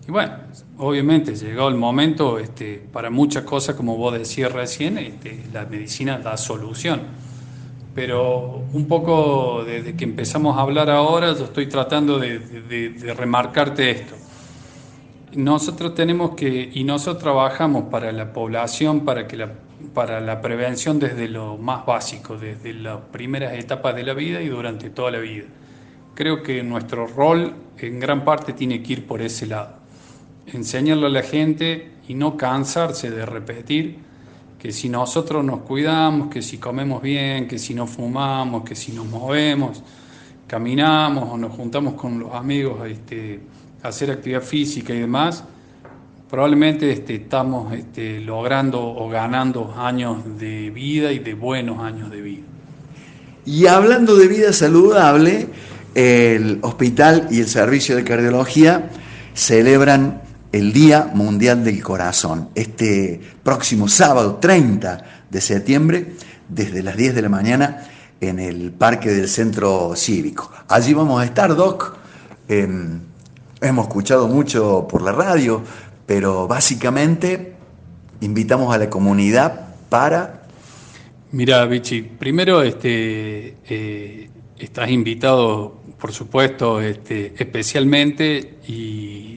Y 0.08 0.12
bueno, 0.12 0.34
obviamente 0.78 1.36
llegado 1.36 1.68
el 1.70 1.76
momento, 1.76 2.40
este, 2.40 2.82
para 2.92 3.10
muchas 3.10 3.44
cosas, 3.44 3.76
como 3.76 3.98
vos 3.98 4.14
decías 4.18 4.52
recién, 4.52 4.98
este, 4.98 5.44
la 5.54 5.66
medicina 5.66 6.18
da 6.18 6.38
solución. 6.38 7.02
Pero 7.94 8.64
un 8.72 8.88
poco 8.88 9.66
desde 9.66 9.96
que 9.96 10.06
empezamos 10.06 10.58
a 10.58 10.62
hablar 10.62 10.90
ahora, 10.90 11.34
yo 11.34 11.44
estoy 11.44 11.68
tratando 11.68 12.18
de, 12.18 12.40
de 12.40 13.14
remarcarte 13.14 13.92
esto 13.92 14.16
nosotros 15.34 15.96
tenemos 15.96 16.32
que, 16.36 16.70
y 16.74 16.84
nosotros 16.84 17.24
trabajamos 17.24 17.86
para 17.86 18.12
la 18.12 18.34
población, 18.34 19.06
para, 19.06 19.28
que 19.28 19.38
la, 19.38 19.52
para 19.94 20.20
la 20.20 20.42
prevención 20.42 21.00
desde 21.00 21.28
lo 21.28 21.58
más 21.58 21.86
básico, 21.86 22.38
desde 22.38 22.74
las 22.74 23.00
primeras 23.12 23.54
etapas 23.54 23.96
de 23.96 24.04
la 24.04 24.14
vida 24.14 24.42
y 24.42 24.48
durante 24.48 24.90
toda 24.90 25.12
la 25.12 25.20
vida. 25.20 25.46
Creo 26.16 26.44
que 26.44 26.62
nuestro 26.64 27.08
rol 27.08 27.54
en 27.78 28.00
gran 28.00 28.26
parte 28.26 28.54
tiene 28.54 28.84
que 28.84 28.94
ir 28.94 29.08
por 29.08 29.22
ese 29.22 29.46
lado. 29.48 29.76
Enseñarle 30.48 31.08
a 31.08 31.10
la 31.10 31.24
gente 31.24 31.92
y 32.08 32.14
no 32.14 32.36
cansarse 32.36 33.10
de 33.10 33.26
repetir 33.26 34.00
que 34.60 34.72
si 34.72 34.90
nosotros 34.90 35.44
nos 35.44 35.62
cuidamos, 35.62 36.30
que 36.30 36.42
si 36.42 36.58
comemos 36.58 37.02
bien, 37.02 37.48
que 37.48 37.58
si 37.58 37.74
no 37.74 37.88
fumamos, 37.88 38.64
que 38.64 38.76
si 38.76 38.92
nos 38.92 39.08
movemos, 39.08 39.82
caminamos 40.46 41.30
o 41.32 41.38
nos 41.38 41.52
juntamos 41.56 41.96
con 41.96 42.20
los 42.20 42.34
amigos, 42.34 42.88
este, 42.88 43.40
hacer 43.84 44.12
actividad 44.12 44.42
física 44.42 44.94
y 44.94 45.00
demás, 45.00 45.44
probablemente 46.30 46.92
este, 46.92 47.16
estamos 47.16 47.74
este, 47.74 48.20
logrando 48.22 48.82
o 48.82 49.10
ganando 49.10 49.74
años 49.78 50.40
de 50.40 50.70
vida 50.70 51.12
y 51.12 51.20
de 51.20 51.34
buenos 51.34 51.80
años 51.80 52.10
de 52.10 52.22
vida. 52.22 52.44
Y 53.46 53.66
hablando 53.66 54.16
de 54.16 54.28
vida 54.28 54.54
saludable, 54.54 55.48
el 55.96 56.60
hospital 56.62 57.28
y 57.32 57.40
el 57.40 57.48
servicio 57.48 57.96
de 57.96 58.04
cardiología 58.04 58.90
celebran 59.34 60.22
el 60.52 60.74
Día 60.74 61.10
Mundial 61.14 61.64
del 61.64 61.82
Corazón, 61.82 62.50
este 62.56 63.20
próximo 63.44 63.88
sábado 63.88 64.36
30 64.36 65.26
de 65.30 65.42
septiembre, 65.42 66.14
desde 66.48 66.84
las 66.84 66.98
10 66.98 67.16
de 67.16 67.22
la 67.22 67.30
mañana, 67.30 67.88
en 68.20 68.40
el 68.40 68.72
Parque 68.72 69.10
del 69.10 69.28
Centro 69.28 69.94
Cívico. 69.96 70.52
Allí 70.68 70.94
vamos 70.94 71.22
a 71.22 71.26
estar, 71.26 71.56
Doc. 71.56 71.98
En 72.48 73.11
hemos 73.62 73.88
escuchado 73.88 74.28
mucho 74.28 74.88
por 74.90 75.02
la 75.02 75.12
radio, 75.12 75.62
pero 76.06 76.48
básicamente 76.48 77.54
invitamos 78.22 78.74
a 78.74 78.78
la 78.78 78.90
comunidad 78.90 79.76
para... 79.90 80.44
Mira, 81.32 81.66
Vichy, 81.66 82.02
primero 82.02 82.62
este, 82.62 83.56
eh, 83.70 84.30
estás 84.58 84.90
invitado, 84.90 85.82
por 85.98 86.12
supuesto, 86.12 86.82
este, 86.82 87.34
especialmente 87.38 88.58
y, 88.68 89.30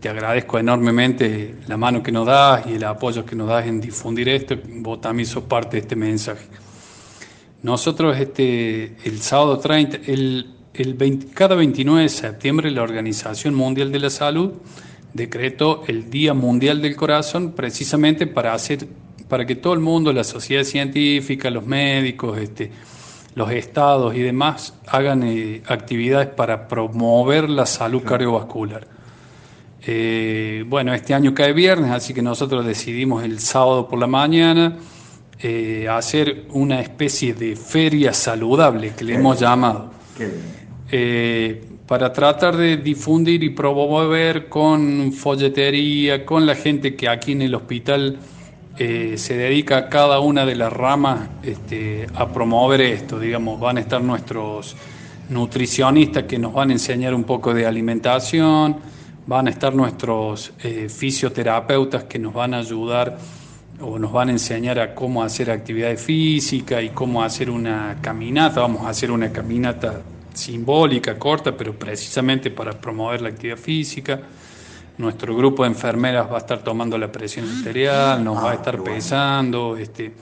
te 0.00 0.08
agradezco 0.08 0.58
enormemente 0.58 1.56
la 1.66 1.76
mano 1.76 2.02
que 2.02 2.10
nos 2.10 2.26
das 2.26 2.66
y 2.66 2.74
el 2.74 2.84
apoyo 2.84 3.24
que 3.26 3.36
nos 3.36 3.48
das 3.48 3.66
en 3.66 3.80
difundir 3.80 4.30
esto. 4.30 4.56
Vos 4.76 5.00
también 5.00 5.26
sos 5.26 5.44
parte 5.44 5.76
de 5.76 5.82
este 5.82 5.96
mensaje. 5.96 6.46
Nosotros 7.62 8.18
este, 8.18 8.96
el 9.04 9.20
sábado 9.20 9.58
30, 9.58 9.98
el, 10.06 10.59
cada 11.34 11.54
29 11.56 12.02
de 12.02 12.08
septiembre 12.08 12.70
la 12.70 12.82
Organización 12.82 13.54
Mundial 13.54 13.90
de 13.92 13.98
la 13.98 14.10
Salud 14.10 14.52
decretó 15.12 15.82
el 15.88 16.10
Día 16.10 16.34
Mundial 16.34 16.80
del 16.80 16.96
Corazón 16.96 17.52
precisamente 17.52 18.26
para 18.26 18.54
hacer 18.54 18.86
para 19.28 19.46
que 19.46 19.54
todo 19.54 19.74
el 19.74 19.80
mundo, 19.80 20.12
la 20.12 20.24
sociedad 20.24 20.64
científica, 20.64 21.50
los 21.50 21.64
médicos, 21.64 22.36
este, 22.38 22.70
los 23.36 23.50
estados 23.52 24.14
y 24.16 24.20
demás 24.20 24.74
hagan 24.88 25.22
eh, 25.22 25.62
actividades 25.66 26.28
para 26.28 26.66
promover 26.66 27.48
la 27.48 27.64
salud 27.64 28.02
cardiovascular. 28.02 28.88
Eh, 29.86 30.64
bueno, 30.66 30.92
este 30.92 31.14
año 31.14 31.32
cae 31.32 31.52
viernes, 31.52 31.92
así 31.92 32.12
que 32.12 32.22
nosotros 32.22 32.66
decidimos 32.66 33.22
el 33.24 33.38
sábado 33.38 33.88
por 33.88 34.00
la 34.00 34.08
mañana 34.08 34.76
eh, 35.38 35.86
hacer 35.88 36.46
una 36.50 36.80
especie 36.80 37.32
de 37.32 37.56
feria 37.56 38.12
saludable 38.12 38.92
que 38.94 39.04
le 39.04 39.14
hemos 39.14 39.38
llamado. 39.38 39.92
Eh, 40.92 41.62
para 41.86 42.12
tratar 42.12 42.56
de 42.56 42.76
difundir 42.76 43.42
y 43.42 43.50
promover 43.50 44.48
con 44.48 45.12
folletería, 45.12 46.24
con 46.24 46.46
la 46.46 46.54
gente 46.54 46.94
que 46.94 47.08
aquí 47.08 47.32
en 47.32 47.42
el 47.42 47.54
hospital 47.54 48.18
eh, 48.78 49.14
se 49.16 49.36
dedica 49.36 49.76
a 49.76 49.88
cada 49.88 50.20
una 50.20 50.46
de 50.46 50.56
las 50.56 50.72
ramas 50.72 51.28
este, 51.42 52.06
a 52.14 52.28
promover 52.28 52.80
esto. 52.80 53.18
Digamos, 53.18 53.60
van 53.60 53.78
a 53.78 53.80
estar 53.80 54.02
nuestros 54.02 54.76
nutricionistas 55.28 56.24
que 56.24 56.38
nos 56.38 56.52
van 56.52 56.70
a 56.70 56.72
enseñar 56.72 57.14
un 57.14 57.24
poco 57.24 57.54
de 57.54 57.66
alimentación, 57.66 58.76
van 59.26 59.46
a 59.46 59.50
estar 59.50 59.74
nuestros 59.74 60.52
eh, 60.62 60.88
fisioterapeutas 60.88 62.04
que 62.04 62.18
nos 62.18 62.32
van 62.32 62.54
a 62.54 62.58
ayudar 62.58 63.16
o 63.80 63.98
nos 63.98 64.12
van 64.12 64.28
a 64.28 64.32
enseñar 64.32 64.78
a 64.78 64.94
cómo 64.94 65.22
hacer 65.22 65.50
actividad 65.50 65.96
física 65.96 66.82
y 66.82 66.90
cómo 66.90 67.22
hacer 67.22 67.48
una 67.48 67.98
caminata. 68.00 68.60
Vamos 68.60 68.86
a 68.86 68.90
hacer 68.90 69.10
una 69.10 69.30
caminata 69.30 70.02
simbólica, 70.34 71.18
corta, 71.18 71.56
pero 71.56 71.78
precisamente 71.78 72.50
para 72.50 72.72
promover 72.72 73.22
la 73.22 73.28
actividad 73.30 73.56
física. 73.56 74.20
Nuestro 74.98 75.34
grupo 75.34 75.62
de 75.62 75.70
enfermeras 75.70 76.30
va 76.30 76.36
a 76.36 76.38
estar 76.40 76.62
tomando 76.62 76.98
la 76.98 77.10
presión 77.10 77.48
arterial, 77.48 78.22
nos 78.22 78.36
va 78.36 78.48
a 78.48 78.52
ah, 78.52 78.54
estar 78.54 78.82
pesando. 78.82 79.76
Este, 79.76 80.12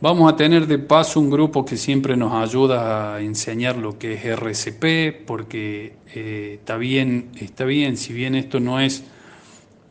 vamos 0.00 0.32
a 0.32 0.36
tener 0.36 0.66
de 0.66 0.78
paso 0.78 1.20
un 1.20 1.28
grupo 1.28 1.64
que 1.64 1.76
siempre 1.76 2.16
nos 2.16 2.32
ayuda 2.32 3.16
a 3.16 3.20
enseñar 3.20 3.76
lo 3.76 3.98
que 3.98 4.14
es 4.14 4.24
RCP, 4.24 5.26
porque 5.26 5.96
eh, 6.14 6.56
está 6.58 6.76
bien, 6.76 7.30
está 7.38 7.64
bien, 7.64 7.96
si 7.98 8.14
bien 8.14 8.34
esto 8.34 8.58
no 8.58 8.80
es 8.80 9.04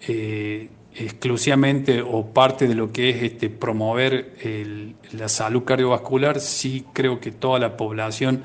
eh, 0.08 0.70
exclusivamente 0.96 2.02
o 2.02 2.26
parte 2.26 2.68
de 2.68 2.74
lo 2.74 2.92
que 2.92 3.12
es 3.12 3.22
este, 3.22 3.50
promover 3.50 4.34
la 5.12 5.30
salud 5.30 5.64
cardiovascular, 5.64 6.40
sí 6.40 6.86
creo 6.94 7.20
que 7.20 7.32
toda 7.32 7.60
la 7.60 7.78
población 7.78 8.44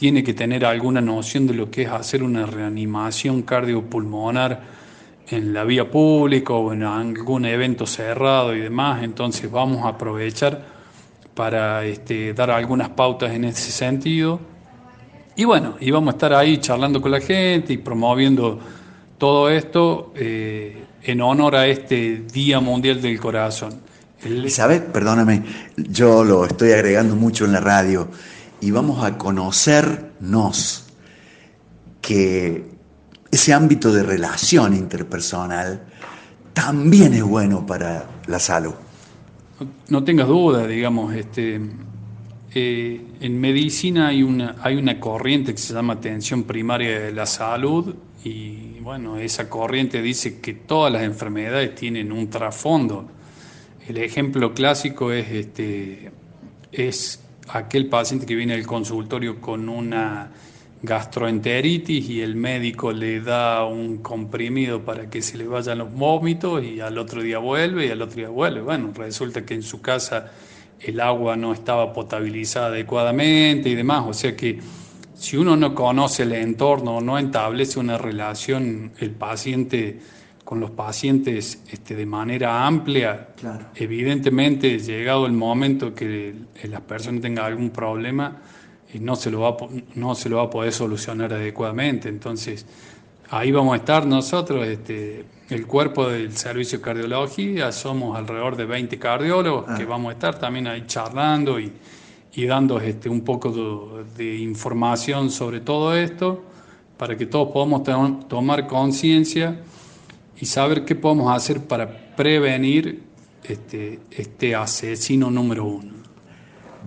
tiene 0.00 0.24
que 0.24 0.32
tener 0.32 0.64
alguna 0.64 1.02
noción 1.02 1.46
de 1.46 1.52
lo 1.52 1.70
que 1.70 1.82
es 1.82 1.90
hacer 1.90 2.22
una 2.22 2.46
reanimación 2.46 3.42
cardiopulmonar 3.42 4.62
en 5.28 5.52
la 5.52 5.62
vía 5.64 5.90
pública 5.90 6.54
o 6.54 6.72
en 6.72 6.84
algún 6.84 7.44
evento 7.44 7.84
cerrado 7.84 8.56
y 8.56 8.60
demás. 8.60 9.02
Entonces 9.02 9.50
vamos 9.50 9.84
a 9.84 9.88
aprovechar 9.88 10.64
para 11.34 11.84
este, 11.84 12.32
dar 12.32 12.50
algunas 12.50 12.88
pautas 12.88 13.32
en 13.32 13.44
ese 13.44 13.70
sentido. 13.70 14.40
Y 15.36 15.44
bueno, 15.44 15.76
y 15.78 15.90
vamos 15.90 16.14
a 16.14 16.16
estar 16.16 16.32
ahí 16.32 16.56
charlando 16.56 17.02
con 17.02 17.10
la 17.10 17.20
gente 17.20 17.74
y 17.74 17.76
promoviendo 17.76 18.58
todo 19.18 19.50
esto 19.50 20.14
eh, 20.16 20.82
en 21.02 21.20
honor 21.20 21.56
a 21.56 21.66
este 21.66 22.22
Día 22.32 22.58
Mundial 22.58 23.02
del 23.02 23.20
Corazón. 23.20 23.82
¿Sabes? 24.48 24.80
Perdóname, 24.80 25.42
yo 25.76 26.24
lo 26.24 26.46
estoy 26.46 26.72
agregando 26.72 27.16
mucho 27.16 27.44
en 27.44 27.52
la 27.52 27.60
radio 27.60 28.08
y 28.60 28.70
vamos 28.70 29.04
a 29.04 29.16
conocernos 29.16 30.84
que 32.00 32.64
ese 33.30 33.52
ámbito 33.52 33.92
de 33.92 34.02
relación 34.02 34.74
interpersonal 34.74 35.84
también 36.52 37.14
es 37.14 37.22
bueno 37.22 37.64
para 37.64 38.06
la 38.26 38.38
salud. 38.38 38.74
No, 39.88 40.04
tengas 40.04 40.26
duda, 40.26 40.66
digamos, 40.66 41.14
este, 41.14 41.60
eh, 42.54 43.00
en 43.20 43.40
medicina 43.40 44.08
hay 44.08 44.22
una, 44.22 44.56
hay 44.62 44.76
una 44.76 44.98
corriente 44.98 45.52
que 45.52 45.60
se 45.60 45.74
llama 45.74 45.94
atención 45.94 46.44
primaria 46.44 47.00
de 47.00 47.12
la 47.12 47.26
salud 47.26 47.94
y 48.24 48.80
bueno, 48.80 49.18
esa 49.18 49.48
corriente 49.48 50.02
dice 50.02 50.40
que 50.40 50.54
todas 50.54 50.92
las 50.92 51.02
enfermedades 51.02 51.74
tienen 51.74 52.10
un 52.10 52.28
trasfondo. 52.28 53.08
El 53.86 53.98
ejemplo 53.98 54.52
clásico 54.54 55.12
es, 55.12 55.30
este, 55.30 56.10
es 56.72 57.20
aquel 57.52 57.86
paciente 57.88 58.26
que 58.26 58.34
viene 58.34 58.54
al 58.54 58.66
consultorio 58.66 59.40
con 59.40 59.68
una 59.68 60.30
gastroenteritis 60.82 62.08
y 62.08 62.22
el 62.22 62.36
médico 62.36 62.92
le 62.92 63.20
da 63.20 63.64
un 63.66 63.98
comprimido 63.98 64.82
para 64.82 65.10
que 65.10 65.20
se 65.20 65.36
le 65.36 65.46
vayan 65.46 65.78
los 65.78 65.92
vómitos 65.92 66.64
y 66.64 66.80
al 66.80 66.96
otro 66.96 67.22
día 67.22 67.38
vuelve 67.38 67.86
y 67.86 67.90
al 67.90 68.00
otro 68.00 68.16
día 68.16 68.28
vuelve. 68.28 68.62
Bueno, 68.62 68.90
resulta 68.94 69.44
que 69.44 69.54
en 69.54 69.62
su 69.62 69.80
casa 69.82 70.32
el 70.80 71.00
agua 71.00 71.36
no 71.36 71.52
estaba 71.52 71.92
potabilizada 71.92 72.68
adecuadamente 72.68 73.68
y 73.68 73.74
demás, 73.74 74.04
o 74.06 74.14
sea 74.14 74.34
que 74.34 74.58
si 75.14 75.36
uno 75.36 75.54
no 75.54 75.74
conoce 75.74 76.22
el 76.22 76.32
entorno, 76.32 77.02
no 77.02 77.18
establece 77.18 77.78
una 77.78 77.98
relación, 77.98 78.92
el 78.98 79.10
paciente 79.10 80.00
con 80.50 80.58
los 80.58 80.72
pacientes 80.72 81.62
este, 81.70 81.94
de 81.94 82.06
manera 82.06 82.66
amplia, 82.66 83.28
evidentemente 83.76 84.80
llegado 84.80 85.26
el 85.26 85.32
momento 85.32 85.94
que 85.94 86.34
las 86.64 86.80
personas 86.80 87.20
tengan 87.20 87.44
algún 87.44 87.70
problema, 87.70 88.36
y 88.92 88.98
no 88.98 89.14
se 89.14 89.30
lo 89.30 89.42
va 89.42 89.56
no 89.94 90.16
se 90.16 90.28
lo 90.28 90.38
va 90.38 90.42
a 90.42 90.50
poder 90.50 90.72
solucionar 90.72 91.32
adecuadamente. 91.32 92.08
Entonces, 92.08 92.66
ahí 93.30 93.52
vamos 93.52 93.74
a 93.74 93.76
estar 93.76 94.04
nosotros, 94.04 94.66
este, 94.66 95.24
el 95.50 95.68
cuerpo 95.68 96.08
del 96.08 96.36
servicio 96.36 96.78
de 96.78 96.84
cardiología, 96.84 97.70
somos 97.70 98.18
alrededor 98.18 98.56
de 98.56 98.64
20 98.64 98.98
cardiólogos 98.98 99.66
que 99.76 99.84
ah. 99.84 99.88
vamos 99.88 100.10
a 100.10 100.14
estar 100.14 100.36
también 100.36 100.66
ahí 100.66 100.82
charlando 100.84 101.60
y, 101.60 101.70
y 102.34 102.46
dando 102.46 102.80
este, 102.80 103.08
un 103.08 103.20
poco 103.20 104.02
de, 104.16 104.38
información 104.38 105.30
sobre 105.30 105.60
todo 105.60 105.94
esto, 105.94 106.42
para 106.96 107.16
que 107.16 107.26
todos 107.26 107.52
podamos 107.52 107.84
tomar 108.26 108.66
conciencia 108.66 109.60
y 110.40 110.46
saber 110.46 110.84
qué 110.84 110.94
podemos 110.94 111.34
hacer 111.34 111.60
para 111.60 112.14
prevenir 112.16 113.02
este, 113.44 114.00
este 114.10 114.54
asesino 114.54 115.30
número 115.30 115.64
uno. 115.64 115.92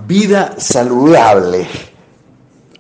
Vida 0.08 0.56
saludable. 0.58 1.68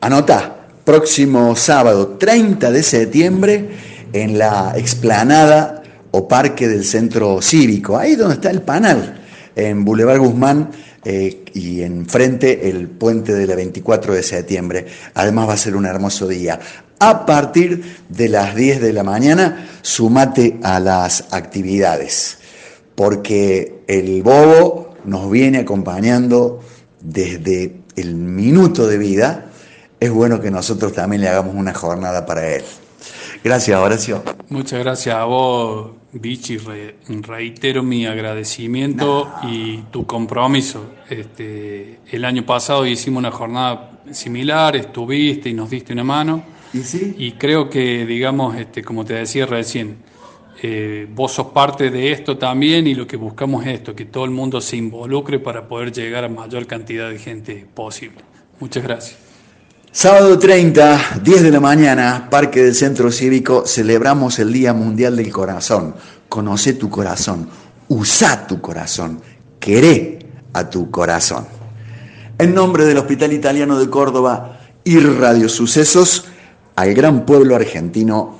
Anota, 0.01 0.67
próximo 0.83 1.55
sábado 1.55 2.17
30 2.19 2.71
de 2.71 2.83
septiembre 2.83 3.69
en 4.11 4.37
la 4.37 4.73
explanada 4.75 5.83
o 6.11 6.27
parque 6.27 6.67
del 6.67 6.83
centro 6.83 7.41
cívico, 7.41 7.97
ahí 7.97 8.15
donde 8.15 8.35
está 8.35 8.49
el 8.49 8.61
panal, 8.61 9.21
en 9.55 9.85
Boulevard 9.85 10.19
Guzmán 10.19 10.69
eh, 11.05 11.43
y 11.53 11.81
enfrente 11.81 12.69
el 12.69 12.87
puente 12.87 13.33
de 13.33 13.45
la 13.45 13.55
24 13.55 14.13
de 14.13 14.23
septiembre. 14.23 14.85
Además 15.13 15.49
va 15.49 15.53
a 15.53 15.57
ser 15.57 15.75
un 15.75 15.85
hermoso 15.85 16.27
día. 16.27 16.59
A 16.99 17.25
partir 17.25 17.97
de 18.09 18.29
las 18.29 18.55
10 18.55 18.81
de 18.81 18.93
la 18.93 19.03
mañana, 19.03 19.67
sumate 19.81 20.59
a 20.63 20.79
las 20.79 21.25
actividades, 21.31 22.37
porque 22.95 23.83
el 23.87 24.23
bobo 24.23 24.95
nos 25.05 25.29
viene 25.29 25.59
acompañando 25.59 26.61
desde 27.01 27.81
el 27.95 28.15
minuto 28.15 28.87
de 28.87 28.97
vida 28.97 29.49
es 30.03 30.11
bueno 30.11 30.41
que 30.41 30.51
nosotros 30.51 30.91
también 30.91 31.21
le 31.21 31.29
hagamos 31.29 31.55
una 31.55 31.73
jornada 31.73 32.25
para 32.25 32.55
él. 32.55 32.63
Gracias, 33.41 33.79
Horacio. 33.79 34.21
Muchas 34.49 34.79
gracias 34.79 35.15
a 35.15 35.23
vos, 35.23 35.91
Vichy. 36.11 36.57
reitero 37.21 37.83
mi 37.83 38.05
agradecimiento 38.05 39.31
y 39.43 39.77
tu 39.91 40.05
compromiso. 40.05 40.87
Este, 41.09 41.99
el 42.11 42.25
año 42.25 42.45
pasado 42.45 42.85
hicimos 42.85 43.19
una 43.19 43.31
jornada 43.31 44.01
similar, 44.11 44.75
estuviste 44.75 45.49
y 45.49 45.53
nos 45.53 45.69
diste 45.69 45.93
una 45.93 46.03
mano. 46.03 46.43
¿Y, 46.73 46.83
sí? 46.83 47.15
y 47.17 47.33
creo 47.33 47.69
que, 47.69 48.05
digamos, 48.05 48.55
este, 48.55 48.83
como 48.83 49.05
te 49.05 49.13
decía 49.13 49.45
recién, 49.45 49.97
eh, 50.61 51.07
vos 51.13 51.33
sos 51.33 51.47
parte 51.47 51.89
de 51.89 52.11
esto 52.11 52.37
también 52.37 52.87
y 52.87 52.95
lo 52.95 53.05
que 53.05 53.17
buscamos 53.17 53.65
es 53.65 53.73
esto, 53.73 53.93
que 53.93 54.05
todo 54.05 54.23
el 54.23 54.31
mundo 54.31 54.61
se 54.61 54.77
involucre 54.77 55.39
para 55.39 55.67
poder 55.67 55.91
llegar 55.91 56.23
a 56.23 56.29
mayor 56.29 56.65
cantidad 56.67 57.09
de 57.09 57.19
gente 57.19 57.67
posible. 57.73 58.19
Muchas 58.59 58.81
gracias. 58.81 59.17
Sábado 59.91 60.39
30, 60.39 61.19
10 61.21 61.43
de 61.43 61.51
la 61.51 61.59
mañana, 61.59 62.27
Parque 62.31 62.63
del 62.63 62.73
Centro 62.73 63.11
Cívico, 63.11 63.65
celebramos 63.67 64.39
el 64.39 64.53
Día 64.53 64.73
Mundial 64.73 65.17
del 65.17 65.31
Corazón. 65.31 65.95
Conoce 66.29 66.73
tu 66.73 66.89
corazón, 66.89 67.49
usa 67.89 68.47
tu 68.47 68.61
corazón, 68.61 69.21
queré 69.59 70.19
a 70.53 70.69
tu 70.69 70.89
corazón. 70.89 71.45
En 72.39 72.55
nombre 72.55 72.85
del 72.85 72.97
Hospital 72.97 73.33
Italiano 73.33 73.77
de 73.77 73.89
Córdoba 73.89 74.59
y 74.83 74.97
Radio 74.97 75.49
Sucesos, 75.49 76.25
al 76.75 76.93
gran 76.93 77.25
pueblo 77.25 77.55
argentino, 77.55 78.39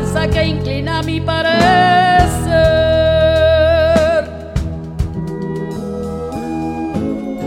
que 0.13 0.45
inclina 0.45 1.01
mi 1.01 1.21
parecer. 1.21 2.51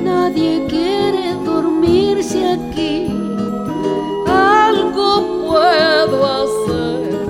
Nadie 0.03 0.67
quiere 0.69 1.35
dormirse 1.45 2.53
aquí, 2.53 3.09
algo 4.27 5.47
puedo 5.47 6.19
hacer. 6.41 7.27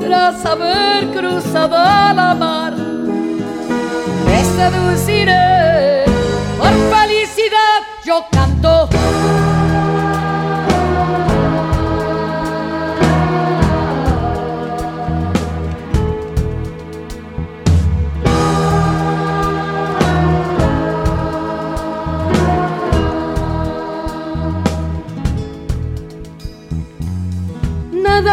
Tras 0.00 0.44
haber 0.46 1.10
cruzado 1.12 1.76
la 2.14 2.34
mar, 2.34 2.74
este 4.26 4.70
me 4.70 4.96
seduciré. 4.96 5.61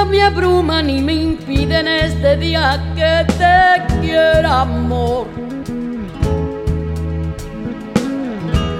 me 0.10 0.24
abruman 0.24 0.90
y 0.90 1.02
me 1.02 1.14
impiden 1.14 1.88
este 1.88 2.36
día 2.38 2.82
que 2.96 3.26
te 3.34 4.00
quiera, 4.02 4.62
amor. 4.62 5.28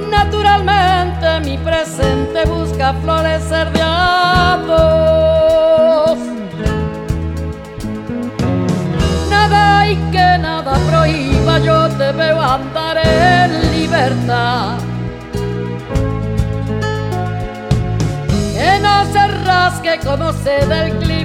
Naturalmente 0.10 1.40
mi 1.42 1.58
presente 1.58 2.46
busca 2.46 2.94
florecer 3.02 3.72
de 3.72 3.82
a 3.84 4.60
dos. 4.68 6.20
Nada 9.30 9.88
y 9.88 9.96
que 10.12 10.38
nada 10.40 10.74
prohíba, 10.90 11.60
yo 11.60 11.88
te 11.90 12.12
veo 12.12 12.42
andar 12.42 12.98
en 12.98 13.72
libertad. 13.72 14.78
Que 18.54 18.80
no 18.82 19.06
se 19.14 19.28
rasque 19.46 20.00
como 20.04 20.34
se 20.34 20.66
del 20.66 21.09